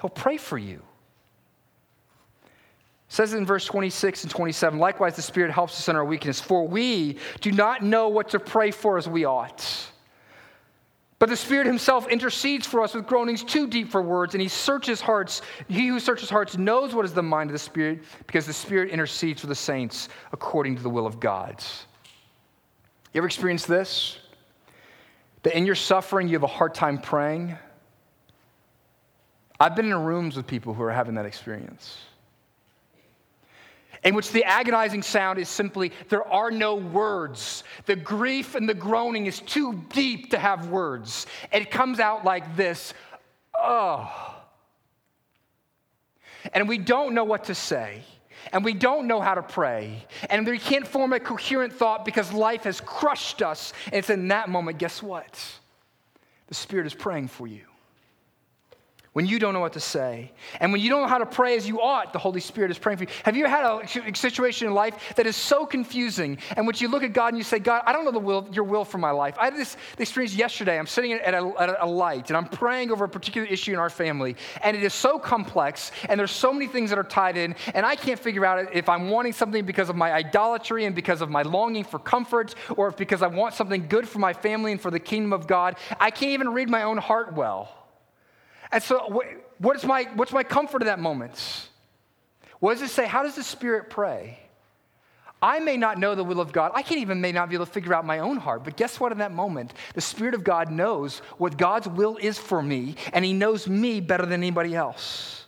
He'll 0.00 0.10
pray 0.10 0.36
for 0.36 0.58
you. 0.58 0.82
It 2.44 3.14
says 3.14 3.32
in 3.32 3.46
verse 3.46 3.64
26 3.64 4.24
and 4.24 4.30
27 4.30 4.78
likewise 4.78 5.16
the 5.16 5.22
spirit 5.22 5.50
helps 5.50 5.78
us 5.78 5.88
in 5.88 5.96
our 5.96 6.04
weakness 6.04 6.42
for 6.42 6.68
we 6.68 7.16
do 7.40 7.50
not 7.50 7.82
know 7.82 8.08
what 8.08 8.28
to 8.28 8.38
pray 8.38 8.70
for 8.70 8.98
as 8.98 9.08
we 9.08 9.24
ought 9.24 9.88
but 11.18 11.28
the 11.28 11.36
Spirit 11.36 11.66
Himself 11.66 12.08
intercedes 12.08 12.66
for 12.66 12.80
us 12.80 12.94
with 12.94 13.06
groanings 13.06 13.42
too 13.42 13.66
deep 13.66 13.90
for 13.90 14.02
words, 14.02 14.34
and 14.34 14.42
He 14.42 14.48
searches 14.48 15.00
hearts. 15.00 15.42
He 15.68 15.88
who 15.88 15.98
searches 15.98 16.30
hearts 16.30 16.56
knows 16.56 16.94
what 16.94 17.04
is 17.04 17.12
the 17.12 17.22
mind 17.22 17.50
of 17.50 17.52
the 17.52 17.58
Spirit, 17.58 18.04
because 18.26 18.46
the 18.46 18.52
Spirit 18.52 18.90
intercedes 18.90 19.40
for 19.40 19.48
the 19.48 19.54
saints 19.54 20.08
according 20.32 20.76
to 20.76 20.82
the 20.82 20.90
will 20.90 21.06
of 21.06 21.18
God. 21.18 21.62
You 23.12 23.18
ever 23.18 23.26
experienced 23.26 23.66
this? 23.66 24.18
That 25.42 25.56
in 25.56 25.66
your 25.66 25.74
suffering 25.74 26.28
you 26.28 26.34
have 26.34 26.42
a 26.42 26.46
hard 26.46 26.74
time 26.74 26.98
praying? 26.98 27.56
I've 29.58 29.74
been 29.74 29.86
in 29.86 30.04
rooms 30.04 30.36
with 30.36 30.46
people 30.46 30.72
who 30.72 30.82
are 30.82 30.92
having 30.92 31.16
that 31.16 31.26
experience. 31.26 31.98
In 34.04 34.14
which 34.14 34.30
the 34.30 34.44
agonizing 34.44 35.02
sound 35.02 35.38
is 35.38 35.48
simply 35.48 35.92
there 36.08 36.26
are 36.26 36.50
no 36.50 36.74
words. 36.74 37.64
The 37.86 37.96
grief 37.96 38.54
and 38.54 38.68
the 38.68 38.74
groaning 38.74 39.26
is 39.26 39.40
too 39.40 39.84
deep 39.92 40.30
to 40.30 40.38
have 40.38 40.68
words. 40.68 41.26
It 41.52 41.70
comes 41.70 42.00
out 42.00 42.24
like 42.24 42.56
this 42.56 42.94
oh. 43.60 44.34
And 46.52 46.68
we 46.68 46.78
don't 46.78 47.14
know 47.14 47.24
what 47.24 47.44
to 47.44 47.54
say. 47.54 48.02
And 48.52 48.64
we 48.64 48.72
don't 48.72 49.06
know 49.06 49.20
how 49.20 49.34
to 49.34 49.42
pray. 49.42 50.06
And 50.30 50.46
we 50.46 50.58
can't 50.58 50.86
form 50.86 51.12
a 51.12 51.20
coherent 51.20 51.72
thought 51.72 52.04
because 52.04 52.32
life 52.32 52.62
has 52.64 52.80
crushed 52.80 53.42
us. 53.42 53.72
And 53.86 53.96
it's 53.96 54.10
in 54.10 54.28
that 54.28 54.48
moment, 54.48 54.78
guess 54.78 55.02
what? 55.02 55.44
The 56.46 56.54
Spirit 56.54 56.86
is 56.86 56.94
praying 56.94 57.28
for 57.28 57.46
you 57.46 57.67
when 59.18 59.26
you 59.26 59.40
don't 59.40 59.52
know 59.52 59.58
what 59.58 59.72
to 59.72 59.80
say. 59.80 60.30
And 60.60 60.70
when 60.70 60.80
you 60.80 60.88
don't 60.88 61.02
know 61.02 61.08
how 61.08 61.18
to 61.18 61.26
pray 61.26 61.56
as 61.56 61.66
you 61.66 61.80
ought, 61.80 62.12
the 62.12 62.20
Holy 62.20 62.38
Spirit 62.38 62.70
is 62.70 62.78
praying 62.78 62.98
for 62.98 63.02
you. 63.02 63.10
Have 63.24 63.36
you 63.36 63.46
had 63.46 63.64
a 63.64 64.14
situation 64.14 64.68
in 64.68 64.74
life 64.74 64.94
that 65.16 65.26
is 65.26 65.34
so 65.34 65.66
confusing 65.66 66.38
and 66.56 66.68
which 66.68 66.80
you 66.80 66.86
look 66.86 67.02
at 67.02 67.14
God 67.14 67.30
and 67.30 67.36
you 67.36 67.42
say, 67.42 67.58
God, 67.58 67.82
I 67.84 67.92
don't 67.92 68.04
know 68.04 68.12
the 68.12 68.20
will, 68.20 68.48
your 68.52 68.62
will 68.62 68.84
for 68.84 68.98
my 68.98 69.10
life. 69.10 69.34
I 69.36 69.46
had 69.46 69.56
this 69.56 69.76
experience 69.98 70.36
yesterday. 70.36 70.78
I'm 70.78 70.86
sitting 70.86 71.14
at 71.14 71.34
a, 71.34 71.52
at 71.58 71.78
a 71.80 71.84
light 71.84 72.30
and 72.30 72.36
I'm 72.36 72.46
praying 72.46 72.92
over 72.92 73.06
a 73.06 73.08
particular 73.08 73.44
issue 73.48 73.72
in 73.72 73.80
our 73.80 73.90
family. 73.90 74.36
And 74.62 74.76
it 74.76 74.84
is 74.84 74.94
so 74.94 75.18
complex 75.18 75.90
and 76.08 76.20
there's 76.20 76.30
so 76.30 76.52
many 76.52 76.68
things 76.68 76.90
that 76.90 76.98
are 77.00 77.02
tied 77.02 77.36
in. 77.36 77.56
And 77.74 77.84
I 77.84 77.96
can't 77.96 78.20
figure 78.20 78.46
out 78.46 78.72
if 78.72 78.88
I'm 78.88 79.10
wanting 79.10 79.32
something 79.32 79.64
because 79.64 79.88
of 79.88 79.96
my 79.96 80.12
idolatry 80.12 80.84
and 80.84 80.94
because 80.94 81.22
of 81.22 81.28
my 81.28 81.42
longing 81.42 81.82
for 81.82 81.98
comfort 81.98 82.54
or 82.76 82.86
if 82.86 82.96
because 82.96 83.22
I 83.22 83.26
want 83.26 83.54
something 83.54 83.88
good 83.88 84.08
for 84.08 84.20
my 84.20 84.32
family 84.32 84.70
and 84.70 84.80
for 84.80 84.92
the 84.92 85.00
kingdom 85.00 85.32
of 85.32 85.48
God. 85.48 85.74
I 85.98 86.12
can't 86.12 86.30
even 86.30 86.50
read 86.50 86.70
my 86.70 86.84
own 86.84 86.98
heart 86.98 87.34
well. 87.34 87.77
And 88.70 88.82
so, 88.82 89.22
what 89.58 89.76
is 89.76 89.84
my, 89.84 90.04
what's 90.14 90.32
my 90.32 90.42
comfort 90.42 90.82
in 90.82 90.86
that 90.86 90.98
moment? 90.98 91.68
What 92.60 92.74
does 92.74 92.82
it 92.82 92.90
say? 92.90 93.06
How 93.06 93.22
does 93.22 93.36
the 93.36 93.42
Spirit 93.42 93.88
pray? 93.90 94.38
I 95.40 95.60
may 95.60 95.76
not 95.76 95.98
know 95.98 96.14
the 96.14 96.24
will 96.24 96.40
of 96.40 96.52
God. 96.52 96.72
I 96.74 96.82
can't 96.82 97.00
even 97.00 97.20
may 97.20 97.30
not 97.30 97.48
be 97.48 97.54
able 97.54 97.66
to 97.66 97.72
figure 97.72 97.94
out 97.94 98.04
my 98.04 98.18
own 98.18 98.38
heart. 98.38 98.64
But 98.64 98.76
guess 98.76 98.98
what? 98.98 99.12
In 99.12 99.18
that 99.18 99.32
moment, 99.32 99.72
the 99.94 100.00
Spirit 100.00 100.34
of 100.34 100.42
God 100.42 100.70
knows 100.70 101.20
what 101.38 101.56
God's 101.56 101.86
will 101.86 102.16
is 102.16 102.38
for 102.38 102.60
me, 102.60 102.96
and 103.12 103.24
He 103.24 103.32
knows 103.32 103.68
me 103.68 104.00
better 104.00 104.26
than 104.26 104.40
anybody 104.40 104.74
else. 104.74 105.44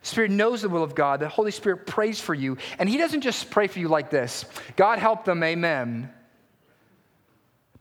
The 0.00 0.08
Spirit 0.08 0.30
knows 0.30 0.62
the 0.62 0.68
will 0.68 0.82
of 0.82 0.94
God. 0.94 1.20
The 1.20 1.28
Holy 1.28 1.50
Spirit 1.50 1.86
prays 1.86 2.20
for 2.20 2.34
you, 2.34 2.56
and 2.78 2.88
He 2.88 2.96
doesn't 2.96 3.20
just 3.20 3.50
pray 3.50 3.66
for 3.66 3.78
you 3.78 3.88
like 3.88 4.10
this 4.10 4.46
God 4.76 4.98
help 4.98 5.24
them, 5.24 5.42
amen. 5.42 6.10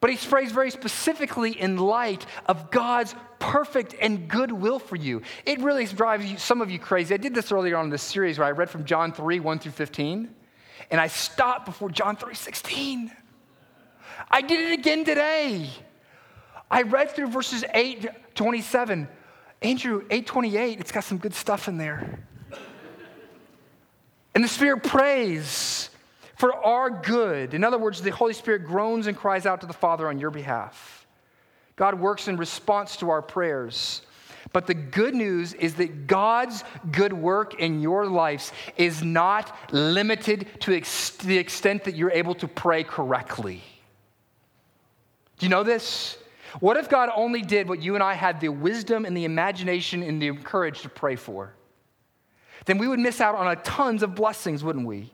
But 0.01 0.09
he 0.09 0.17
prays 0.17 0.51
very 0.51 0.71
specifically 0.71 1.51
in 1.51 1.77
light 1.77 2.25
of 2.47 2.71
God's 2.71 3.15
perfect 3.37 3.95
and 4.01 4.27
good 4.27 4.51
will 4.51 4.79
for 4.79 4.95
you. 4.95 5.21
It 5.45 5.61
really 5.61 5.85
drives 5.85 6.25
you, 6.25 6.37
some 6.37 6.59
of 6.59 6.71
you 6.71 6.79
crazy. 6.79 7.13
I 7.13 7.17
did 7.17 7.35
this 7.35 7.51
earlier 7.51 7.77
on 7.77 7.85
in 7.85 7.91
this 7.91 8.01
series 8.01 8.39
where 8.39 8.47
I 8.47 8.51
read 8.51 8.69
from 8.69 8.83
John 8.83 9.13
3, 9.13 9.39
1 9.39 9.59
through 9.59 9.71
15, 9.73 10.33
and 10.89 10.99
I 10.99 11.07
stopped 11.07 11.67
before 11.67 11.89
John 11.89 12.15
3, 12.15 12.33
16. 12.33 13.11
I 14.29 14.41
did 14.41 14.71
it 14.71 14.79
again 14.79 15.05
today. 15.05 15.69
I 16.69 16.81
read 16.81 17.11
through 17.11 17.27
verses 17.27 17.63
8, 17.71 18.09
27. 18.33 19.07
Andrew, 19.61 19.97
828, 20.09 20.79
it's 20.79 20.91
got 20.91 21.03
some 21.03 21.19
good 21.19 21.35
stuff 21.35 21.67
in 21.67 21.77
there. 21.77 22.19
And 24.33 24.43
the 24.43 24.47
Spirit 24.47 24.83
prays 24.83 25.91
for 26.41 26.55
our 26.65 26.89
good. 26.89 27.53
In 27.53 27.63
other 27.63 27.77
words, 27.77 28.01
the 28.01 28.09
Holy 28.09 28.33
Spirit 28.33 28.65
groans 28.65 29.05
and 29.05 29.15
cries 29.15 29.45
out 29.45 29.61
to 29.61 29.67
the 29.67 29.73
Father 29.73 30.07
on 30.07 30.17
your 30.17 30.31
behalf. 30.31 31.05
God 31.75 31.99
works 31.99 32.27
in 32.27 32.35
response 32.35 32.97
to 32.97 33.11
our 33.11 33.21
prayers. 33.21 34.01
But 34.51 34.65
the 34.65 34.73
good 34.73 35.13
news 35.13 35.53
is 35.53 35.75
that 35.75 36.07
God's 36.07 36.63
good 36.91 37.13
work 37.13 37.59
in 37.59 37.79
your 37.79 38.07
lives 38.07 38.53
is 38.75 39.03
not 39.03 39.55
limited 39.71 40.47
to 40.61 40.75
ex- 40.75 41.11
the 41.11 41.37
extent 41.37 41.83
that 41.83 41.93
you're 41.93 42.09
able 42.09 42.33
to 42.33 42.47
pray 42.47 42.83
correctly. 42.83 43.61
Do 45.37 45.45
you 45.45 45.51
know 45.51 45.61
this? 45.61 46.17
What 46.59 46.75
if 46.75 46.89
God 46.89 47.11
only 47.15 47.43
did 47.43 47.69
what 47.69 47.83
you 47.83 47.93
and 47.93 48.03
I 48.03 48.15
had 48.15 48.41
the 48.41 48.49
wisdom 48.49 49.05
and 49.05 49.15
the 49.15 49.25
imagination 49.25 50.01
and 50.01 50.19
the 50.19 50.33
courage 50.37 50.81
to 50.81 50.89
pray 50.89 51.17
for? 51.17 51.53
Then 52.65 52.79
we 52.79 52.87
would 52.87 52.99
miss 52.99 53.21
out 53.21 53.35
on 53.35 53.47
a 53.47 53.57
tons 53.57 54.01
of 54.01 54.15
blessings, 54.15 54.63
wouldn't 54.63 54.87
we? 54.87 55.11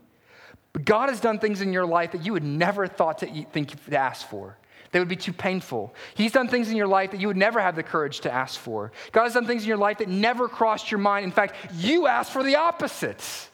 But 0.73 0.85
God 0.85 1.09
has 1.09 1.19
done 1.19 1.39
things 1.39 1.61
in 1.61 1.73
your 1.73 1.85
life 1.85 2.11
that 2.11 2.25
you 2.25 2.33
would 2.33 2.43
never 2.43 2.87
thought 2.87 3.19
to 3.19 3.45
think 3.45 3.85
to 3.89 3.97
ask 3.97 4.27
for. 4.27 4.57
They 4.91 4.99
would 4.99 5.07
be 5.07 5.15
too 5.15 5.33
painful. 5.33 5.93
He's 6.15 6.31
done 6.31 6.47
things 6.47 6.69
in 6.69 6.77
your 6.77 6.87
life 6.87 7.11
that 7.11 7.19
you 7.19 7.27
would 7.27 7.37
never 7.37 7.59
have 7.59 7.75
the 7.75 7.83
courage 7.83 8.21
to 8.21 8.33
ask 8.33 8.59
for. 8.59 8.91
God 9.11 9.23
has 9.23 9.33
done 9.33 9.45
things 9.45 9.63
in 9.63 9.67
your 9.67 9.77
life 9.77 9.97
that 9.97 10.07
never 10.07 10.47
crossed 10.47 10.91
your 10.91 10.99
mind. 10.99 11.25
In 11.25 11.31
fact, 11.31 11.55
you 11.75 12.07
asked 12.07 12.31
for 12.31 12.43
the 12.43 12.55
opposites. 12.55 13.49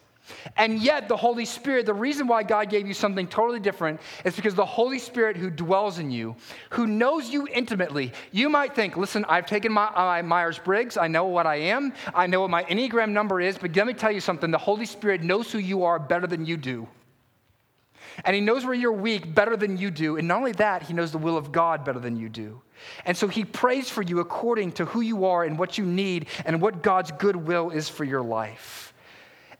And 0.55 0.79
yet, 0.79 1.09
the 1.09 1.17
Holy 1.17 1.43
Spirit, 1.43 1.85
the 1.85 1.93
reason 1.93 2.27
why 2.27 2.43
God 2.43 2.69
gave 2.69 2.87
you 2.87 2.93
something 2.93 3.27
totally 3.27 3.59
different 3.59 3.99
is 4.23 4.35
because 4.35 4.55
the 4.55 4.65
Holy 4.65 4.97
Spirit 4.97 5.35
who 5.35 5.49
dwells 5.49 5.99
in 5.99 6.11
you, 6.11 6.35
who 6.69 6.87
knows 6.87 7.29
you 7.29 7.47
intimately, 7.51 8.13
you 8.31 8.47
might 8.47 8.73
think, 8.73 8.95
listen, 8.95 9.25
I've 9.27 9.45
taken 9.45 9.73
my, 9.73 9.87
uh, 9.87 9.93
my 9.95 10.21
Myers 10.21 10.59
Briggs, 10.59 10.95
I 10.95 11.07
know 11.07 11.25
what 11.25 11.45
I 11.45 11.55
am, 11.55 11.93
I 12.13 12.27
know 12.27 12.41
what 12.41 12.49
my 12.49 12.63
Enneagram 12.63 13.09
number 13.09 13.41
is, 13.41 13.57
but 13.57 13.75
let 13.75 13.85
me 13.85 13.93
tell 13.93 14.11
you 14.11 14.21
something 14.21 14.49
the 14.49 14.57
Holy 14.57 14.85
Spirit 14.85 15.23
knows 15.23 15.51
who 15.51 15.57
you 15.57 15.83
are 15.83 15.99
better 15.99 16.27
than 16.27 16.45
you 16.45 16.55
do. 16.55 16.87
And 18.25 18.35
he 18.35 18.41
knows 18.41 18.65
where 18.65 18.73
you're 18.73 18.91
weak 18.91 19.33
better 19.33 19.57
than 19.57 19.77
you 19.77 19.91
do. 19.91 20.17
And 20.17 20.27
not 20.27 20.37
only 20.37 20.51
that, 20.53 20.83
he 20.83 20.93
knows 20.93 21.11
the 21.11 21.17
will 21.17 21.37
of 21.37 21.51
God 21.51 21.83
better 21.83 21.99
than 21.99 22.17
you 22.17 22.29
do. 22.29 22.61
And 23.05 23.15
so 23.15 23.27
he 23.27 23.45
prays 23.45 23.89
for 23.89 24.01
you 24.01 24.19
according 24.19 24.73
to 24.73 24.85
who 24.85 25.01
you 25.01 25.25
are 25.25 25.43
and 25.43 25.57
what 25.57 25.77
you 25.77 25.85
need 25.85 26.27
and 26.45 26.61
what 26.61 26.83
God's 26.83 27.11
good 27.11 27.35
will 27.35 27.69
is 27.69 27.89
for 27.89 28.03
your 28.03 28.21
life. 28.21 28.93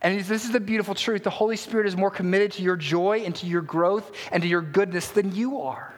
And 0.01 0.19
this 0.19 0.43
is 0.43 0.51
the 0.51 0.59
beautiful 0.59 0.95
truth 0.95 1.23
the 1.23 1.29
Holy 1.29 1.55
Spirit 1.55 1.87
is 1.87 1.95
more 1.95 2.11
committed 2.11 2.51
to 2.53 2.61
your 2.61 2.75
joy 2.75 3.23
and 3.25 3.33
to 3.35 3.45
your 3.45 3.61
growth 3.61 4.11
and 4.31 4.43
to 4.43 4.49
your 4.49 4.61
goodness 4.61 5.07
than 5.07 5.33
you 5.33 5.61
are. 5.61 5.93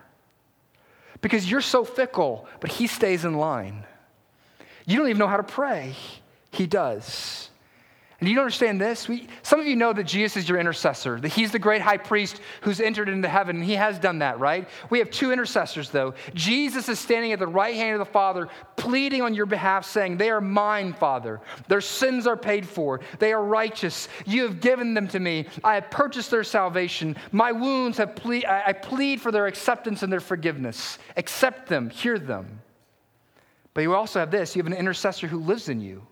Because 1.21 1.49
you're 1.49 1.61
so 1.61 1.83
fickle, 1.83 2.47
but 2.59 2.71
he 2.71 2.85
stays 2.85 3.25
in 3.25 3.33
line. 3.33 3.83
You 4.85 4.97
don't 4.97 5.07
even 5.07 5.17
know 5.17 5.27
how 5.27 5.37
to 5.37 5.43
pray, 5.43 5.95
he 6.51 6.67
does. 6.67 7.44
And 8.25 8.31
you 8.31 8.39
understand 8.39 8.81
this? 8.81 9.07
We, 9.07 9.27
some 9.43 9.59
of 9.59 9.67
you 9.67 9.75
know 9.75 9.93
that 9.93 10.05
Jesus 10.05 10.35
is 10.35 10.49
your 10.49 10.57
intercessor, 10.57 11.19
that 11.19 11.27
he's 11.27 11.51
the 11.51 11.59
great 11.59 11.83
high 11.83 11.97
priest 11.97 12.41
who's 12.61 12.81
entered 12.81 13.07
into 13.07 13.27
heaven, 13.27 13.57
and 13.57 13.63
he 13.63 13.73
has 13.73 13.99
done 13.99 14.17
that, 14.17 14.39
right? 14.39 14.67
We 14.89 14.97
have 14.97 15.11
two 15.11 15.31
intercessors, 15.31 15.91
though. 15.91 16.15
Jesus 16.33 16.89
is 16.89 16.97
standing 16.97 17.33
at 17.33 17.37
the 17.37 17.45
right 17.45 17.75
hand 17.75 17.93
of 17.93 17.99
the 17.99 18.11
Father, 18.11 18.49
pleading 18.77 19.21
on 19.21 19.35
your 19.35 19.45
behalf, 19.45 19.85
saying, 19.85 20.17
They 20.17 20.31
are 20.31 20.41
mine, 20.41 20.93
Father. 20.93 21.39
Their 21.67 21.81
sins 21.81 22.25
are 22.25 22.35
paid 22.35 22.67
for. 22.67 22.99
They 23.19 23.31
are 23.31 23.43
righteous. 23.43 24.07
You 24.25 24.41
have 24.41 24.59
given 24.59 24.95
them 24.95 25.07
to 25.09 25.19
me. 25.19 25.45
I 25.63 25.75
have 25.75 25.91
purchased 25.91 26.31
their 26.31 26.43
salvation. 26.43 27.17
My 27.31 27.51
wounds 27.51 27.99
have 27.99 28.19
I 28.25 28.73
plead 28.73 29.21
for 29.21 29.31
their 29.31 29.45
acceptance 29.45 30.01
and 30.01 30.11
their 30.11 30.19
forgiveness. 30.19 30.97
Accept 31.15 31.69
them, 31.69 31.91
hear 31.91 32.17
them. 32.17 32.63
But 33.75 33.81
you 33.81 33.93
also 33.93 34.19
have 34.19 34.31
this 34.31 34.55
you 34.55 34.63
have 34.63 34.71
an 34.71 34.75
intercessor 34.75 35.27
who 35.27 35.37
lives 35.41 35.69
in 35.69 35.79
you 35.79 36.07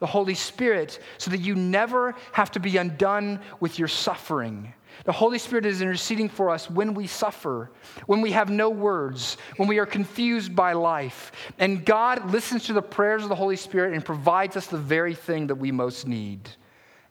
the 0.00 0.06
Holy 0.06 0.34
Spirit 0.34 0.98
so 1.18 1.30
that 1.30 1.40
you 1.40 1.54
never 1.54 2.14
have 2.32 2.50
to 2.52 2.60
be 2.60 2.76
undone 2.76 3.40
with 3.60 3.78
your 3.78 3.88
suffering. 3.88 4.74
The 5.04 5.12
Holy 5.12 5.38
Spirit 5.38 5.64
is 5.64 5.80
interceding 5.80 6.28
for 6.28 6.50
us 6.50 6.68
when 6.68 6.94
we 6.94 7.06
suffer, 7.06 7.70
when 8.06 8.20
we 8.20 8.32
have 8.32 8.50
no 8.50 8.68
words, 8.68 9.36
when 9.56 9.68
we 9.68 9.78
are 9.78 9.86
confused 9.86 10.54
by 10.54 10.72
life. 10.72 11.32
And 11.58 11.84
God 11.84 12.30
listens 12.32 12.64
to 12.64 12.72
the 12.72 12.82
prayers 12.82 13.22
of 13.22 13.28
the 13.28 13.34
Holy 13.34 13.56
Spirit 13.56 13.94
and 13.94 14.04
provides 14.04 14.56
us 14.56 14.66
the 14.66 14.78
very 14.78 15.14
thing 15.14 15.46
that 15.46 15.54
we 15.54 15.70
most 15.70 16.06
need 16.06 16.50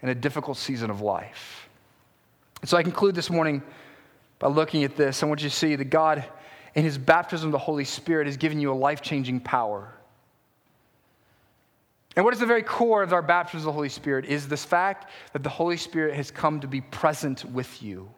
in 0.01 0.09
a 0.09 0.15
difficult 0.15 0.57
season 0.57 0.89
of 0.89 1.01
life. 1.01 1.69
So 2.65 2.77
I 2.77 2.83
conclude 2.83 3.15
this 3.15 3.29
morning 3.29 3.63
by 4.37 4.47
looking 4.47 4.83
at 4.83 4.95
this. 4.95 5.23
I 5.23 5.25
want 5.25 5.41
you 5.41 5.49
to 5.49 5.55
see 5.55 5.75
that 5.75 5.85
God, 5.85 6.25
in 6.75 6.83
his 6.83 6.97
baptism 6.97 7.47
of 7.47 7.51
the 7.53 7.57
Holy 7.57 7.85
Spirit, 7.85 8.27
has 8.27 8.37
given 8.37 8.59
you 8.59 8.71
a 8.71 8.75
life 8.75 9.01
changing 9.01 9.39
power. 9.39 9.93
And 12.15 12.25
what 12.25 12.33
is 12.33 12.39
the 12.39 12.45
very 12.45 12.63
core 12.63 13.03
of 13.03 13.13
our 13.13 13.21
baptism 13.21 13.59
of 13.59 13.65
the 13.65 13.71
Holy 13.71 13.89
Spirit 13.89 14.25
is 14.25 14.47
this 14.47 14.65
fact 14.65 15.09
that 15.33 15.43
the 15.43 15.49
Holy 15.49 15.77
Spirit 15.77 16.15
has 16.15 16.31
come 16.31 16.59
to 16.59 16.67
be 16.67 16.81
present 16.81 17.45
with 17.45 17.81
you. 17.83 18.09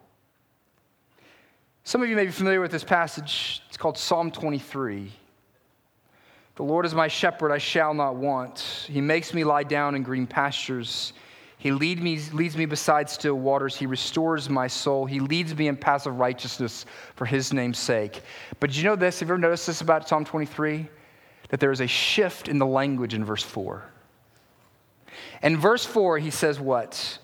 Some 1.84 2.02
of 2.02 2.10
you 2.10 2.16
may 2.16 2.26
be 2.26 2.32
familiar 2.32 2.62
with 2.62 2.72
this 2.72 2.84
passage. 2.84 3.64
It's 3.68 3.78
called 3.78 3.98
Psalm 3.98 4.32
23. 4.32 5.12
The 6.56 6.64
Lord 6.64 6.86
is 6.86 6.94
my 6.94 7.08
shepherd, 7.08 7.52
I 7.52 7.58
shall 7.58 7.94
not 7.94 8.16
want. 8.16 8.60
He 8.88 9.02
makes 9.02 9.34
me 9.34 9.44
lie 9.44 9.64
down 9.64 9.96
in 9.96 10.04
green 10.04 10.28
pastures. 10.28 11.14
He 11.58 11.72
lead 11.72 12.02
me, 12.02 12.20
leads 12.34 12.58
me 12.58 12.66
beside 12.66 13.10
still 13.10 13.36
waters. 13.36 13.76
He 13.76 13.86
restores 13.86 14.50
my 14.50 14.68
soul. 14.68 15.06
He 15.06 15.20
leads 15.20 15.56
me 15.56 15.68
in 15.68 15.78
paths 15.78 16.06
of 16.06 16.20
righteousness 16.20 16.86
for 17.16 17.26
his 17.26 17.54
name's 17.54 17.78
sake. 17.78 18.22
But 18.60 18.76
you 18.76 18.84
know 18.84 18.96
this? 18.96 19.20
Have 19.20 19.30
you 19.30 19.36
ever 19.36 19.42
noticed 19.42 19.68
this 19.68 19.82
about 19.82 20.08
Psalm 20.08 20.26
23? 20.26 20.90
That 21.52 21.60
there 21.60 21.72
is 21.72 21.80
a 21.80 21.88
shift 21.88 22.48
in 22.50 22.58
the 22.58 22.66
language 22.66 23.14
in 23.14 23.24
verse 23.24 23.44
4. 23.44 23.84
In 25.44 25.58
verse 25.58 25.86
4, 25.86 26.18
he 26.20 26.32
says 26.32 26.60
what? 26.60 27.20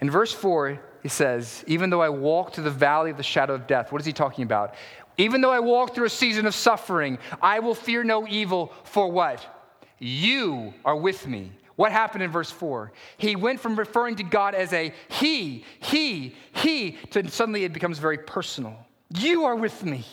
In 0.00 0.10
verse 0.10 0.32
4, 0.32 0.80
he 1.02 1.08
says, 1.08 1.62
Even 1.66 1.90
though 1.90 2.02
I 2.02 2.08
walk 2.08 2.54
through 2.54 2.64
the 2.64 2.70
valley 2.70 3.10
of 3.10 3.16
the 3.16 3.22
shadow 3.22 3.54
of 3.54 3.66
death, 3.66 3.92
what 3.92 4.00
is 4.00 4.06
he 4.06 4.12
talking 4.12 4.44
about? 4.44 4.74
Even 5.16 5.40
though 5.40 5.52
I 5.52 5.60
walk 5.60 5.94
through 5.94 6.06
a 6.06 6.10
season 6.10 6.46
of 6.46 6.54
suffering, 6.54 7.18
I 7.40 7.60
will 7.60 7.74
fear 7.74 8.02
no 8.02 8.26
evil, 8.26 8.72
for 8.84 9.10
what? 9.10 9.46
You 9.98 10.74
are 10.84 10.96
with 10.96 11.26
me. 11.26 11.52
What 11.76 11.92
happened 11.92 12.22
in 12.22 12.30
verse 12.30 12.50
4? 12.50 12.92
He 13.16 13.36
went 13.36 13.60
from 13.60 13.76
referring 13.76 14.16
to 14.16 14.22
God 14.22 14.54
as 14.54 14.72
a 14.72 14.92
he, 15.08 15.64
he, 15.80 16.36
he, 16.52 16.92
to 17.10 17.28
suddenly 17.28 17.64
it 17.64 17.72
becomes 17.72 17.98
very 17.98 18.18
personal. 18.18 18.76
You 19.10 19.44
are 19.44 19.56
with 19.56 19.84
me. 19.84 20.04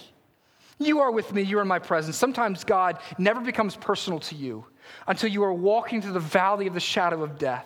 You 0.83 0.99
are 0.99 1.11
with 1.11 1.33
me. 1.33 1.41
You 1.41 1.59
are 1.59 1.61
in 1.61 1.67
my 1.67 1.79
presence. 1.79 2.17
Sometimes 2.17 2.63
God 2.63 2.99
never 3.17 3.41
becomes 3.41 3.75
personal 3.75 4.19
to 4.21 4.35
you 4.35 4.65
until 5.07 5.29
you 5.29 5.43
are 5.43 5.53
walking 5.53 6.01
through 6.01 6.13
the 6.13 6.19
valley 6.19 6.67
of 6.67 6.73
the 6.73 6.79
shadow 6.79 7.23
of 7.23 7.37
death. 7.37 7.65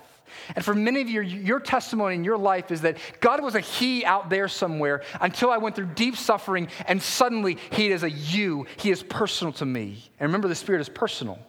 And 0.55 0.65
for 0.65 0.73
many 0.73 1.01
of 1.01 1.09
you, 1.09 1.21
your 1.21 1.59
testimony 1.59 2.15
in 2.15 2.23
your 2.23 2.37
life 2.37 2.71
is 2.71 2.81
that 2.81 2.97
God 3.19 3.43
was 3.43 3.55
a 3.55 3.59
He 3.59 4.03
out 4.03 4.29
there 4.29 4.47
somewhere 4.47 5.03
until 5.21 5.51
I 5.51 5.57
went 5.57 5.75
through 5.75 5.87
deep 5.87 6.17
suffering, 6.17 6.67
and 6.87 7.01
suddenly 7.01 7.57
He 7.71 7.89
is 7.89 8.03
a 8.03 8.09
you. 8.09 8.65
He 8.77 8.91
is 8.91 9.03
personal 9.03 9.53
to 9.53 9.65
me. 9.65 10.03
And 10.19 10.27
remember, 10.27 10.47
the 10.47 10.55
Spirit 10.55 10.81
is 10.81 10.89
personal, 10.89 11.39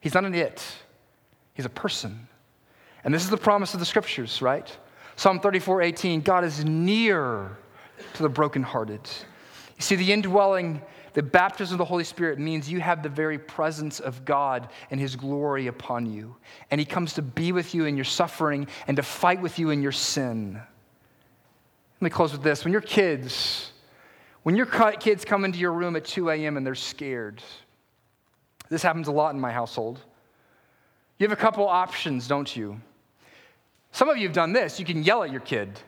He's 0.00 0.14
not 0.14 0.24
an 0.24 0.34
it. 0.34 0.64
He's 1.54 1.66
a 1.66 1.70
person. 1.70 2.28
And 3.02 3.12
this 3.12 3.24
is 3.24 3.30
the 3.30 3.36
promise 3.36 3.74
of 3.74 3.80
the 3.80 3.86
scriptures, 3.86 4.40
right? 4.40 4.76
Psalm 5.16 5.40
34 5.40 5.82
18, 5.82 6.20
God 6.20 6.44
is 6.44 6.64
near 6.64 7.56
to 8.14 8.22
the 8.22 8.28
brokenhearted. 8.28 9.00
You 9.76 9.82
see, 9.82 9.96
the 9.96 10.12
indwelling, 10.12 10.82
the 11.18 11.22
baptism 11.24 11.74
of 11.74 11.78
the 11.78 11.84
Holy 11.84 12.04
Spirit 12.04 12.38
means 12.38 12.70
you 12.70 12.78
have 12.78 13.02
the 13.02 13.08
very 13.08 13.40
presence 13.40 13.98
of 13.98 14.24
God 14.24 14.68
and 14.92 15.00
His 15.00 15.16
glory 15.16 15.66
upon 15.66 16.06
you. 16.06 16.36
And 16.70 16.80
He 16.80 16.84
comes 16.84 17.14
to 17.14 17.22
be 17.22 17.50
with 17.50 17.74
you 17.74 17.86
in 17.86 17.96
your 17.96 18.04
suffering 18.04 18.68
and 18.86 18.96
to 18.98 19.02
fight 19.02 19.42
with 19.42 19.58
you 19.58 19.70
in 19.70 19.82
your 19.82 19.90
sin. 19.90 20.54
Let 20.54 22.02
me 22.02 22.08
close 22.08 22.30
with 22.30 22.44
this. 22.44 22.62
When 22.62 22.70
your 22.70 22.82
kids, 22.82 23.72
when 24.44 24.54
your 24.54 24.66
kids 24.66 25.24
come 25.24 25.44
into 25.44 25.58
your 25.58 25.72
room 25.72 25.96
at 25.96 26.04
2 26.04 26.30
a.m. 26.30 26.56
and 26.56 26.64
they're 26.64 26.76
scared, 26.76 27.42
this 28.68 28.84
happens 28.84 29.08
a 29.08 29.12
lot 29.12 29.34
in 29.34 29.40
my 29.40 29.50
household. 29.50 29.98
You 31.18 31.26
have 31.26 31.36
a 31.36 31.40
couple 31.40 31.66
options, 31.66 32.28
don't 32.28 32.54
you? 32.54 32.80
Some 33.90 34.08
of 34.08 34.18
you 34.18 34.28
have 34.28 34.36
done 34.36 34.52
this. 34.52 34.78
You 34.78 34.86
can 34.86 35.02
yell 35.02 35.24
at 35.24 35.32
your 35.32 35.40
kid, 35.40 35.80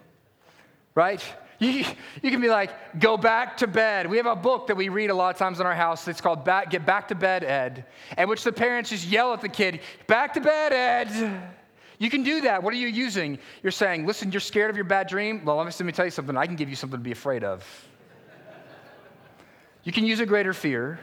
right? 0.97 1.22
You, 1.61 1.84
you 2.22 2.30
can 2.30 2.40
be 2.40 2.48
like, 2.48 2.98
go 2.98 3.18
back 3.18 3.58
to 3.58 3.66
bed. 3.66 4.08
We 4.08 4.16
have 4.16 4.24
a 4.24 4.34
book 4.34 4.66
that 4.68 4.76
we 4.76 4.88
read 4.88 5.11
a 5.11 5.14
lot 5.14 5.34
of 5.34 5.38
times 5.38 5.61
in 5.61 5.66
our 5.66 5.74
house. 5.74 6.08
It's 6.08 6.20
called 6.20 6.42
back, 6.42 6.70
Get 6.70 6.86
Back 6.86 7.08
to 7.08 7.14
Bed, 7.14 7.44
Ed, 7.44 7.84
in 8.16 8.28
which 8.30 8.42
the 8.42 8.50
parents 8.50 8.88
just 8.88 9.06
yell 9.06 9.34
at 9.34 9.42
the 9.42 9.48
kid, 9.48 9.80
Back 10.06 10.32
to 10.34 10.40
bed, 10.40 10.72
Ed. 10.72 11.52
You 11.98 12.08
can 12.08 12.22
do 12.22 12.40
that. 12.40 12.62
What 12.62 12.72
are 12.72 12.78
you 12.78 12.88
using? 12.88 13.38
You're 13.62 13.72
saying, 13.72 14.06
listen, 14.06 14.32
you're 14.32 14.40
scared 14.40 14.70
of 14.70 14.76
your 14.76 14.86
bad 14.86 15.06
dream? 15.06 15.44
Well, 15.44 15.56
let 15.56 15.66
me, 15.66 15.72
let 15.78 15.84
me 15.84 15.92
tell 15.92 16.06
you 16.06 16.11
something. 16.11 16.34
I 16.34 16.46
can 16.46 16.56
give 16.56 16.70
you 16.70 16.76
something 16.76 16.98
to 16.98 17.04
be 17.04 17.12
afraid 17.12 17.44
of. 17.44 17.62
you 19.84 19.92
can 19.92 20.06
use 20.06 20.18
a 20.20 20.26
greater 20.26 20.54
fear. 20.54 20.98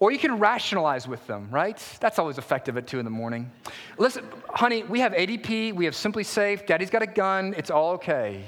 Or 0.00 0.10
you 0.10 0.18
can 0.18 0.40
rationalize 0.40 1.06
with 1.06 1.24
them, 1.28 1.48
right? 1.50 1.80
That's 2.00 2.18
always 2.18 2.38
effective 2.38 2.76
at 2.76 2.88
two 2.88 2.98
in 2.98 3.04
the 3.04 3.10
morning. 3.10 3.52
Listen, 3.98 4.24
honey, 4.48 4.82
we 4.82 4.98
have 4.98 5.12
ADT, 5.12 5.74
we 5.74 5.84
have 5.84 5.94
SimpliSafe, 5.94 6.66
daddy's 6.66 6.90
got 6.90 7.02
a 7.02 7.06
gun, 7.06 7.54
it's 7.56 7.70
all 7.70 7.92
okay. 7.94 8.44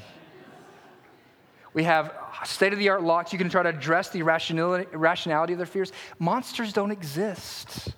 We 1.73 1.85
have 1.85 2.13
state 2.45 2.73
of 2.73 2.79
the 2.79 2.89
art 2.89 3.03
locks. 3.03 3.33
You 3.33 3.39
can 3.39 3.49
try 3.49 3.63
to 3.63 3.69
address 3.69 4.11
the 4.11 4.23
rationality 4.23 5.53
of 5.53 5.59
their 5.59 5.67
fears. 5.67 5.93
Monsters 6.19 6.73
don't 6.73 6.91
exist. 6.91 7.95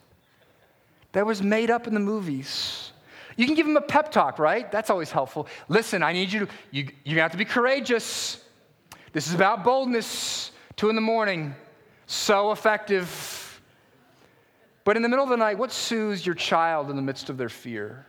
That 1.12 1.26
was 1.26 1.42
made 1.42 1.70
up 1.70 1.86
in 1.86 1.94
the 1.94 2.00
movies. 2.00 2.92
You 3.36 3.46
can 3.46 3.54
give 3.54 3.66
them 3.66 3.76
a 3.76 3.82
pep 3.82 4.12
talk, 4.12 4.38
right? 4.38 4.70
That's 4.70 4.90
always 4.90 5.10
helpful. 5.10 5.46
Listen, 5.68 6.02
I 6.02 6.12
need 6.12 6.32
you 6.32 6.40
to, 6.40 6.48
you, 6.70 6.88
you're 7.04 7.14
gonna 7.14 7.22
have 7.22 7.32
to 7.32 7.38
be 7.38 7.44
courageous. 7.44 8.42
This 9.12 9.26
is 9.26 9.34
about 9.34 9.64
boldness. 9.64 10.50
Two 10.76 10.88
in 10.88 10.94
the 10.94 11.02
morning. 11.02 11.54
So 12.06 12.52
effective. 12.52 13.60
But 14.84 14.96
in 14.96 15.02
the 15.02 15.08
middle 15.08 15.22
of 15.22 15.30
the 15.30 15.36
night, 15.36 15.56
what 15.56 15.72
soothes 15.72 16.26
your 16.26 16.34
child 16.34 16.90
in 16.90 16.96
the 16.96 17.02
midst 17.02 17.30
of 17.30 17.36
their 17.38 17.48
fear? 17.48 18.04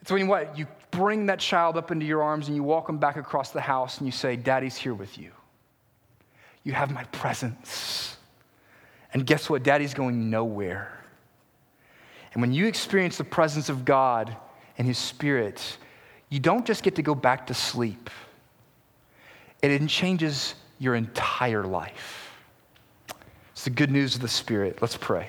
It's 0.00 0.10
when 0.10 0.26
what? 0.26 0.56
You 0.56 0.66
bring 0.94 1.26
that 1.26 1.38
child 1.38 1.76
up 1.76 1.90
into 1.90 2.06
your 2.06 2.22
arms 2.22 2.48
and 2.48 2.56
you 2.56 2.62
walk 2.62 2.86
them 2.86 2.98
back 2.98 3.16
across 3.16 3.50
the 3.50 3.60
house 3.60 3.98
and 3.98 4.06
you 4.06 4.12
say, 4.12 4.36
Daddy's 4.36 4.76
here 4.76 4.94
with 4.94 5.18
you. 5.18 5.30
You 6.62 6.72
have 6.72 6.90
my 6.90 7.04
presence. 7.04 8.16
And 9.12 9.26
guess 9.26 9.50
what? 9.50 9.62
Daddy's 9.62 9.94
going 9.94 10.30
nowhere. 10.30 11.04
And 12.32 12.40
when 12.40 12.52
you 12.52 12.66
experience 12.66 13.16
the 13.16 13.24
presence 13.24 13.68
of 13.68 13.84
God 13.84 14.36
and 14.76 14.86
His 14.86 14.98
Spirit, 14.98 15.78
you 16.30 16.40
don't 16.40 16.66
just 16.66 16.82
get 16.82 16.96
to 16.96 17.02
go 17.02 17.14
back 17.14 17.46
to 17.46 17.54
sleep, 17.54 18.10
it 19.62 19.86
changes 19.86 20.54
your 20.78 20.94
entire 20.94 21.64
life. 21.64 22.32
It's 23.52 23.64
the 23.64 23.70
good 23.70 23.90
news 23.90 24.16
of 24.16 24.20
the 24.20 24.28
Spirit. 24.28 24.82
Let's 24.82 24.96
pray. 24.96 25.28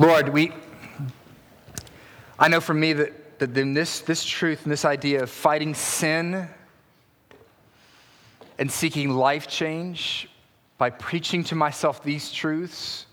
Lord, 0.00 0.30
we, 0.30 0.50
I 2.38 2.48
know 2.48 2.62
for 2.62 2.72
me 2.72 2.94
that, 2.94 3.38
that 3.38 3.52
then 3.52 3.74
this, 3.74 4.00
this 4.00 4.24
truth 4.24 4.62
and 4.62 4.72
this 4.72 4.86
idea 4.86 5.22
of 5.22 5.28
fighting 5.28 5.74
sin 5.74 6.48
and 8.58 8.72
seeking 8.72 9.10
life 9.10 9.46
change 9.46 10.30
by 10.78 10.88
preaching 10.88 11.44
to 11.44 11.54
myself 11.54 12.02
these 12.02 12.32
truths, 12.32 13.04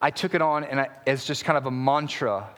I 0.00 0.10
took 0.10 0.34
it 0.34 0.42
on 0.42 0.64
and 0.64 0.80
I, 0.80 0.88
as 1.06 1.24
just 1.24 1.44
kind 1.44 1.56
of 1.56 1.66
a 1.66 1.70
mantra 1.70 2.48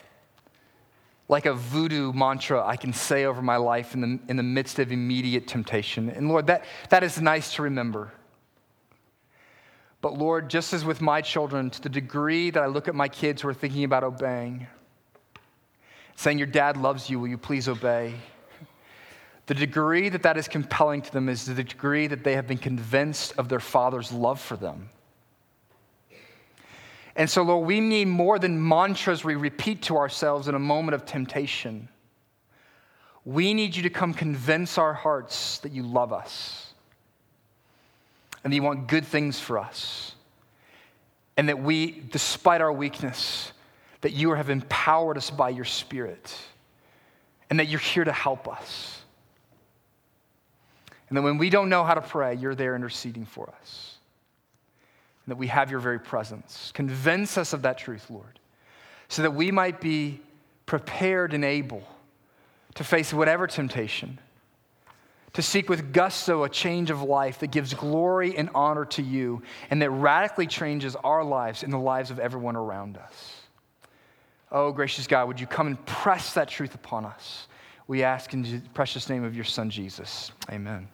like 1.29 1.45
a 1.45 1.53
voodoo 1.53 2.15
mantra 2.15 2.67
I 2.67 2.77
can 2.77 2.95
say 2.95 3.27
over 3.27 3.43
my 3.43 3.59
life 3.59 3.93
in 3.93 4.01
the, 4.01 4.19
in 4.31 4.39
the 4.39 4.43
midst 4.43 4.79
of 4.79 4.91
immediate 4.91 5.47
temptation. 5.47 6.09
And 6.09 6.31
Lord, 6.31 6.47
that, 6.47 6.65
that 6.89 7.05
is 7.05 7.21
nice 7.21 7.53
to 7.57 7.63
remember. 7.63 8.15
But 10.01 10.17
Lord, 10.17 10.49
just 10.49 10.73
as 10.73 10.85
with 10.85 11.01
my 11.01 11.21
children, 11.21 11.71
to 11.71 11.83
the 11.83 11.89
degree 11.89 12.51
that 12.51 12.63
I 12.63 12.67
look 12.67 12.87
at 12.87 12.95
my 12.95 13.09
kids 13.09 13.43
who 13.43 13.49
are 13.49 13.55
thinking 13.55 13.85
about 13.85 14.05
obeying, 14.05 14.67
saying, 16.17 16.39
Your 16.39 16.47
dad 16.47 16.77
loves 16.77 17.11
you, 17.11 17.19
will 17.19 17.29
you 17.29 17.39
please 17.39 17.69
obey? 17.69 18.15
The 19.47 19.55
degree 19.55 20.09
that 20.11 20.23
that 20.23 20.37
is 20.37 20.47
compelling 20.47 21.03
to 21.03 21.13
them 21.13 21.29
is 21.29 21.47
the 21.47 21.55
degree 21.55 22.07
that 22.07 22.23
they 22.23 22.35
have 22.35 22.47
been 22.47 22.59
convinced 22.59 23.33
of 23.39 23.49
their 23.49 23.61
father's 23.61 24.13
love 24.13 24.41
for 24.41 24.57
them. 24.57 24.91
And 27.17 27.29
so, 27.29 27.43
Lord, 27.43 27.67
we 27.67 27.81
need 27.81 28.07
more 28.07 28.39
than 28.39 28.69
mantras 28.69 29.25
we 29.25 29.35
repeat 29.35 29.83
to 29.85 29.97
ourselves 29.97 30.47
in 30.47 30.55
a 30.55 30.59
moment 30.59 30.95
of 30.95 31.05
temptation. 31.07 31.89
We 33.25 33.55
need 33.55 33.75
you 33.75 33.83
to 33.85 33.91
come 33.91 34.15
convince 34.15 34.79
our 34.79 34.93
hearts 34.93 35.59
that 35.61 35.73
you 35.73 35.83
love 35.83 36.13
us 36.13 36.68
and 38.43 38.53
that 38.53 38.57
you 38.57 38.63
want 38.63 38.89
good 38.89 39.07
things 39.07 39.39
for 39.41 39.59
us. 39.59 40.15
And 41.37 41.49
that 41.49 41.61
we, 41.61 42.03
despite 42.11 42.61
our 42.61 42.73
weakness, 42.73 43.53
that 44.01 44.13
you 44.13 44.33
have 44.33 44.51
empowered 44.51 45.17
us 45.17 45.31
by 45.31 45.51
your 45.51 45.65
Spirit 45.65 46.37
and 47.51 47.59
that 47.59 47.69
you're 47.69 47.81
here 47.81 48.05
to 48.05 48.13
help 48.13 48.49
us. 48.49 49.03
And 51.09 51.17
that 51.17 51.23
when 51.23 51.39
we 51.39 51.49
don't 51.51 51.69
know 51.69 51.85
how 51.85 51.95
to 51.95 52.01
pray, 52.01 52.35
you're 52.35 52.55
there 52.55 52.77
interceding 52.77 53.25
for 53.25 53.49
us 53.61 53.97
And 55.25 55.33
that 55.33 55.37
we 55.37 55.47
have 55.47 55.71
your 55.71 55.81
very 55.81 55.99
presence. 55.99 56.71
Convince 56.75 57.39
us 57.39 57.53
of 57.53 57.63
that 57.63 57.79
truth, 57.79 58.11
Lord, 58.11 58.39
so 59.09 59.23
that 59.23 59.35
we 59.35 59.51
might 59.51 59.81
be 59.81 60.21
prepared 60.67 61.33
and 61.33 61.45
able 61.45 61.83
to 62.75 62.85
face 62.85 63.13
whatever 63.13 63.47
temptation, 63.47 64.19
to 65.35 65.43
seek 65.43 65.69
with 65.69 65.93
gusto 65.93 66.45
a 66.45 66.49
change 66.49 66.91
of 66.91 67.03
life 67.03 67.41
that 67.41 67.51
gives 67.51 67.75
glory 67.75 68.37
and 68.37 68.51
honor 68.55 68.85
to 68.87 69.03
you 69.03 69.43
and 69.71 69.83
that 69.83 69.91
radically 69.91 70.47
changes 70.47 70.97
our 70.97 71.25
lives 71.25 71.63
and 71.63 71.73
the 71.73 71.79
lives 71.79 72.11
of 72.11 72.19
everyone 72.19 72.57
around 72.57 72.97
us. 72.97 73.43
Oh, 74.51 74.73
gracious 74.73 75.07
God, 75.07 75.29
would 75.29 75.41
you 75.41 75.47
come 75.47 75.67
and 75.67 75.85
press 75.87 76.35
that 76.35 76.49
truth 76.49 76.75
upon 76.75 77.05
us? 77.05 77.49
We 77.87 78.03
ask 78.03 78.33
in 78.33 78.43
the 78.43 78.61
precious 78.75 79.09
name 79.09 79.25
of 79.25 79.35
your 79.35 79.45
Son, 79.45 79.71
Jesus. 79.71 80.33
Amen. 80.51 80.89